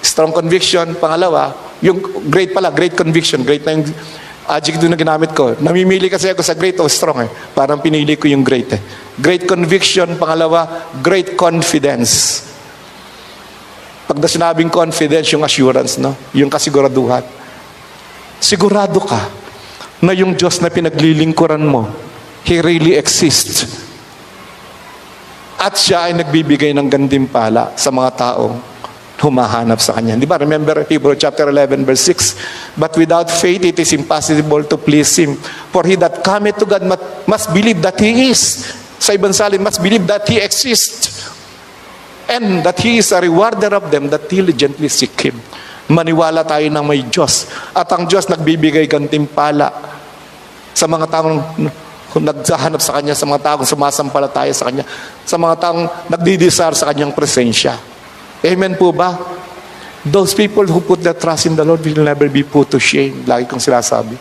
strong 0.00 0.32
conviction. 0.32 0.96
Pangalawa, 0.96 1.52
yung 1.80 2.00
great 2.28 2.52
pala, 2.52 2.68
great 2.72 2.96
conviction. 2.96 3.44
Great 3.44 3.64
na 3.64 3.76
yung 3.76 3.88
adjective 4.50 4.90
na 4.90 4.98
ginamit 4.98 5.30
ko. 5.30 5.54
Namimili 5.62 6.10
kasi 6.10 6.30
ako 6.30 6.42
sa 6.42 6.58
great 6.58 6.76
o 6.82 6.90
strong 6.90 7.22
eh. 7.22 7.30
Parang 7.54 7.78
pinili 7.78 8.18
ko 8.18 8.26
yung 8.26 8.42
great 8.42 8.70
eh. 8.74 8.80
Great 9.14 9.46
conviction. 9.46 10.18
Pangalawa, 10.18 10.90
great 10.98 11.38
confidence. 11.38 12.42
Pag 14.10 14.18
na 14.18 14.26
sinabing 14.26 14.74
confidence, 14.74 15.30
yung 15.30 15.46
assurance, 15.46 16.02
no? 16.02 16.18
yung 16.34 16.50
kasiguraduhan. 16.50 17.22
Sigurado 18.42 18.98
ka 18.98 19.30
na 20.02 20.10
yung 20.16 20.34
Diyos 20.34 20.58
na 20.58 20.72
pinaglilingkuran 20.72 21.62
mo, 21.62 21.86
He 22.40 22.56
really 22.58 22.96
exists. 22.96 23.68
At 25.60 25.76
siya 25.76 26.08
ay 26.08 26.16
nagbibigay 26.16 26.72
ng 26.72 26.88
gandimpala 26.88 27.76
sa 27.76 27.92
mga 27.92 28.10
taong 28.16 28.56
humahanap 29.20 29.78
sa 29.78 29.92
Kanya. 29.96 30.16
Di 30.16 30.24
ba? 30.24 30.40
Remember 30.40 30.80
Hebrew 30.88 31.12
chapter 31.14 31.52
11 31.52 31.84
verse 31.84 32.08
6, 32.08 32.80
But 32.80 32.96
without 32.96 33.28
faith 33.28 33.62
it 33.68 33.76
is 33.76 33.92
impossible 33.92 34.64
to 34.64 34.76
please 34.80 35.12
Him. 35.20 35.36
For 35.70 35.84
he 35.84 36.00
that 36.00 36.24
cometh 36.24 36.56
to 36.64 36.66
God 36.66 36.82
must 37.28 37.52
believe 37.52 37.84
that 37.84 38.00
He 38.00 38.32
is. 38.32 38.64
Sa 39.00 39.16
ibang 39.16 39.32
salin, 39.32 39.60
must 39.60 39.80
believe 39.80 40.04
that 40.08 40.24
He 40.28 40.40
exists 40.40 41.28
and 42.28 42.64
that 42.64 42.80
He 42.80 43.00
is 43.00 43.12
a 43.12 43.20
rewarder 43.20 43.76
of 43.76 43.88
them 43.92 44.08
that 44.08 44.28
diligently 44.28 44.88
seek 44.88 45.16
Him. 45.20 45.36
Maniwala 45.90 46.46
tayo 46.46 46.64
ng 46.70 46.84
may 46.86 47.02
Diyos. 47.04 47.48
At 47.76 47.90
ang 47.92 48.06
Diyos 48.06 48.28
nagbibigay 48.30 48.86
gantimpala 48.86 49.68
sa 50.70 50.86
mga 50.86 51.06
taong 51.10 51.38
nagsahanap 52.14 52.80
sa 52.80 52.94
Kanya, 52.98 53.14
sa 53.14 53.26
mga 53.26 53.42
taong 53.42 53.66
sumasampalataya 53.66 54.54
sa 54.54 54.70
Kanya, 54.70 54.86
sa 55.26 55.36
mga 55.36 55.54
taong 55.58 55.82
nagdidesire 56.08 56.76
sa 56.78 56.88
Kanyang 56.88 57.10
presensya. 57.10 57.89
Amen 58.40 58.76
po 58.80 58.92
ba? 58.92 59.16
Those 60.00 60.32
people 60.32 60.64
who 60.64 60.80
put 60.80 61.04
their 61.04 61.12
trust 61.12 61.44
in 61.44 61.52
the 61.52 61.64
Lord 61.64 61.84
will 61.84 62.00
never 62.00 62.24
be 62.32 62.40
put 62.40 62.72
to 62.72 62.80
shame. 62.80 63.28
Lagi 63.28 63.44
kong 63.44 63.60
sinasabi. 63.60 64.16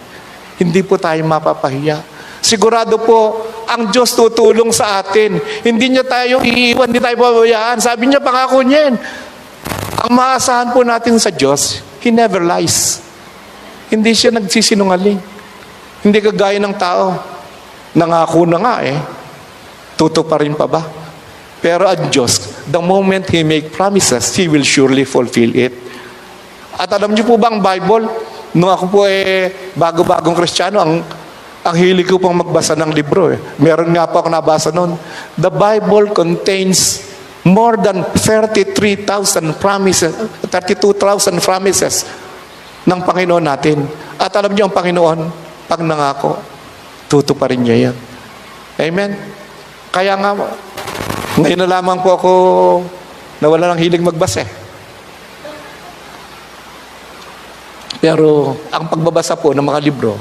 Hindi 0.60 0.84
po 0.84 1.00
tayo 1.00 1.24
mapapahiya. 1.24 2.04
Sigurado 2.44 3.00
po, 3.00 3.48
ang 3.64 3.88
Diyos 3.88 4.12
tutulong 4.12 4.76
sa 4.76 5.00
atin. 5.00 5.40
Hindi 5.64 5.96
niya 5.96 6.04
tayo 6.04 6.44
iiwan, 6.44 6.92
hindi 6.92 7.00
tayo 7.00 7.16
pabayaan. 7.16 7.80
Sabi 7.80 8.12
niya, 8.12 8.20
pangako 8.20 8.60
niya. 8.60 8.92
Ang 10.04 10.12
maasahan 10.12 10.76
po 10.76 10.84
natin 10.84 11.16
sa 11.16 11.32
Diyos, 11.32 11.80
He 12.04 12.12
never 12.12 12.44
lies. 12.44 13.00
Hindi 13.88 14.12
siya 14.12 14.36
nagsisinungaling. 14.36 15.20
Hindi 16.04 16.20
kagaya 16.20 16.60
ng 16.60 16.76
tao. 16.76 17.16
Nangako 17.96 18.48
na 18.48 18.60
nga 18.60 18.76
eh. 18.84 19.00
Tuto 20.00 20.24
pa 20.24 20.40
rin 20.40 20.56
pa 20.56 20.68
ba? 20.68 20.80
Pero 21.60 21.88
ang 21.88 22.08
Diyos, 22.08 22.64
the 22.72 22.80
moment 22.80 23.28
He 23.28 23.44
make 23.44 23.76
promises, 23.76 24.32
He 24.36 24.48
will 24.48 24.64
surely 24.64 25.04
fulfill 25.04 25.52
it. 25.56 25.76
At 26.80 26.88
alam 26.96 27.12
niyo 27.12 27.28
po 27.28 27.36
ba 27.36 27.52
ang 27.52 27.60
Bible? 27.60 28.08
Nung 28.56 28.72
ako 28.72 28.86
po 28.88 29.00
eh, 29.04 29.52
bago-bagong 29.76 30.34
kristyano, 30.34 30.80
ang, 30.80 31.04
ang 31.62 31.76
hilig 31.76 32.08
ko 32.08 32.18
pong 32.18 32.40
magbasa 32.40 32.74
ng 32.80 32.96
libro 32.96 33.28
eh. 33.30 33.38
Meron 33.60 33.92
nga 33.92 34.08
po 34.08 34.24
ako 34.24 34.30
nabasa 34.32 34.72
noon. 34.72 34.96
The 35.36 35.52
Bible 35.52 36.16
contains 36.16 37.04
more 37.44 37.76
than 37.76 38.08
33,000 38.16 39.60
promises, 39.60 40.16
32,000 40.48 41.44
promises 41.44 42.08
ng 42.88 43.00
Panginoon 43.04 43.44
natin. 43.44 43.84
At 44.16 44.32
alam 44.40 44.56
niyo 44.56 44.72
ang 44.72 44.76
Panginoon, 44.76 45.20
pag 45.68 45.84
nangako, 45.84 46.40
tuto 47.12 47.36
pa 47.36 47.52
rin 47.52 47.62
niya 47.68 47.92
yan. 47.92 47.96
Amen? 48.80 49.12
Kaya 49.92 50.16
nga, 50.16 50.32
ngayon 51.38 51.60
na 51.62 51.70
lamang 51.70 52.02
po 52.02 52.10
ako 52.18 52.32
nawala 53.44 53.76
ng 53.76 53.80
hilig 53.80 54.02
magbasa. 54.02 54.42
eh. 54.42 54.50
Pero 58.00 58.56
ang 58.72 58.88
pagbabasa 58.88 59.36
po 59.36 59.52
ng 59.52 59.64
mga 59.64 59.80
libro 59.84 60.16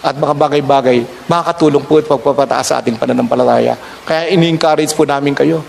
at 0.00 0.16
mga 0.16 0.32
bagay-bagay, 0.32 1.28
makakatulong 1.28 1.84
po 1.84 2.00
at 2.00 2.08
pagpapataas 2.08 2.66
sa 2.72 2.74
ating 2.80 2.96
pananampalataya. 2.96 3.76
Kaya 4.06 4.32
ini-encourage 4.32 4.96
po 4.96 5.04
namin 5.04 5.36
kayo. 5.36 5.60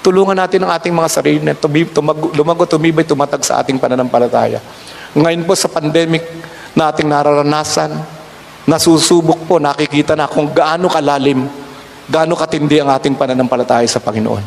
Tulungan 0.00 0.32
natin 0.32 0.64
ang 0.64 0.72
ating 0.72 0.94
mga 0.96 1.10
sarili 1.12 1.44
na 1.44 1.52
tumi, 1.52 1.84
tumag, 1.84 2.16
lumago, 2.32 2.64
tumibay, 2.64 3.04
tumatag 3.04 3.44
sa 3.44 3.60
ating 3.60 3.76
pananampalataya. 3.76 4.56
Ngayon 5.12 5.44
po 5.44 5.52
sa 5.52 5.68
pandemic 5.68 6.24
na 6.72 6.88
ating 6.88 7.04
nararanasan, 7.04 7.92
nasusubok 8.64 9.44
po, 9.44 9.60
nakikita 9.60 10.16
na 10.16 10.30
kung 10.30 10.48
gaano 10.48 10.88
kalalim, 10.88 11.44
gaano 12.10 12.34
katindi 12.34 12.82
ang 12.82 12.90
ating 12.90 13.14
pananampalataya 13.14 13.86
sa 13.86 14.02
Panginoon. 14.02 14.42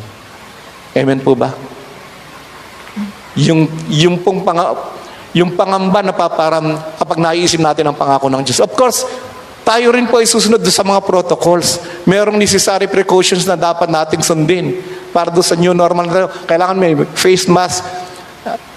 Amen 0.94 1.20
po 1.24 1.32
ba? 1.32 1.50
Yung, 3.34 3.66
yung 3.90 4.20
pong 4.20 4.44
pang, 4.44 4.60
yung 5.34 5.56
pangamba 5.58 6.04
na 6.04 6.14
paparam 6.14 6.76
kapag 7.00 7.18
naiisip 7.18 7.58
natin 7.58 7.90
ang 7.90 7.96
pangako 7.96 8.30
ng 8.30 8.44
Diyos. 8.46 8.62
Of 8.62 8.76
course, 8.78 9.02
tayo 9.64 9.90
rin 9.96 10.06
po 10.06 10.20
ay 10.20 10.28
susunod 10.28 10.60
sa 10.68 10.84
mga 10.84 11.02
protocols. 11.02 11.80
Merong 12.04 12.36
necessary 12.36 12.86
precautions 12.86 13.48
na 13.48 13.56
dapat 13.56 13.88
nating 13.88 14.20
sundin 14.20 14.84
para 15.08 15.32
doon 15.32 15.42
sa 15.42 15.56
new 15.56 15.72
normal. 15.72 16.28
Kailangan 16.44 16.76
may 16.76 16.92
face 17.16 17.48
mask, 17.48 17.80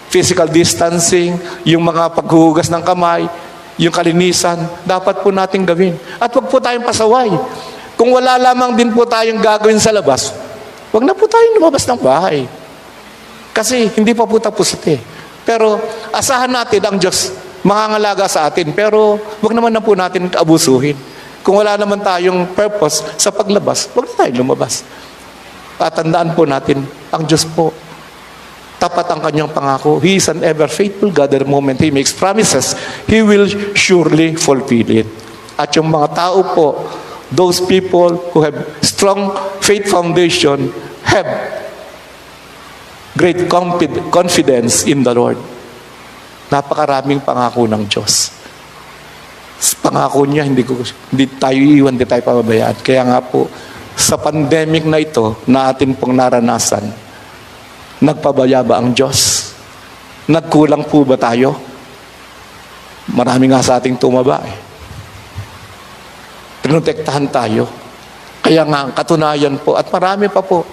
physical 0.08 0.48
distancing, 0.48 1.36
yung 1.68 1.84
mga 1.84 2.16
paghuhugas 2.16 2.72
ng 2.72 2.82
kamay, 2.82 3.28
yung 3.78 3.94
kalinisan, 3.94 4.58
dapat 4.88 5.22
po 5.22 5.30
nating 5.30 5.68
gawin. 5.68 5.94
At 6.18 6.34
wag 6.34 6.48
po 6.50 6.58
tayong 6.58 6.88
pasaway. 6.88 7.30
Kung 7.98 8.14
wala 8.14 8.38
lamang 8.38 8.78
din 8.78 8.94
po 8.94 9.10
tayong 9.10 9.42
gagawin 9.42 9.82
sa 9.82 9.90
labas, 9.90 10.30
wag 10.94 11.04
na 11.04 11.18
po 11.18 11.26
tayong 11.26 11.58
lumabas 11.58 11.84
ng 11.90 11.98
bahay. 11.98 12.46
Kasi 13.52 13.90
hindi 13.98 14.14
pa 14.14 14.30
po 14.30 14.38
tapos 14.38 14.78
ito 14.78 14.94
eh. 14.94 15.02
Pero 15.42 15.82
asahan 16.14 16.54
natin 16.54 16.78
ang 16.86 17.02
Diyos 17.02 17.34
mangangalaga 17.66 18.30
sa 18.30 18.46
atin. 18.46 18.70
Pero 18.78 19.18
wag 19.42 19.54
naman 19.58 19.74
na 19.74 19.82
po 19.82 19.98
natin 19.98 20.30
abusuhin. 20.30 20.94
Kung 21.42 21.58
wala 21.58 21.74
naman 21.74 22.06
tayong 22.06 22.54
purpose 22.54 23.02
sa 23.18 23.34
paglabas, 23.34 23.90
wag 23.98 24.06
na 24.14 24.14
tayong 24.14 24.46
lumabas. 24.46 24.86
At 25.82 25.98
tandaan 25.98 26.38
po 26.38 26.46
natin, 26.46 26.86
ang 27.10 27.24
Diyos 27.26 27.50
po, 27.50 27.74
tapat 28.78 29.10
ang 29.10 29.26
kanyang 29.26 29.50
pangako. 29.50 29.98
He 29.98 30.22
is 30.22 30.30
an 30.30 30.46
ever 30.46 30.70
faithful 30.70 31.10
God. 31.10 31.34
The 31.34 31.46
moment 31.46 31.82
He 31.82 31.90
makes 31.90 32.14
promises, 32.14 32.78
He 33.10 33.26
will 33.26 33.50
surely 33.74 34.38
fulfill 34.38 34.90
it. 35.02 35.10
At 35.58 35.74
yung 35.74 35.90
mga 35.90 36.14
tao 36.14 36.46
po, 36.54 36.68
those 37.32 37.60
people 37.60 38.16
who 38.32 38.44
have 38.44 38.56
strong 38.80 39.36
faith 39.60 39.88
foundation, 39.92 40.72
have 41.04 41.28
great 43.18 43.50
confid- 43.50 44.08
confidence 44.14 44.86
in 44.88 45.04
the 45.04 45.12
Lord. 45.12 45.36
Napakaraming 46.48 47.20
pangako 47.20 47.68
ng 47.68 47.84
Diyos. 47.90 48.32
Pangako 49.84 50.24
niya, 50.24 50.48
hindi, 50.48 50.64
ko, 50.64 50.80
hindi 51.12 51.26
tayo 51.36 51.58
iiwan, 51.58 51.98
hindi 51.98 52.08
tayo 52.08 52.24
pababayaan. 52.24 52.78
Kaya 52.80 53.04
nga 53.04 53.20
po, 53.20 53.50
sa 53.98 54.16
pandemic 54.16 54.86
na 54.86 55.02
ito 55.02 55.42
na 55.50 55.74
atin 55.74 55.98
pong 55.98 56.14
naranasan, 56.16 56.86
nagpabaya 58.00 58.62
ba 58.62 58.78
ang 58.80 58.94
Diyos? 58.94 59.52
Nagkulang 60.30 60.86
po 60.86 61.02
ba 61.04 61.18
tayo? 61.18 61.58
Marami 63.12 63.50
nga 63.50 63.64
sa 63.64 63.82
ating 63.82 63.98
tumaba 63.98 64.44
eh. 64.46 64.67
Pinotektahan 66.68 67.32
tayo. 67.32 67.64
Kaya 68.44 68.68
nga, 68.68 68.92
katunayan 68.92 69.56
po, 69.64 69.80
at 69.80 69.88
marami 69.88 70.28
pa 70.28 70.44
po, 70.44 70.68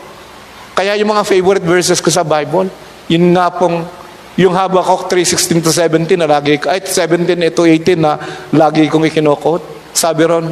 kaya 0.75 0.99
yung 0.99 1.15
mga 1.15 1.23
favorite 1.23 1.63
verses 1.63 2.03
ko 2.03 2.11
sa 2.11 2.27
Bible, 2.27 2.67
yun 3.07 3.31
nga 3.31 3.47
pong 3.55 3.87
yung 4.35 4.51
Habakkuk 4.51 5.07
3:16 5.07 5.63
to 5.63 5.71
17 5.71 6.19
na 6.19 6.27
lagi 6.27 6.59
ay 6.67 6.83
17 6.83 7.39
to 7.55 7.63
18 7.63 7.95
na 7.95 8.19
lagi 8.51 8.91
kong 8.91 9.07
ikinokot. 9.07 9.63
Sabi 9.95 10.27
ron, 10.27 10.51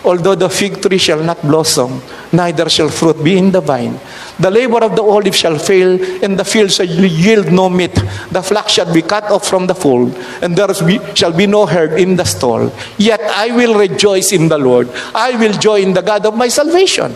Although 0.00 0.34
the 0.34 0.48
fig 0.48 0.80
tree 0.80 0.96
shall 0.96 1.20
not 1.20 1.42
blossom, 1.42 2.00
neither 2.32 2.68
shall 2.72 2.88
fruit 2.88 3.22
be 3.22 3.36
in 3.36 3.52
the 3.52 3.60
vine. 3.60 4.00
The 4.40 4.50
labor 4.50 4.80
of 4.80 4.96
the 4.96 5.04
olive 5.04 5.36
shall 5.36 5.58
fail, 5.60 6.00
and 6.24 6.40
the 6.40 6.44
field 6.44 6.72
shall 6.72 6.88
yield 6.88 7.52
no 7.52 7.68
meat. 7.68 7.92
The 8.32 8.40
flock 8.40 8.72
shall 8.72 8.88
be 8.88 9.02
cut 9.02 9.28
off 9.28 9.44
from 9.44 9.68
the 9.68 9.76
fold, 9.76 10.16
and 10.40 10.56
there 10.56 10.72
shall 11.12 11.36
be 11.36 11.46
no 11.46 11.66
herd 11.66 12.00
in 12.00 12.16
the 12.16 12.24
stall. 12.24 12.72
Yet 12.96 13.20
I 13.20 13.52
will 13.52 13.76
rejoice 13.76 14.32
in 14.32 14.48
the 14.48 14.56
Lord. 14.56 14.88
I 15.12 15.36
will 15.36 15.52
joy 15.52 15.84
in 15.84 15.92
the 15.92 16.00
God 16.00 16.24
of 16.24 16.32
my 16.32 16.48
salvation. 16.48 17.12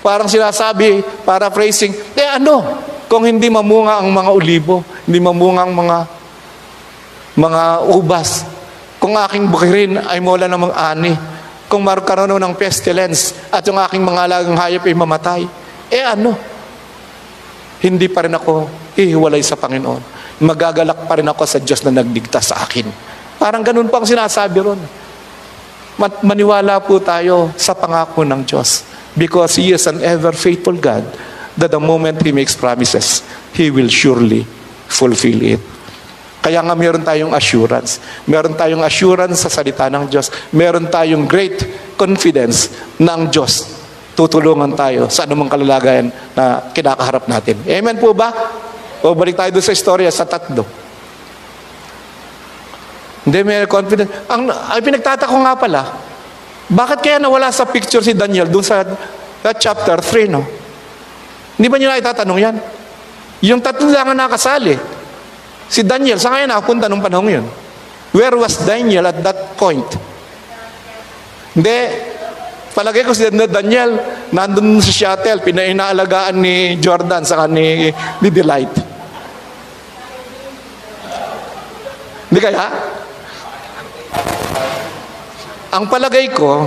Parang 0.00 0.28
sinasabi, 0.28 1.04
paraphrasing, 1.28 1.92
eh 2.16 2.28
ano, 2.40 2.80
kung 3.04 3.28
hindi 3.28 3.52
mamunga 3.52 4.00
ang 4.00 4.08
mga 4.08 4.30
olibo, 4.32 4.80
hindi 5.04 5.20
mamunga 5.20 5.68
ang 5.68 5.76
mga 5.76 5.96
mga 7.34 7.62
ubas, 7.92 8.46
kung 8.96 9.18
aking 9.18 9.52
bukirin 9.52 10.00
ay 10.00 10.22
mula 10.22 10.48
ng 10.48 10.60
mga 10.70 10.76
ani, 10.80 11.12
kung 11.74 11.82
magkaroon 11.82 12.38
ng 12.38 12.54
pestilence 12.54 13.34
at 13.50 13.66
yung 13.66 13.82
aking 13.82 13.98
mga 13.98 14.30
alagang 14.30 14.54
hayop 14.54 14.86
ay 14.86 14.94
mamatay, 14.94 15.42
eh 15.90 16.06
ano? 16.06 16.38
Hindi 17.82 18.06
pa 18.06 18.22
rin 18.22 18.38
ako 18.38 18.70
ihiwalay 18.94 19.42
sa 19.42 19.58
Panginoon. 19.58 19.98
Magagalak 20.38 21.10
pa 21.10 21.18
rin 21.18 21.26
ako 21.26 21.42
sa 21.42 21.58
Diyos 21.58 21.82
na 21.82 21.90
nagdigtas 21.90 22.54
sa 22.54 22.62
akin. 22.62 22.86
Parang 23.42 23.66
ganun 23.66 23.90
pa 23.90 23.98
ang 23.98 24.06
sinasabi 24.06 24.62
ron. 24.62 24.78
Maniwala 26.22 26.78
po 26.78 27.02
tayo 27.02 27.50
sa 27.58 27.74
pangako 27.74 28.22
ng 28.22 28.46
Diyos 28.46 28.86
because 29.18 29.58
He 29.58 29.74
is 29.74 29.90
an 29.90 29.98
ever 29.98 30.30
faithful 30.30 30.78
God 30.78 31.02
that 31.58 31.74
the 31.74 31.82
moment 31.82 32.22
He 32.22 32.30
makes 32.30 32.54
promises, 32.54 33.26
He 33.50 33.74
will 33.74 33.90
surely 33.90 34.46
fulfill 34.86 35.42
it. 35.42 35.73
Kaya 36.44 36.60
nga 36.60 36.76
meron 36.76 37.00
tayong 37.00 37.32
assurance. 37.32 38.04
Meron 38.28 38.52
tayong 38.52 38.84
assurance 38.84 39.40
sa 39.40 39.48
salita 39.48 39.88
ng 39.88 40.12
Diyos. 40.12 40.28
Meron 40.52 40.92
tayong 40.92 41.24
great 41.24 41.56
confidence 41.96 42.68
ang 43.00 43.32
Diyos 43.32 43.80
tutulungan 44.14 44.72
tayo 44.78 45.10
sa 45.10 45.26
anumang 45.26 45.50
kalalagayan 45.50 46.08
na 46.38 46.70
kinakaharap 46.70 47.26
natin. 47.26 47.58
Amen 47.66 47.98
po 47.98 48.14
ba? 48.14 48.30
O 49.02 49.12
balik 49.12 49.36
tayo 49.36 49.50
doon 49.50 49.66
sa 49.66 49.74
istorya 49.74 50.08
sa 50.08 50.24
tatlo. 50.24 50.62
Hindi, 53.26 53.38
may 53.42 53.66
confidence. 53.66 54.10
Ang, 54.30 54.48
ay 54.48 54.80
pinagtatako 54.80 55.36
nga 55.44 55.54
pala, 55.58 55.82
bakit 56.70 56.98
kaya 57.02 57.18
nawala 57.20 57.50
sa 57.50 57.68
picture 57.68 58.00
si 58.00 58.14
Daniel 58.14 58.48
doon 58.48 58.64
sa, 58.64 58.86
sa 59.42 59.50
chapter 59.52 59.98
3, 60.00 60.30
no? 60.30 60.44
Hindi 61.58 61.66
ba 61.68 61.76
nyo 61.76 61.88
na 61.90 62.00
itatanong 62.00 62.40
yan? 62.40 62.56
Yung 63.44 63.60
tatlo 63.60 63.90
lang 63.90 64.14
ang 64.14 64.18
nakasali. 64.18 64.76
Si 65.68 65.80
Daniel, 65.82 66.20
saan 66.20 66.40
kaya 66.40 66.46
nakapunta 66.48 66.86
nung 66.86 67.00
panahon 67.00 67.40
yun? 67.40 67.46
Where 68.14 68.38
was 68.38 68.62
Daniel 68.62 69.10
at 69.10 69.18
that 69.26 69.58
point? 69.58 69.86
Hindi. 71.54 71.80
Palagay 72.74 73.06
ko 73.06 73.14
si 73.14 73.30
Daniel, 73.30 73.94
nandun 74.34 74.82
sa 74.82 74.90
shuttle, 74.90 75.42
pinainaalagaan 75.46 76.34
ni 76.42 76.74
Jordan 76.82 77.22
sa 77.22 77.46
ni, 77.46 77.90
ni 77.94 78.28
Delight. 78.34 78.74
Hindi 82.34 82.40
kaya? 82.42 82.66
Ang 85.74 85.86
palagay 85.86 86.34
ko, 86.34 86.66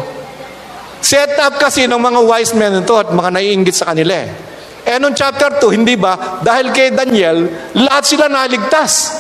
set 1.04 1.36
up 1.44 1.60
kasi 1.60 1.92
ng 1.92 2.00
mga 2.00 2.20
wise 2.24 2.56
men 2.56 2.80
ito 2.84 2.96
at 2.96 3.12
mga 3.12 3.36
naiingit 3.36 3.76
sa 3.76 3.92
kanila 3.92 4.16
eh. 4.16 4.47
Eh 4.88 4.96
nung 5.04 5.12
chapter 5.12 5.60
2, 5.60 5.76
hindi 5.76 6.00
ba? 6.00 6.40
Dahil 6.40 6.72
kay 6.72 6.96
Daniel, 6.96 7.44
lahat 7.76 8.08
sila 8.08 8.32
naligtas. 8.32 9.20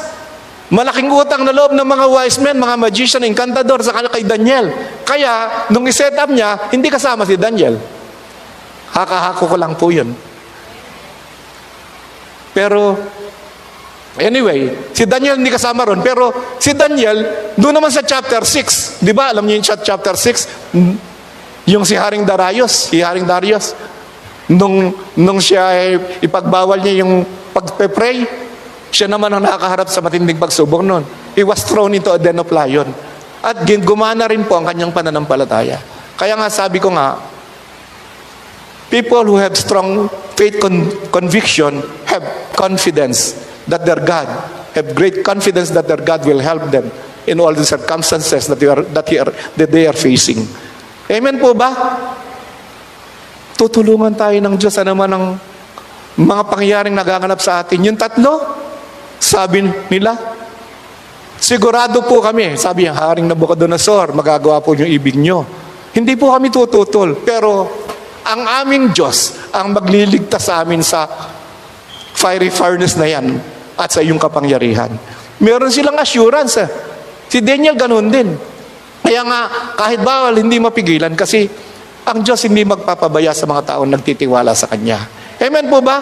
Malaking 0.71 1.11
utang 1.11 1.43
na 1.43 1.51
loob 1.51 1.75
ng 1.75 1.83
mga 1.83 2.05
wise 2.07 2.39
men, 2.39 2.55
mga 2.55 2.75
magician, 2.79 3.23
encantador 3.27 3.83
sa 3.83 3.99
kay 4.07 4.23
Daniel. 4.23 4.71
Kaya, 5.03 5.67
nung 5.67 5.83
iset 5.83 6.15
up 6.15 6.31
niya, 6.31 6.71
hindi 6.71 6.87
kasama 6.87 7.27
si 7.27 7.35
Daniel. 7.35 7.75
Hakahako 8.95 9.43
ko 9.43 9.55
lang 9.59 9.75
po 9.75 9.91
yun. 9.91 10.15
Pero, 12.55 12.95
Anyway, 14.17 14.89
si 14.97 15.05
Daniel 15.05 15.37
hindi 15.37 15.53
kasama 15.53 15.85
ron, 15.85 16.01
pero 16.01 16.33
si 16.57 16.73
Daniel, 16.73 17.53
doon 17.53 17.77
naman 17.77 17.93
sa 17.93 18.01
chapter 18.01 18.41
6, 18.41 19.05
di 19.05 19.13
ba? 19.13 19.29
Alam 19.29 19.45
niyo 19.45 19.61
yung 19.61 19.67
chapter 19.77 20.17
6, 20.17 20.73
mm, 20.73 20.95
yung 21.69 21.85
si 21.85 21.93
Haring 21.93 22.25
Darius, 22.25 22.89
si 22.89 22.97
Haring 22.97 23.29
Darius, 23.29 23.77
nung, 24.51 24.95
nung 25.19 25.39
siya 25.39 25.63
ay 25.75 25.87
ipagbawal 26.23 26.79
niya 26.79 27.03
yung 27.03 27.23
pagpe-pray, 27.51 28.23
siya 28.91 29.11
naman 29.11 29.31
ang 29.35 29.43
nakaharap 29.43 29.91
sa 29.91 29.99
matinding 29.99 30.39
pagsubok 30.39 30.81
noon. 30.83 31.03
He 31.35 31.43
was 31.43 31.63
thrown 31.67 31.93
into 31.93 32.11
a 32.11 32.19
den 32.19 32.39
of 32.39 32.49
lion. 32.49 32.87
At 33.43 33.67
gumana 33.67 34.25
rin 34.25 34.47
po 34.47 34.57
ang 34.57 34.65
kanyang 34.65 34.95
pananampalataya. 34.95 35.77
Kaya 36.17 36.33
nga 36.33 36.49
sabi 36.49 36.81
ko 36.81 36.89
nga, 36.95 37.19
people 38.89 39.23
who 39.27 39.37
have 39.37 39.53
strong 39.53 40.09
faith 40.33 40.57
con- 40.57 40.89
conviction 41.11 41.83
have 42.07 42.23
confidence 42.55 43.35
that 43.67 43.83
their 43.83 43.99
God, 43.99 44.25
have 44.73 44.95
great 44.95 45.21
confidence 45.21 45.69
that 45.75 45.85
their 45.85 46.01
God 46.01 46.25
will 46.25 46.39
help 46.39 46.71
them 46.71 46.89
in 47.27 47.43
all 47.43 47.53
the 47.53 47.67
circumstances 47.67 48.47
that 48.47 48.57
they 48.57 48.71
are, 48.71 48.81
that 48.81 49.05
they 49.05 49.19
are, 49.19 49.31
that 49.59 49.69
they 49.69 49.85
are 49.85 49.93
facing. 49.95 50.47
Amen 51.11 51.37
po 51.37 51.53
ba? 51.53 51.69
Tutulungan 53.57 54.13
tayo 54.13 54.37
ng 54.37 54.55
Diyos. 54.55 54.77
Ano 54.77 54.93
man 54.93 55.09
ang 55.09 55.25
mga 56.17 56.43
pangyayaring 56.45 56.93
nagaganap 56.93 57.41
sa 57.41 57.65
atin. 57.65 57.89
Yung 57.89 57.97
tatlo, 57.97 58.41
sabi 59.17 59.65
nila, 59.89 60.13
sigurado 61.41 62.05
po 62.05 62.21
kami, 62.21 62.57
sabi 62.57 62.85
ng 62.85 62.93
Haring 62.93 63.27
Nabucodonosor, 63.29 64.13
magagawa 64.13 64.61
po 64.61 64.77
yung 64.77 64.89
ibig 64.89 65.17
nyo. 65.17 65.41
Hindi 65.93 66.13
po 66.13 66.33
kami 66.33 66.53
tututol, 66.53 67.17
pero 67.25 67.65
ang 68.27 68.45
aming 68.65 68.93
Diyos 68.93 69.49
ang 69.55 69.73
magliligtas 69.73 70.51
sa 70.51 70.61
amin 70.61 70.85
sa 70.85 71.09
fiery 72.17 72.53
furnace 72.53 72.97
na 72.97 73.07
yan 73.09 73.37
at 73.77 73.89
sa 73.89 74.01
iyong 74.01 74.21
kapangyarihan. 74.21 74.93
Meron 75.41 75.69
silang 75.69 75.97
assurance. 76.01 76.61
Si 77.29 77.41
Daniel 77.45 77.77
ganun 77.77 78.09
din. 78.09 78.33
Kaya 79.05 79.21
nga, 79.23 79.41
kahit 79.79 80.01
bawal, 80.01 80.35
hindi 80.41 80.59
mapigilan 80.59 81.13
kasi 81.13 81.47
ang 82.07 82.23
Diyos 82.23 82.39
hindi 82.47 82.63
magpapabaya 82.63 83.35
sa 83.35 83.43
mga 83.43 83.75
taong 83.75 83.91
nagtitiwala 83.91 84.55
sa 84.55 84.71
Kanya. 84.71 85.03
Amen 85.43 85.67
po 85.67 85.83
ba? 85.83 85.99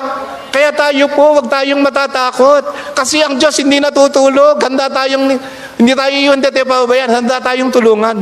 Kaya 0.53 0.69
tayo 0.71 1.09
po, 1.11 1.41
wag 1.41 1.49
tayong 1.49 1.81
matatakot. 1.81 2.61
Kasi 2.93 3.25
ang 3.25 3.35
Diyos 3.41 3.57
hindi 3.57 3.81
natutulog. 3.81 4.61
Handa 4.61 4.87
tayong, 4.87 5.33
hindi 5.81 5.91
tayo 5.97 6.15
yung 6.15 6.39
pababayaan. 6.39 7.11
Handa 7.11 7.41
tayong 7.41 7.73
tulungan. 7.73 8.21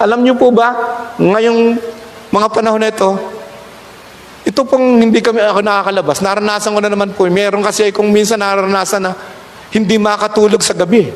Alam 0.00 0.24
niyo 0.24 0.34
po 0.34 0.48
ba, 0.50 0.74
ngayong 1.20 1.76
mga 2.32 2.48
panahon 2.50 2.80
na 2.82 2.90
ito, 2.90 3.14
ito 4.48 4.60
pong 4.64 5.04
hindi 5.04 5.20
kami 5.20 5.44
ako 5.44 5.60
nakakalabas. 5.60 6.18
Naranasan 6.24 6.72
ko 6.72 6.80
na 6.80 6.90
naman 6.90 7.12
po. 7.12 7.28
Meron 7.28 7.60
kasi 7.62 7.92
kung 7.92 8.08
minsan 8.08 8.40
naranasan 8.40 9.06
na 9.06 9.12
hindi 9.70 10.00
makatulog 10.00 10.64
sa 10.64 10.72
gabi. 10.72 11.12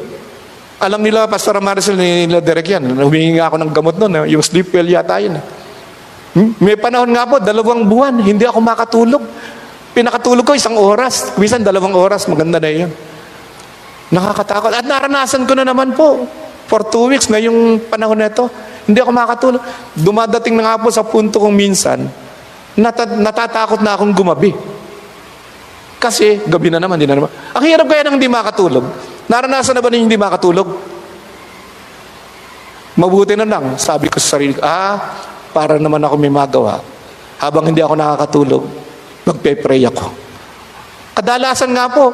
Alam 0.83 1.01
nila, 1.01 1.25
Pastor 1.31 1.59
Marisol, 1.63 1.97
nila 1.97 2.45
Derek 2.45 2.77
yan. 2.77 2.83
Humingi 2.99 3.41
nga 3.41 3.49
ako 3.49 3.57
ng 3.57 3.71
gamot 3.73 3.97
noon. 3.99 4.13
eh. 4.23 4.35
Yung 4.37 4.45
sleep 4.45 4.71
well 4.75 4.87
yata 4.87 5.17
yun. 5.19 5.39
Hmm? 6.33 6.57
May 6.65 6.81
panahon 6.81 7.13
nga 7.13 7.29
po, 7.29 7.37
dalawang 7.37 7.85
buwan, 7.85 8.17
hindi 8.25 8.49
ako 8.49 8.59
makatulog. 8.65 9.23
Pinakatulog 9.93 10.45
ko 10.49 10.57
isang 10.57 10.81
oras. 10.81 11.37
Minsan 11.37 11.61
dalawang 11.61 11.93
oras, 11.93 12.25
maganda 12.25 12.57
na 12.57 12.73
yun. 12.73 12.89
Nakakatakot. 14.09 14.73
At 14.73 14.89
naranasan 14.89 15.45
ko 15.45 15.53
na 15.53 15.69
naman 15.69 15.93
po. 15.93 16.25
For 16.69 16.81
two 16.89 17.13
weeks 17.13 17.29
na 17.29 17.37
yung 17.37 17.77
panahon 17.85 18.17
na 18.17 18.33
ito. 18.33 18.49
Hindi 18.89 18.97
ako 19.05 19.13
makatulog. 19.13 19.63
Dumadating 19.93 20.57
na 20.57 20.73
nga 20.73 20.81
po 20.81 20.89
sa 20.89 21.05
punto 21.05 21.37
kong 21.37 21.53
minsan, 21.53 22.09
nata- 22.81 23.21
natatakot 23.21 23.85
na 23.85 23.93
akong 23.93 24.17
gumabi. 24.17 24.57
Kasi 26.01 26.41
gabi 26.49 26.73
na 26.73 26.81
naman, 26.81 26.97
hindi 26.97 27.13
na 27.13 27.21
naman. 27.21 27.31
Ang 27.53 27.65
hirap 27.69 27.87
kaya 27.87 28.03
nang 28.09 28.17
hindi 28.17 28.27
makatulog. 28.33 28.85
Naranasan 29.29 29.77
na 29.77 29.85
ba 29.85 29.93
ninyo 29.93 30.09
hindi 30.09 30.19
makatulog? 30.19 30.69
Mabuti 32.97 33.37
na 33.37 33.49
lang, 33.49 33.77
sabi 33.81 34.13
ko 34.13 34.21
sa 34.21 34.37
sarili 34.37 34.53
ko, 34.53 34.61
ah, 34.65 34.97
para 35.53 35.77
naman 35.77 36.01
ako 36.03 36.15
may 36.17 36.33
magawa. 36.33 36.81
Habang 37.39 37.69
hindi 37.69 37.85
ako 37.85 37.95
nakakatulog, 37.95 38.63
magpe-pray 39.29 39.85
ako. 39.87 40.09
Kadalasan 41.13 41.71
nga 41.77 41.87
po, 41.93 42.11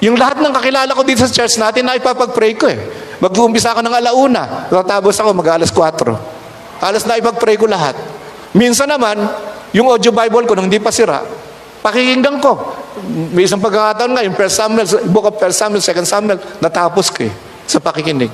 yung 0.00 0.14
lahat 0.14 0.38
ng 0.38 0.52
kakilala 0.54 0.92
ko 0.94 1.02
dito 1.02 1.24
sa 1.24 1.32
church 1.32 1.58
natin, 1.58 1.88
na 1.88 1.98
ipapag-pray 1.98 2.54
ko 2.54 2.70
eh. 2.70 2.78
Mag-uumpisa 3.18 3.72
ako 3.72 3.80
ng 3.80 3.94
alauna, 3.96 4.68
tatapos 4.68 5.16
ako 5.18 5.32
mag-alas 5.32 5.72
4. 5.72 6.84
Alas 6.84 7.02
na 7.08 7.16
ipag-pray 7.16 7.56
ko 7.56 7.64
lahat. 7.64 7.96
Minsan 8.52 8.92
naman, 8.92 9.16
yung 9.72 9.88
audio 9.88 10.12
Bible 10.12 10.44
ko 10.44 10.52
nung 10.52 10.68
hindi 10.68 10.80
pa 10.80 10.92
sira, 10.92 11.24
pakikinggan 11.80 12.38
ko. 12.38 12.76
May 13.32 13.48
isang 13.48 13.60
pagkakataon 13.60 14.12
nga, 14.12 14.22
yung 14.24 14.36
First 14.36 14.56
Samuel, 14.60 14.86
Book 15.08 15.26
of 15.28 15.36
First 15.40 15.58
Samuel, 15.60 15.80
Second 15.80 16.08
Samuel, 16.08 16.38
natapos 16.60 17.08
ko 17.08 17.24
eh, 17.24 17.32
sa 17.64 17.80
pakikinig. 17.80 18.32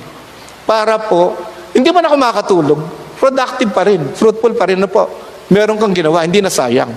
Para 0.67 0.99
po, 0.99 1.35
hindi 1.71 1.89
man 1.91 2.03
ako 2.05 2.15
makatulog, 2.19 2.79
productive 3.23 3.71
pa 3.71 3.87
rin, 3.87 4.03
fruitful 4.11 4.51
pa 4.51 4.67
rin 4.67 4.83
na 4.83 4.91
po. 4.91 5.07
Meron 5.47 5.79
kang 5.79 5.95
ginawa, 5.95 6.27
hindi 6.27 6.43
na 6.43 6.51
sayang. 6.51 6.91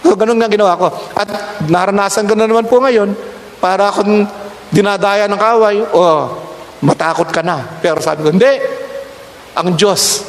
So, 0.00 0.16
ganun 0.16 0.40
nga 0.40 0.48
ginawa 0.48 0.80
ko. 0.80 0.88
At 1.12 1.60
naranasan 1.68 2.24
ko 2.24 2.32
na 2.32 2.48
naman 2.48 2.64
po 2.64 2.80
ngayon, 2.80 3.12
para 3.60 3.92
akong 3.92 4.24
dinadaya 4.72 5.28
ng 5.28 5.36
kaway, 5.36 5.76
o 5.92 6.00
matakot 6.80 7.28
ka 7.28 7.44
na. 7.44 7.60
Pero 7.84 8.00
sabi 8.00 8.24
ko, 8.24 8.32
hindi. 8.32 8.48
Ang 9.60 9.76
Diyos, 9.76 10.24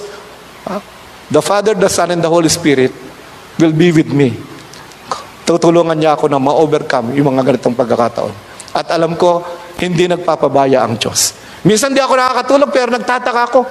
the 1.32 1.40
Father, 1.40 1.72
the 1.72 1.88
Son, 1.88 2.12
and 2.12 2.20
the 2.20 2.28
Holy 2.28 2.52
Spirit 2.52 2.92
will 3.56 3.72
be 3.72 3.96
with 3.96 4.12
me. 4.12 4.36
Tutulungan 5.48 5.96
niya 5.96 6.20
ako 6.20 6.28
na 6.28 6.42
ma-overcome 6.42 7.16
yung 7.16 7.32
mga 7.32 7.48
ganitong 7.48 7.80
pagkakataon. 7.80 8.34
At 8.76 8.92
alam 8.92 9.16
ko, 9.16 9.40
hindi 9.80 10.04
nagpapabaya 10.04 10.84
ang 10.84 11.00
Diyos. 11.00 11.32
Minsan 11.64 11.96
di 11.96 12.04
ako 12.04 12.14
nakakatulog 12.16 12.70
pero 12.76 12.92
nagtataka 12.92 13.42
ako. 13.48 13.62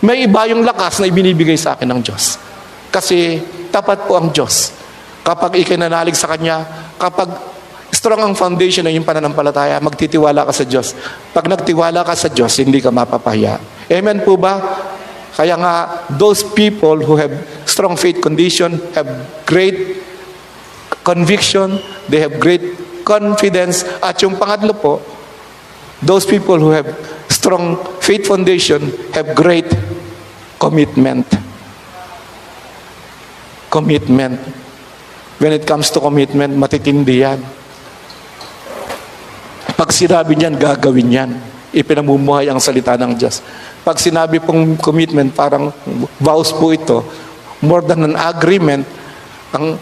May 0.00 0.24
iba 0.24 0.48
yung 0.48 0.64
lakas 0.64 1.00
na 1.00 1.08
ibinibigay 1.12 1.60
sa 1.60 1.76
akin 1.76 1.88
ng 1.88 2.00
Diyos. 2.00 2.40
Kasi 2.88 3.36
tapat 3.68 4.08
po 4.08 4.16
ang 4.16 4.32
Diyos. 4.32 4.72
Kapag 5.20 5.60
ikinanalig 5.60 6.16
sa 6.16 6.32
Kanya, 6.32 6.64
kapag 6.96 7.28
strong 7.92 8.22
ang 8.24 8.32
foundation 8.32 8.88
ng 8.88 8.96
iyong 8.96 9.04
pananampalataya, 9.04 9.76
magtitiwala 9.84 10.48
ka 10.48 10.52
sa 10.56 10.64
Diyos. 10.64 10.96
Pag 11.36 11.52
nagtiwala 11.52 12.00
ka 12.00 12.16
sa 12.16 12.32
Diyos, 12.32 12.56
hindi 12.56 12.80
ka 12.80 12.88
mapapahiya. 12.88 13.60
Amen 13.92 14.24
po 14.24 14.40
ba? 14.40 14.56
Kaya 15.36 15.54
nga, 15.60 15.74
those 16.16 16.42
people 16.56 16.96
who 17.04 17.20
have 17.20 17.32
strong 17.68 17.94
faith 18.00 18.18
condition 18.24 18.80
have 18.96 19.08
great 19.44 20.00
conviction, 21.04 21.76
they 22.08 22.24
have 22.24 22.40
great 22.40 22.62
confidence. 23.04 23.84
At 24.00 24.16
yung 24.24 24.40
pangatlo 24.40 24.72
po, 24.80 25.04
those 26.04 26.24
people 26.24 26.56
who 26.56 26.72
have 26.72 26.88
strong 27.28 27.78
faith 28.00 28.28
foundation 28.28 28.92
have 29.16 29.32
great 29.32 29.68
commitment. 30.60 31.24
Commitment. 33.72 34.36
When 35.40 35.56
it 35.56 35.64
comes 35.64 35.88
to 35.96 36.04
commitment, 36.04 36.52
matitindi 36.52 37.24
yan. 37.24 37.40
Pag 39.72 39.88
sinabi 39.96 40.36
niyan, 40.36 40.60
gagawin 40.60 41.08
yan. 41.08 41.30
Ipinamumuhay 41.72 42.52
ang 42.52 42.60
salita 42.60 43.00
ng 43.00 43.16
Diyos. 43.16 43.40
Pag 43.80 43.96
sinabi 43.96 44.36
pong 44.42 44.76
commitment, 44.76 45.32
parang 45.32 45.72
vows 46.20 46.52
po 46.52 46.76
ito, 46.76 47.00
more 47.64 47.80
than 47.80 48.12
an 48.12 48.16
agreement, 48.20 48.84
ang 49.56 49.80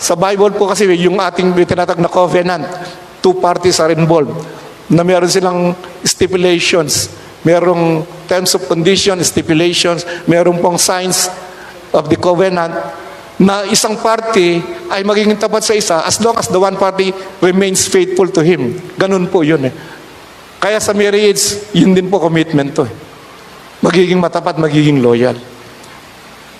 sa 0.00 0.16
Bible 0.16 0.56
po 0.56 0.72
kasi 0.72 0.88
yung 0.96 1.20
ating 1.20 1.52
tinatag 1.68 2.00
na 2.00 2.08
covenant, 2.08 2.64
two 3.20 3.36
parties 3.36 3.76
are 3.84 3.92
involved. 3.92 4.32
Na 4.90 5.06
meron 5.06 5.30
silang 5.30 5.72
stipulations, 6.02 7.14
merong 7.46 8.02
terms 8.26 8.52
of 8.58 8.66
condition, 8.66 9.16
stipulations, 9.22 10.02
meron 10.26 10.58
pong 10.58 10.76
signs 10.76 11.30
of 11.94 12.10
the 12.10 12.18
covenant 12.18 12.74
na 13.40 13.64
isang 13.64 13.96
party 13.96 14.60
ay 14.92 15.00
magiging 15.00 15.40
tapat 15.40 15.64
sa 15.64 15.72
isa 15.72 15.96
as 16.04 16.20
long 16.20 16.36
as 16.36 16.52
the 16.52 16.60
one 16.60 16.76
party 16.76 17.08
remains 17.40 17.88
faithful 17.88 18.28
to 18.28 18.44
him. 18.44 18.76
Ganun 19.00 19.32
po 19.32 19.40
yun 19.40 19.64
eh. 19.64 19.74
Kaya 20.60 20.76
sa 20.76 20.92
marriage, 20.92 21.72
yun 21.72 21.96
din 21.96 22.12
po 22.12 22.20
commitment 22.20 22.76
to 22.76 22.84
eh. 22.84 22.92
Magiging 23.80 24.20
matapat, 24.20 24.60
magiging 24.60 25.00
loyal. 25.00 25.32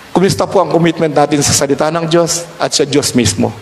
Kumusta 0.09 0.49
po 0.49 0.57
ang 0.65 0.73
commitment 0.73 1.13
natin 1.13 1.45
sa 1.45 1.53
salita 1.53 1.93
ng 1.93 2.09
Diyos 2.09 2.49
at 2.57 2.73
sa 2.73 2.81
Diyos 2.81 3.13
mismo? 3.13 3.53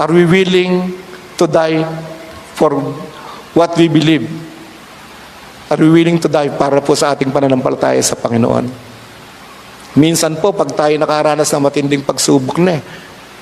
Are 0.00 0.08
we 0.08 0.24
willing 0.24 0.96
to 1.36 1.44
die 1.44 1.84
for 2.56 2.72
what 3.56 3.72
we 3.80 3.88
believe? 3.88 4.28
Are 5.72 5.80
we 5.80 5.88
willing 5.88 6.20
to 6.20 6.28
die 6.28 6.52
para 6.52 6.78
po 6.84 6.92
sa 6.92 7.16
ating 7.16 7.32
pananampalataya 7.32 7.98
sa 8.04 8.14
Panginoon? 8.14 8.68
Minsan 9.96 10.36
po, 10.36 10.52
pag 10.52 10.70
tayo 10.76 10.92
nakaranas 11.00 11.48
ng 11.50 11.64
matinding 11.64 12.04
pagsubok 12.04 12.60
na 12.60 12.76
eh, 12.76 12.82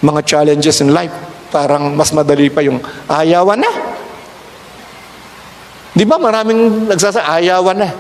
mga 0.01 0.23
challenges 0.23 0.79
in 0.81 0.95
life, 0.95 1.13
parang 1.51 1.93
mas 1.99 2.15
madali 2.15 2.47
pa 2.49 2.63
yung 2.63 2.79
ayawan 3.11 3.59
na. 3.59 3.71
Di 5.91 6.07
ba 6.07 6.17
maraming 6.17 6.87
nagsasa, 6.87 7.27
ayawan 7.27 7.83
na. 7.83 7.91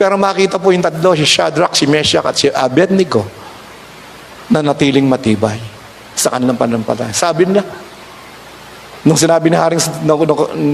Pero 0.00 0.16
makita 0.16 0.56
po 0.56 0.72
yung 0.72 0.82
tatlo, 0.82 1.12
si 1.12 1.28
Shadrach, 1.28 1.76
si 1.76 1.84
Meshach, 1.84 2.24
at 2.24 2.34
si 2.34 2.48
Abednego, 2.48 3.28
na 4.48 4.64
natiling 4.64 5.04
matibay 5.04 5.60
sa 6.16 6.32
kanilang 6.32 6.56
pananampalataya. 6.56 7.12
Sabi 7.12 7.44
niya, 7.44 7.62
Nung 9.02 9.18
sinabi 9.18 9.50
ni 9.50 9.58
Haring 9.58 9.82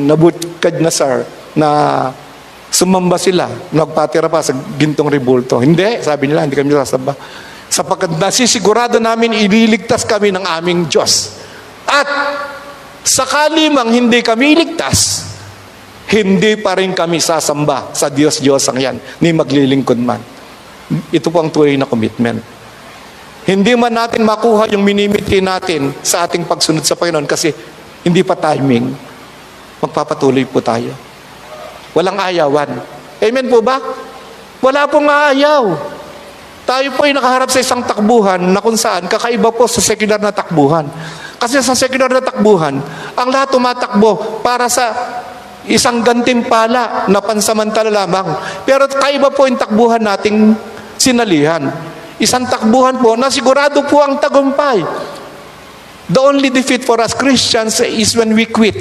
Nabukadnezar 0.05 1.25
na 1.57 1.69
sumamba 2.69 3.17
sila, 3.17 3.49
nagpatira 3.73 4.29
pa 4.29 4.45
sa 4.45 4.53
gintong 4.53 5.09
ribulto. 5.09 5.57
Hindi, 5.65 6.05
sabi 6.05 6.29
nila, 6.29 6.45
hindi 6.45 6.57
kami 6.57 6.69
sasamba. 6.77 7.17
Sapagkat 7.69 8.17
nasisigurado 8.21 9.01
namin 9.01 9.33
ililigtas 9.33 10.05
kami 10.05 10.29
ng 10.33 10.45
aming 10.45 10.89
Diyos. 10.89 11.41
At 11.89 12.09
sakali 13.01 13.73
mang 13.73 13.89
hindi 13.89 14.21
kami 14.21 14.53
iligtas, 14.53 15.25
hindi 16.13 16.57
pa 16.61 16.77
rin 16.77 16.93
kami 16.93 17.21
sasamba 17.21 17.93
sa 17.97 18.13
Diyos-Diyos 18.13 18.65
ang 18.69 18.79
yan, 18.81 18.97
ni 19.25 19.33
maglilingkod 19.33 20.01
man. 20.01 20.21
Ito 21.13 21.29
po 21.29 21.41
ang 21.45 21.53
tunay 21.53 21.77
na 21.77 21.89
commitment. 21.89 22.41
Hindi 23.49 23.73
man 23.77 23.97
natin 23.97 24.29
makuha 24.29 24.69
yung 24.69 24.85
minimiti 24.85 25.41
natin 25.41 25.97
sa 26.05 26.29
ating 26.29 26.45
pagsunod 26.45 26.85
sa 26.85 26.97
Panginoon 26.97 27.25
kasi 27.25 27.53
hindi 28.09 28.25
pa 28.25 28.35
timing. 28.35 28.91
Magpapatuloy 29.85 30.49
po 30.49 30.59
tayo. 30.65 30.91
Walang 31.95 32.19
ayawan. 32.19 32.71
Amen 33.23 33.47
po 33.47 33.63
ba? 33.63 33.79
Wala 34.59 34.91
pong 34.91 35.07
aayaw. 35.07 35.65
Tayo 36.69 36.89
po 36.93 37.09
ay 37.09 37.17
nakaharap 37.17 37.49
sa 37.49 37.65
isang 37.65 37.81
takbuhan 37.81 38.53
na 38.53 38.61
kung 38.61 38.77
saan 38.77 39.09
kakaiba 39.09 39.49
po 39.49 39.65
sa 39.65 39.81
secular 39.81 40.21
na 40.21 40.29
takbuhan. 40.29 40.85
Kasi 41.39 41.65
sa 41.65 41.73
secular 41.73 42.13
na 42.13 42.21
takbuhan, 42.21 42.77
ang 43.17 43.29
lahat 43.33 43.55
tumatakbo 43.55 44.43
para 44.45 44.69
sa 44.69 44.93
isang 45.65 46.05
gantimpala 46.05 47.09
na 47.09 47.21
pansamantala 47.25 47.89
lamang. 47.89 48.37
Pero 48.69 48.85
kaiba 48.85 49.33
po 49.33 49.49
yung 49.49 49.57
takbuhan 49.57 50.03
nating 50.03 50.53
sinalihan. 51.01 51.73
Isang 52.19 52.45
takbuhan 52.51 52.99
po 52.99 53.15
na 53.15 53.31
sigurado 53.31 53.87
po 53.87 54.03
ang 54.03 54.19
tagumpay. 54.19 54.83
The 56.09 56.21
only 56.25 56.49
defeat 56.49 56.89
for 56.89 56.97
us 57.05 57.13
Christians 57.13 57.85
is 57.85 58.17
when 58.17 58.33
we 58.33 58.49
quit. 58.49 58.81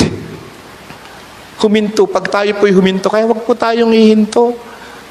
Huminto. 1.59 2.07
Pag 2.07 2.31
tayo 2.31 2.55
po'y 2.55 2.71
huminto, 2.71 3.11
kaya 3.11 3.27
wag 3.27 3.43
po 3.43 3.51
tayong 3.51 3.91
ihinto. 3.91 4.55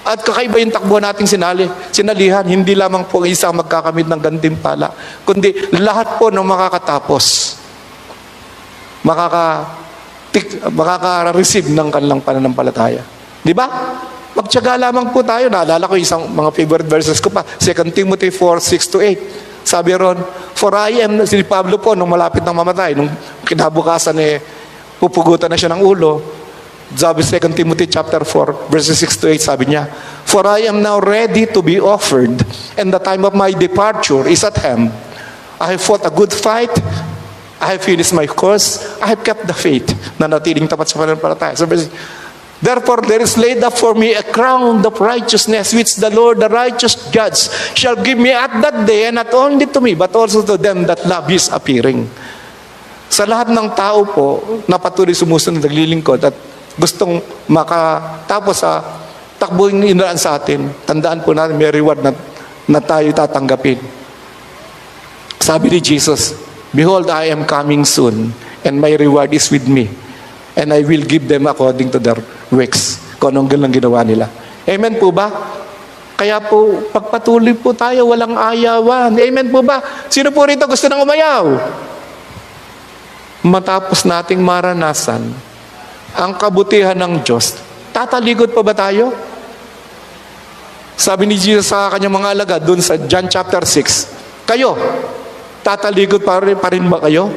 At 0.07 0.23
kakaiba 0.23 0.63
yung 0.63 0.71
takbo 0.71 1.03
nating 1.03 1.27
sinali, 1.27 1.67
sinalihan, 1.91 2.47
hindi 2.47 2.79
lamang 2.79 3.11
po 3.11 3.27
ang 3.27 3.27
isa 3.27 3.51
magkakamit 3.51 4.07
ng 4.07 4.21
gantimpala, 4.23 4.95
kundi 5.27 5.51
lahat 5.83 6.15
po 6.15 6.31
ng 6.31 6.47
makakatapos, 6.47 7.59
makaka, 9.03 9.67
makaka-receive 10.71 11.75
ng 11.75 11.91
kanilang 11.91 12.23
pananampalataya. 12.23 13.03
Di 13.43 13.51
ba? 13.51 13.67
Magtyaga 14.31 14.79
lamang 14.79 15.11
po 15.11 15.27
tayo. 15.27 15.51
Naalala 15.51 15.91
ko 15.91 15.99
isang 15.99 16.31
mga 16.31 16.55
favorite 16.55 16.87
verses 16.87 17.19
ko 17.19 17.27
pa, 17.35 17.43
2 17.43 17.75
Timothy 17.91 18.31
4, 18.31 18.63
6 18.63 18.95
to 18.95 19.03
8. 19.03 19.46
Sabi 19.67 19.99
ron, 19.99 20.23
For 20.55 20.71
I 20.79 21.03
am, 21.03 21.27
si 21.27 21.43
Pablo 21.43 21.83
po, 21.83 21.99
nung 21.99 22.07
malapit 22.07 22.47
ng 22.47 22.55
mamatay, 22.55 22.95
nung 22.95 23.11
kinabukasan 23.43 24.15
eh, 24.23 24.39
pupugutan 25.03 25.51
na 25.51 25.59
siya 25.59 25.75
ng 25.75 25.83
ulo, 25.83 26.23
sabi 26.95 27.27
2 27.27 27.51
Timothy 27.51 27.91
chapter 27.91 28.23
4 28.23 28.71
verses 28.71 28.95
6 29.03 29.19
to 29.19 29.27
8 29.27 29.43
sabi 29.43 29.75
niya, 29.75 29.91
For 30.23 30.47
I 30.47 30.71
am 30.71 30.79
now 30.79 31.03
ready 31.03 31.51
to 31.51 31.59
be 31.59 31.83
offered 31.83 32.39
and 32.79 32.95
the 32.95 33.03
time 33.03 33.27
of 33.27 33.35
my 33.35 33.51
departure 33.51 34.23
is 34.31 34.47
at 34.47 34.55
hand. 34.63 34.95
I 35.59 35.75
have 35.75 35.83
fought 35.83 36.07
a 36.07 36.15
good 36.15 36.31
fight. 36.31 36.71
I 37.59 37.75
have 37.75 37.83
finished 37.83 38.15
my 38.15 38.31
course. 38.31 38.85
I 39.03 39.11
have 39.11 39.27
kept 39.27 39.51
the 39.51 39.57
faith 39.57 39.91
na 40.21 40.31
natiling 40.31 40.71
tapat 40.71 40.87
sa 40.87 41.01
pananampalataya. 41.03 41.59
So, 41.59 41.67
Therefore, 42.67 42.99
there 43.07 43.23
is 43.23 43.39
laid 43.39 43.63
up 43.63 43.79
for 43.79 43.95
me 43.95 44.19
a 44.19 44.27
crown 44.27 44.83
of 44.83 44.99
righteousness, 44.99 45.71
which 45.71 46.03
the 46.03 46.11
Lord, 46.11 46.43
the 46.43 46.51
righteous 46.51 46.99
judge, 47.15 47.47
shall 47.79 47.95
give 47.95 48.19
me 48.19 48.35
at 48.35 48.59
that 48.59 48.83
day, 48.83 49.07
and 49.07 49.23
not 49.23 49.31
only 49.31 49.71
to 49.71 49.79
me, 49.79 49.95
but 49.95 50.11
also 50.19 50.43
to 50.43 50.59
them 50.59 50.83
that 50.91 51.07
love 51.07 51.31
His 51.31 51.47
appearing. 51.47 52.11
Sa 53.07 53.23
lahat 53.23 53.55
ng 53.55 53.71
tao 53.71 54.03
po, 54.03 54.43
na 54.67 54.83
patuloy 54.83 55.15
sumusunod, 55.15 55.63
naglilingkod, 55.63 56.27
at 56.27 56.35
gustong 56.75 57.23
makatapos 57.47 58.59
sa 58.59 58.83
takbo 59.39 59.71
yung 59.71 59.87
inaraan 59.87 60.19
sa 60.19 60.35
atin, 60.35 60.67
tandaan 60.83 61.23
po 61.23 61.39
natin 61.39 61.55
may 61.55 61.71
reward 61.71 62.03
na, 62.03 62.11
na 62.67 62.83
tayo 62.83 63.07
tatanggapin. 63.15 63.79
Sabi 65.39 65.71
ni 65.71 65.79
Jesus, 65.79 66.35
Behold, 66.75 67.15
I 67.15 67.31
am 67.31 67.47
coming 67.47 67.87
soon, 67.87 68.35
and 68.67 68.75
my 68.83 68.91
reward 68.99 69.31
is 69.31 69.55
with 69.55 69.71
me, 69.71 69.87
and 70.59 70.75
I 70.75 70.83
will 70.83 71.07
give 71.07 71.31
them 71.31 71.47
according 71.47 71.95
to 71.95 72.03
their 72.03 72.19
works. 72.53 73.01
Kung 73.17 73.33
anong 73.33 73.57
lang 73.57 73.73
ginawa 73.73 74.05
nila. 74.05 74.29
Amen 74.67 74.99
po 75.01 75.15
ba? 75.15 75.31
Kaya 76.17 76.41
po, 76.41 76.81
pagpatuloy 76.91 77.53
po 77.61 77.77
tayo, 77.77 78.09
walang 78.09 78.37
ayawan. 78.37 79.13
Amen 79.21 79.53
po 79.53 79.61
ba? 79.61 79.85
Sino 80.09 80.33
po 80.33 80.49
rito 80.49 80.65
gusto 80.65 80.89
nang 80.89 81.05
umayaw? 81.05 81.45
Matapos 83.45 84.09
nating 84.09 84.41
maranasan 84.41 85.23
ang 86.17 86.33
kabutihan 86.41 86.97
ng 86.97 87.21
Diyos, 87.21 87.61
tataligod 87.93 88.51
pa 88.57 88.65
ba 88.65 88.73
tayo? 88.73 89.13
Sabi 90.97 91.29
ni 91.29 91.37
Jesus 91.37 91.69
sa 91.69 91.93
kanyang 91.93 92.17
mga 92.17 92.33
alaga 92.33 92.57
doon 92.57 92.81
sa 92.81 92.97
John 92.97 93.29
chapter 93.29 93.61
6, 93.61 94.49
kayo, 94.49 94.73
tataligod 95.61 96.25
pa 96.25 96.41
rin, 96.41 96.57
pa 96.57 96.73
rin 96.73 96.89
ba 96.89 97.05
kayo? 97.05 97.29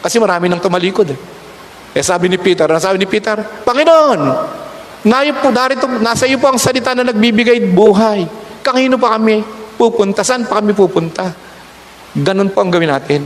Kasi 0.00 0.16
marami 0.16 0.48
nang 0.48 0.64
tumalikod 0.64 1.12
eh. 1.12 1.18
Eh 1.94 2.02
sabi 2.02 2.26
ni 2.26 2.42
Peter, 2.42 2.66
sabi 2.82 2.98
ni 2.98 3.06
Peter, 3.06 3.38
Panginoon, 3.38 4.20
nayo 5.06 5.30
po, 5.38 5.54
narito, 5.54 5.86
nasa 6.02 6.26
iyo 6.26 6.42
po 6.42 6.50
ang 6.50 6.58
salita 6.58 6.90
na 6.90 7.06
nagbibigay 7.06 7.70
buhay. 7.70 8.26
Kanino 8.66 8.98
pa 8.98 9.14
kami 9.14 9.46
pupunta? 9.78 10.26
Saan 10.26 10.42
pa 10.50 10.58
kami 10.58 10.74
pupunta? 10.74 11.30
Ganun 12.18 12.50
po 12.50 12.66
ang 12.66 12.74
gawin 12.74 12.90
natin. 12.90 13.22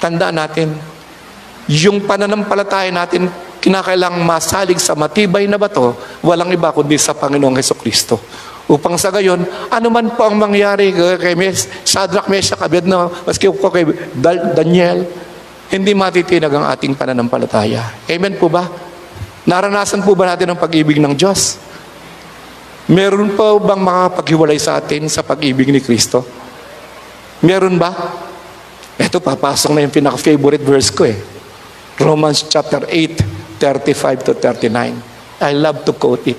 Tandaan 0.00 0.36
natin, 0.40 0.72
yung 1.68 2.08
pananampalataya 2.08 2.88
natin, 2.88 3.28
kinakailang 3.60 4.20
masalig 4.20 4.76
sa 4.80 4.92
matibay 4.92 5.48
na 5.48 5.56
bato, 5.56 5.96
walang 6.20 6.52
iba 6.52 6.72
kundi 6.72 7.00
sa 7.00 7.16
Panginoong 7.16 7.56
Heso 7.56 7.76
Kristo. 7.76 8.20
Upang 8.64 8.96
sa 8.96 9.12
gayon, 9.12 9.44
ano 9.68 9.88
man 9.92 10.12
po 10.16 10.24
ang 10.24 10.40
mangyari 10.40 10.92
kay 10.92 11.36
Mes, 11.36 11.68
Shadrach, 11.84 12.32
Meshach, 12.32 12.60
Abednego, 12.64 13.12
maski 13.28 13.48
po 13.52 13.68
kay 13.68 13.84
Daniel, 14.56 15.04
hindi 15.72 15.92
matitinag 15.96 16.52
ang 16.52 16.66
ating 16.68 16.92
pananampalataya. 16.98 18.08
Amen 18.08 18.36
po 18.36 18.52
ba? 18.52 18.68
Naranasan 19.44 20.00
po 20.04 20.16
ba 20.16 20.32
natin 20.32 20.52
ang 20.52 20.58
pag-ibig 20.60 21.00
ng 21.00 21.12
Diyos? 21.16 21.60
Meron 22.88 23.32
pa 23.32 23.56
bang 23.56 23.80
makapaghiwalay 23.80 24.60
sa 24.60 24.76
atin 24.76 25.08
sa 25.08 25.24
pag-ibig 25.24 25.72
ni 25.72 25.80
Kristo? 25.80 26.20
Meron 27.40 27.80
ba? 27.80 27.92
Ito, 29.00 29.20
papasok 29.20 29.72
na 29.72 29.84
yung 29.84 29.92
pinaka-favorite 29.92 30.64
verse 30.64 30.92
ko 30.92 31.08
eh. 31.08 31.16
Romans 32.00 32.44
chapter 32.44 32.84
8, 32.88 33.60
35 33.60 34.26
to 34.28 34.32
39. 34.36 35.40
I 35.40 35.52
love 35.56 35.84
to 35.88 35.92
quote 35.96 36.28
it. 36.28 36.38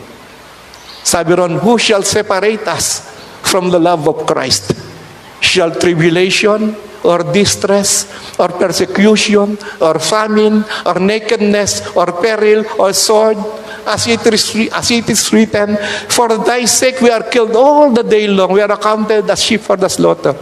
Sabi 1.05 1.37
ron, 1.37 1.61
Who 1.61 1.77
shall 1.77 2.01
separate 2.01 2.65
us 2.65 3.05
from 3.45 3.69
the 3.69 3.77
love 3.77 4.05
of 4.09 4.25
Christ? 4.25 4.84
Shall 5.45 5.71
tribulation, 5.77 6.75
or 7.05 7.21
distress, 7.21 8.09
or 8.39 8.49
persecution, 8.49 9.57
or 9.79 9.99
famine, 9.99 10.65
or 10.85 10.99
nakedness, 10.99 11.95
or 11.95 12.11
peril, 12.17 12.65
or 12.81 12.91
sword, 12.93 13.37
as 13.85 14.07
it 14.07 14.25
is, 14.25 14.69
as 14.73 14.89
it 14.89 15.07
is 15.09 15.31
written, 15.31 15.77
For 16.09 16.37
thy 16.41 16.65
sake 16.65 16.99
we 16.99 17.09
are 17.11 17.23
killed 17.23 17.55
all 17.55 17.93
the 17.93 18.03
day 18.03 18.27
long, 18.27 18.51
we 18.51 18.61
are 18.61 18.71
accounted 18.71 19.29
as 19.29 19.43
sheep 19.43 19.61
for 19.61 19.77
the 19.77 19.87
slaughter. 19.87 20.33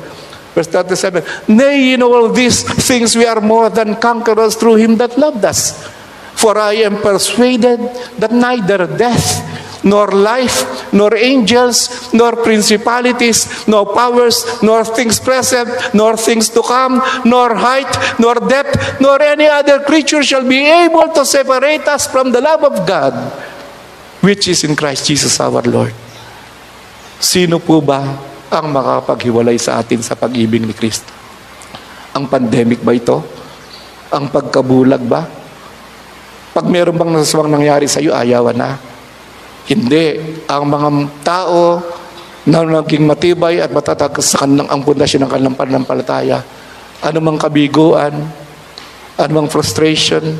Verse 0.55 0.67
37, 0.67 1.23
Nay, 1.49 1.93
in 1.93 2.03
all 2.03 2.29
these 2.29 2.63
things 2.87 3.15
we 3.15 3.25
are 3.25 3.41
more 3.41 3.69
than 3.69 3.95
conquerors 3.95 4.55
through 4.55 4.75
him 4.75 4.95
that 4.97 5.17
loved 5.17 5.43
us. 5.43 5.83
For 6.33 6.57
I 6.57 6.73
am 6.85 6.97
persuaded 7.01 7.79
that 8.17 8.31
neither 8.31 8.85
death, 8.85 9.41
nor 9.83 10.15
life, 10.15 10.89
nor 10.95 11.13
angels, 11.15 12.09
nor 12.15 12.39
principalities, 12.39 13.67
nor 13.67 13.91
powers, 13.91 14.43
nor 14.63 14.87
things 14.87 15.19
present, 15.19 15.67
nor 15.93 16.15
things 16.15 16.47
to 16.49 16.63
come, 16.63 17.03
nor 17.27 17.53
height, 17.55 17.91
nor 18.17 18.39
depth, 18.39 18.99
nor 19.03 19.19
any 19.21 19.45
other 19.47 19.83
creature 19.83 20.23
shall 20.23 20.47
be 20.47 20.63
able 20.63 21.11
to 21.11 21.27
separate 21.27 21.83
us 21.87 22.07
from 22.07 22.31
the 22.31 22.39
love 22.39 22.63
of 22.63 22.87
God, 22.87 23.13
which 24.23 24.47
is 24.47 24.63
in 24.63 24.75
Christ 24.75 25.07
Jesus 25.07 25.35
our 25.43 25.63
Lord. 25.67 25.93
Sino 27.19 27.59
po 27.59 27.79
ba 27.79 28.03
ang 28.51 28.67
makapaghiwalay 28.71 29.55
sa 29.59 29.79
atin 29.79 30.03
sa 30.03 30.15
pag-ibig 30.15 30.63
ni 30.63 30.75
Kristo? 30.75 31.11
Ang 32.13 32.27
pandemic 32.27 32.83
ba 32.83 32.95
ito? 32.95 33.23
Ang 34.13 34.29
pagkabulag 34.29 35.01
ba? 35.03 35.25
Pag 36.53 36.69
meron 36.69 36.93
bang 36.93 37.09
nasasawang 37.09 37.49
nangyari 37.49 37.89
sa 37.89 37.97
iyo, 37.97 38.13
ayawan 38.13 38.53
na. 38.53 38.92
Hindi. 39.67 40.19
Ang 40.47 40.63
mga 40.67 40.89
tao 41.23 41.79
na 42.43 42.63
naging 42.67 43.07
matibay 43.07 43.63
at 43.63 43.71
matatag 43.71 44.19
sa 44.19 44.43
kanilang 44.43 44.67
ang 44.67 44.83
pundasyon 44.83 45.23
ng 45.23 45.31
kanilang 45.31 45.55
pananampalataya, 45.55 46.43
anumang 46.99 47.39
kabiguan, 47.39 48.11
anumang 49.15 49.47
frustration, 49.47 50.35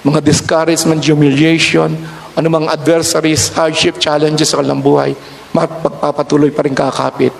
mga 0.00 0.24
discouragement, 0.24 1.04
humiliation, 1.04 1.92
anumang 2.32 2.72
adversaries, 2.72 3.52
hardship, 3.52 4.00
challenges 4.00 4.48
sa 4.48 4.64
kanilang 4.64 4.80
buhay, 4.80 5.12
magpapatuloy 5.52 6.48
pa 6.52 6.64
rin 6.64 6.72
kakapit 6.72 7.32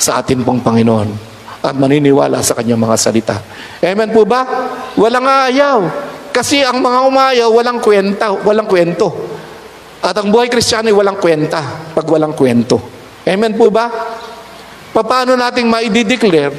sa 0.00 0.24
atin 0.24 0.40
pong 0.40 0.64
Panginoon 0.64 1.08
at 1.62 1.74
maniniwala 1.76 2.40
sa 2.40 2.56
kanyang 2.56 2.80
mga 2.80 2.96
salita. 2.98 3.36
Amen 3.84 4.10
po 4.10 4.24
ba? 4.24 4.42
Walang 4.98 5.28
ayaw. 5.28 5.78
Kasi 6.32 6.64
ang 6.64 6.80
mga 6.80 6.98
umayaw, 7.06 7.48
walang 7.52 7.78
kwenta, 7.78 8.32
walang 8.32 8.64
kwento. 8.64 9.31
At 10.02 10.18
ang 10.18 10.34
buhay 10.34 10.50
kristyano 10.50 10.90
ay 10.90 10.96
walang 10.98 11.22
kwenta 11.22 11.62
pag 11.94 12.02
walang 12.10 12.34
kwento. 12.34 12.82
Amen 13.22 13.54
po 13.54 13.70
ba? 13.70 13.86
Paano 14.90 15.38
nating 15.38 15.70
maidi-declare 15.70 16.50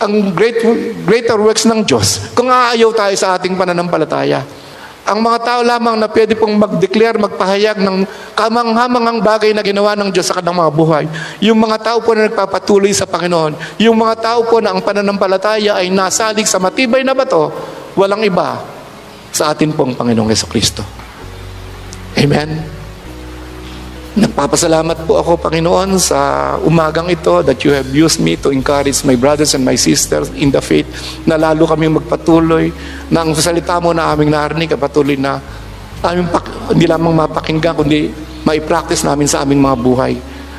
ang 0.00 0.32
great, 0.32 0.64
greater 1.04 1.36
works 1.36 1.68
ng 1.68 1.84
Diyos 1.84 2.32
kung 2.32 2.48
aayaw 2.48 2.88
tayo 2.96 3.14
sa 3.20 3.36
ating 3.36 3.52
pananampalataya? 3.52 4.40
Ang 5.04 5.20
mga 5.20 5.38
tao 5.44 5.60
lamang 5.60 5.96
na 6.00 6.08
pwede 6.08 6.36
pong 6.36 6.56
mag-declare, 6.56 7.20
magpahayag 7.20 7.84
ng 7.84 8.08
kamanghamangang 8.32 9.20
bagay 9.20 9.50
na 9.52 9.64
ginawa 9.64 9.92
ng 9.96 10.08
Diyos 10.08 10.28
sa 10.28 10.40
kanilang 10.40 10.60
mga 10.64 10.72
buhay. 10.72 11.04
Yung 11.44 11.58
mga 11.60 11.76
tao 11.84 11.98
po 12.00 12.16
na 12.16 12.28
nagpapatuloy 12.28 12.92
sa 12.96 13.08
Panginoon. 13.08 13.80
Yung 13.80 13.96
mga 13.96 14.24
tao 14.24 14.40
po 14.44 14.60
na 14.60 14.72
ang 14.72 14.80
pananampalataya 14.80 15.80
ay 15.80 15.92
nasalig 15.92 16.48
sa 16.48 16.60
matibay 16.60 17.00
na 17.04 17.16
bato, 17.16 17.52
walang 17.96 18.24
iba 18.24 18.60
sa 19.32 19.52
atin 19.52 19.72
pong 19.72 19.96
Panginoong 19.96 20.30
Yeso 20.30 20.46
Kristo. 20.46 20.99
Amen. 22.20 22.60
Nagpapasalamat 24.10 25.08
po 25.08 25.16
ako, 25.16 25.40
Panginoon, 25.40 25.96
sa 25.96 26.52
umagang 26.60 27.08
ito 27.08 27.40
that 27.40 27.64
you 27.64 27.72
have 27.72 27.88
used 27.88 28.20
me 28.20 28.36
to 28.36 28.52
encourage 28.52 29.00
my 29.08 29.16
brothers 29.16 29.56
and 29.56 29.64
my 29.64 29.72
sisters 29.72 30.28
in 30.36 30.52
the 30.52 30.60
faith 30.60 30.84
na 31.24 31.40
lalo 31.40 31.64
kami 31.64 31.88
magpatuloy 31.88 32.68
na 33.08 33.24
ang 33.24 33.32
salita 33.32 33.80
mo 33.80 33.96
na 33.96 34.12
aming 34.12 34.28
narinig 34.34 34.68
patuloy 34.76 35.16
na 35.16 35.40
aming 36.04 36.28
pak- 36.28 36.76
hindi 36.76 36.84
lamang 36.84 37.24
mapakinggan 37.24 37.72
kundi 37.72 38.12
mai-practice 38.44 39.00
namin 39.08 39.24
sa 39.24 39.40
aming 39.40 39.64
mga 39.64 39.76
buhay 39.80 40.12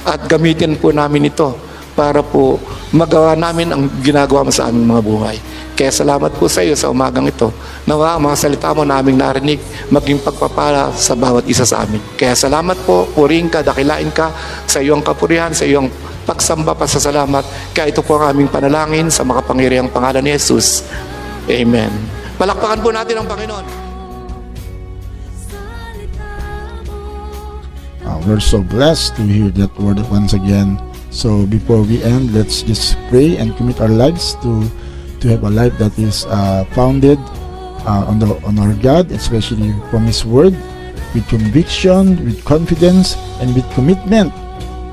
at 0.10 0.26
gamitin 0.26 0.80
po 0.82 0.90
namin 0.90 1.30
ito 1.30 1.54
para 1.96 2.24
po 2.24 2.58
magawa 2.96 3.36
namin 3.36 3.72
ang 3.72 3.88
ginagawa 4.00 4.48
mo 4.48 4.52
sa 4.52 4.72
aming 4.72 4.88
mga 4.88 5.04
buhay. 5.04 5.38
Kaya 5.82 5.90
salamat 5.90 6.38
po 6.38 6.46
sa 6.46 6.62
iyo 6.62 6.78
sa 6.78 6.94
umagang 6.94 7.26
ito. 7.26 7.50
Nawa 7.90 8.14
ang 8.14 8.30
mga 8.30 8.38
salita 8.38 8.70
mo 8.70 8.86
na 8.86 9.02
aming 9.02 9.18
narinig 9.18 9.58
maging 9.90 10.22
pagpapala 10.22 10.94
sa 10.94 11.18
bawat 11.18 11.48
isa 11.50 11.66
sa 11.66 11.82
amin. 11.82 11.98
Kaya 12.14 12.38
salamat 12.38 12.78
po, 12.86 13.10
puring 13.18 13.50
ka, 13.50 13.66
dakilain 13.66 14.14
ka 14.14 14.30
sa 14.70 14.78
iyong 14.78 15.02
kapurihan, 15.02 15.50
sa 15.56 15.66
iyong 15.66 15.90
pagsamba, 16.30 16.78
pasasalamat. 16.78 17.74
Kaya 17.74 17.90
ito 17.90 18.06
po 18.06 18.22
ang 18.22 18.30
aming 18.30 18.54
panalangin 18.54 19.10
sa 19.10 19.26
makapangyarihang 19.26 19.90
pangalan 19.90 20.22
ni 20.22 20.38
Jesus. 20.38 20.86
Amen. 21.50 21.90
Palakpakan 22.38 22.80
po 22.86 22.94
natin 22.94 23.18
ang 23.18 23.26
Panginoon. 23.26 23.66
Uh, 28.06 28.18
we're 28.30 28.44
so 28.44 28.62
blessed 28.62 29.18
to 29.18 29.26
hear 29.26 29.50
that 29.50 29.74
word 29.82 29.98
once 30.14 30.38
again. 30.38 30.78
So 31.12 31.46
before 31.46 31.84
we 31.84 32.00
end, 32.02 32.32
let's 32.32 32.64
just 32.64 32.96
pray 33.12 33.36
and 33.36 33.52
commit 33.60 33.84
our 33.84 33.92
lives 33.92 34.40
to 34.48 34.64
to 35.20 35.26
have 35.36 35.44
a 35.44 35.52
life 35.52 35.76
that 35.78 35.94
is 36.00 36.24
uh, 36.32 36.64
founded 36.72 37.20
uh, 37.84 38.08
on 38.08 38.18
the 38.18 38.32
on 38.48 38.56
our 38.58 38.72
God, 38.80 39.12
especially 39.12 39.76
from 39.92 40.08
His 40.08 40.24
Word, 40.24 40.56
with 41.12 41.28
conviction, 41.28 42.16
with 42.24 42.40
confidence, 42.48 43.20
and 43.44 43.52
with 43.52 43.68
commitment. 43.76 44.32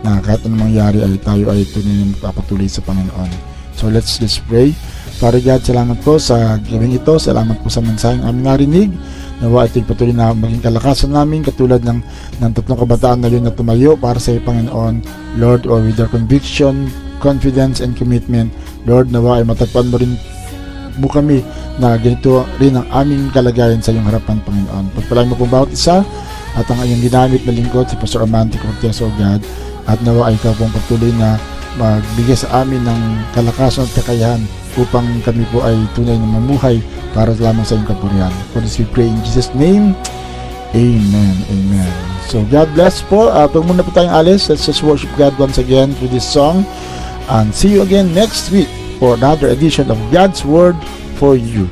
Na 0.03 0.19
kahit 0.19 0.43
anong 0.43 0.75
mangyari 0.75 1.07
ay 1.07 1.19
tayo 1.23 1.55
ay 1.55 1.63
tunay 1.71 2.03
na 2.03 2.11
magpapatuloy 2.19 2.67
sa 2.67 2.83
Panginoon. 2.83 3.31
So 3.79 3.87
let's 3.87 4.19
just 4.19 4.43
pray. 4.51 4.75
Father 5.23 5.39
God, 5.39 5.63
salamat 5.63 5.99
po 6.03 6.19
sa 6.19 6.59
gawing 6.67 6.99
ito. 6.99 7.15
Salamat 7.19 7.63
po 7.63 7.71
sa 7.71 7.79
mensaheng 7.79 8.27
aming 8.27 8.47
narinig. 8.47 8.91
Nawa 9.39 9.71
ito'y 9.71 9.87
patuloy 9.87 10.11
na 10.11 10.35
maging 10.35 10.63
kalakasan 10.67 11.15
namin 11.15 11.47
katulad 11.47 11.79
ng, 11.87 12.03
ng 12.43 12.51
tatlong 12.59 12.81
kabataan 12.83 13.23
na 13.23 13.31
yun 13.31 13.47
na 13.47 13.55
tumayo 13.55 13.95
para 13.95 14.19
sa 14.19 14.35
iyo, 14.35 14.43
Panginoon. 14.43 14.99
Lord, 15.39 15.71
or 15.71 15.79
with 15.79 15.95
their 15.95 16.11
conviction, 16.11 16.91
confidence, 17.23 17.79
and 17.79 17.95
commitment, 17.95 18.51
Lord, 18.83 19.15
nawa 19.15 19.39
ay 19.39 19.47
matagpan 19.47 19.95
mo 19.95 19.97
rin 20.03 20.19
mo 20.99 21.07
kami 21.07 21.47
na 21.79 21.95
ganito 21.95 22.43
rin 22.59 22.75
ang 22.75 22.87
aming 22.91 23.31
kalagayan 23.31 23.79
sa 23.79 23.95
iyong 23.95 24.11
harapan, 24.11 24.43
Panginoon. 24.43 24.91
Pagpalain 24.99 25.31
mo 25.31 25.39
po 25.39 25.47
bawat 25.47 25.71
isa 25.71 26.03
at 26.59 26.67
ang 26.67 26.83
iyong 26.83 27.07
ginamit 27.07 27.47
na 27.47 27.55
lingkod 27.55 27.87
si 27.87 27.95
Pastor 27.95 28.27
Amante 28.27 28.59
Cortez, 28.59 28.99
O 28.99 29.07
God, 29.15 29.39
at 29.87 29.99
nawa 30.03 30.35
ay 30.35 30.35
ikaw 30.35 30.51
pong 30.59 30.75
patuloy 30.75 31.15
na 31.15 31.39
magbigay 31.79 32.35
sa 32.35 32.67
amin 32.67 32.83
ng 32.83 33.01
kalakasan 33.39 33.87
at 33.87 33.95
kakayahan 34.03 34.43
upang 34.77 35.07
kami 35.25 35.49
po 35.49 35.65
ay 35.65 35.79
tunay 35.97 36.19
na 36.21 36.29
mamuhay 36.29 36.85
para 37.17 37.33
lamang 37.41 37.65
sa 37.65 37.79
iyong 37.79 37.89
kapurihan. 37.89 38.35
For 38.53 38.61
this 38.61 38.77
we 38.77 38.85
pray 38.93 39.09
in 39.09 39.19
Jesus' 39.25 39.55
name. 39.57 39.97
Amen. 40.77 41.37
Amen. 41.49 41.93
So 42.29 42.45
God 42.53 42.69
bless 42.77 43.01
po. 43.01 43.33
Uh, 43.33 43.49
pag 43.49 43.65
muna 43.65 43.81
po 43.81 43.89
tayong 43.97 44.13
alis, 44.13 44.53
let's 44.53 44.69
just 44.69 44.85
worship 44.85 45.09
God 45.17 45.33
once 45.41 45.57
again 45.57 45.97
through 45.97 46.13
this 46.13 46.29
song. 46.29 46.69
And 47.33 47.53
see 47.53 47.73
you 47.73 47.81
again 47.81 48.13
next 48.13 48.53
week 48.53 48.69
for 49.01 49.17
another 49.17 49.49
edition 49.49 49.89
of 49.89 49.97
God's 50.13 50.45
Word 50.45 50.77
for 51.17 51.37
You. 51.37 51.69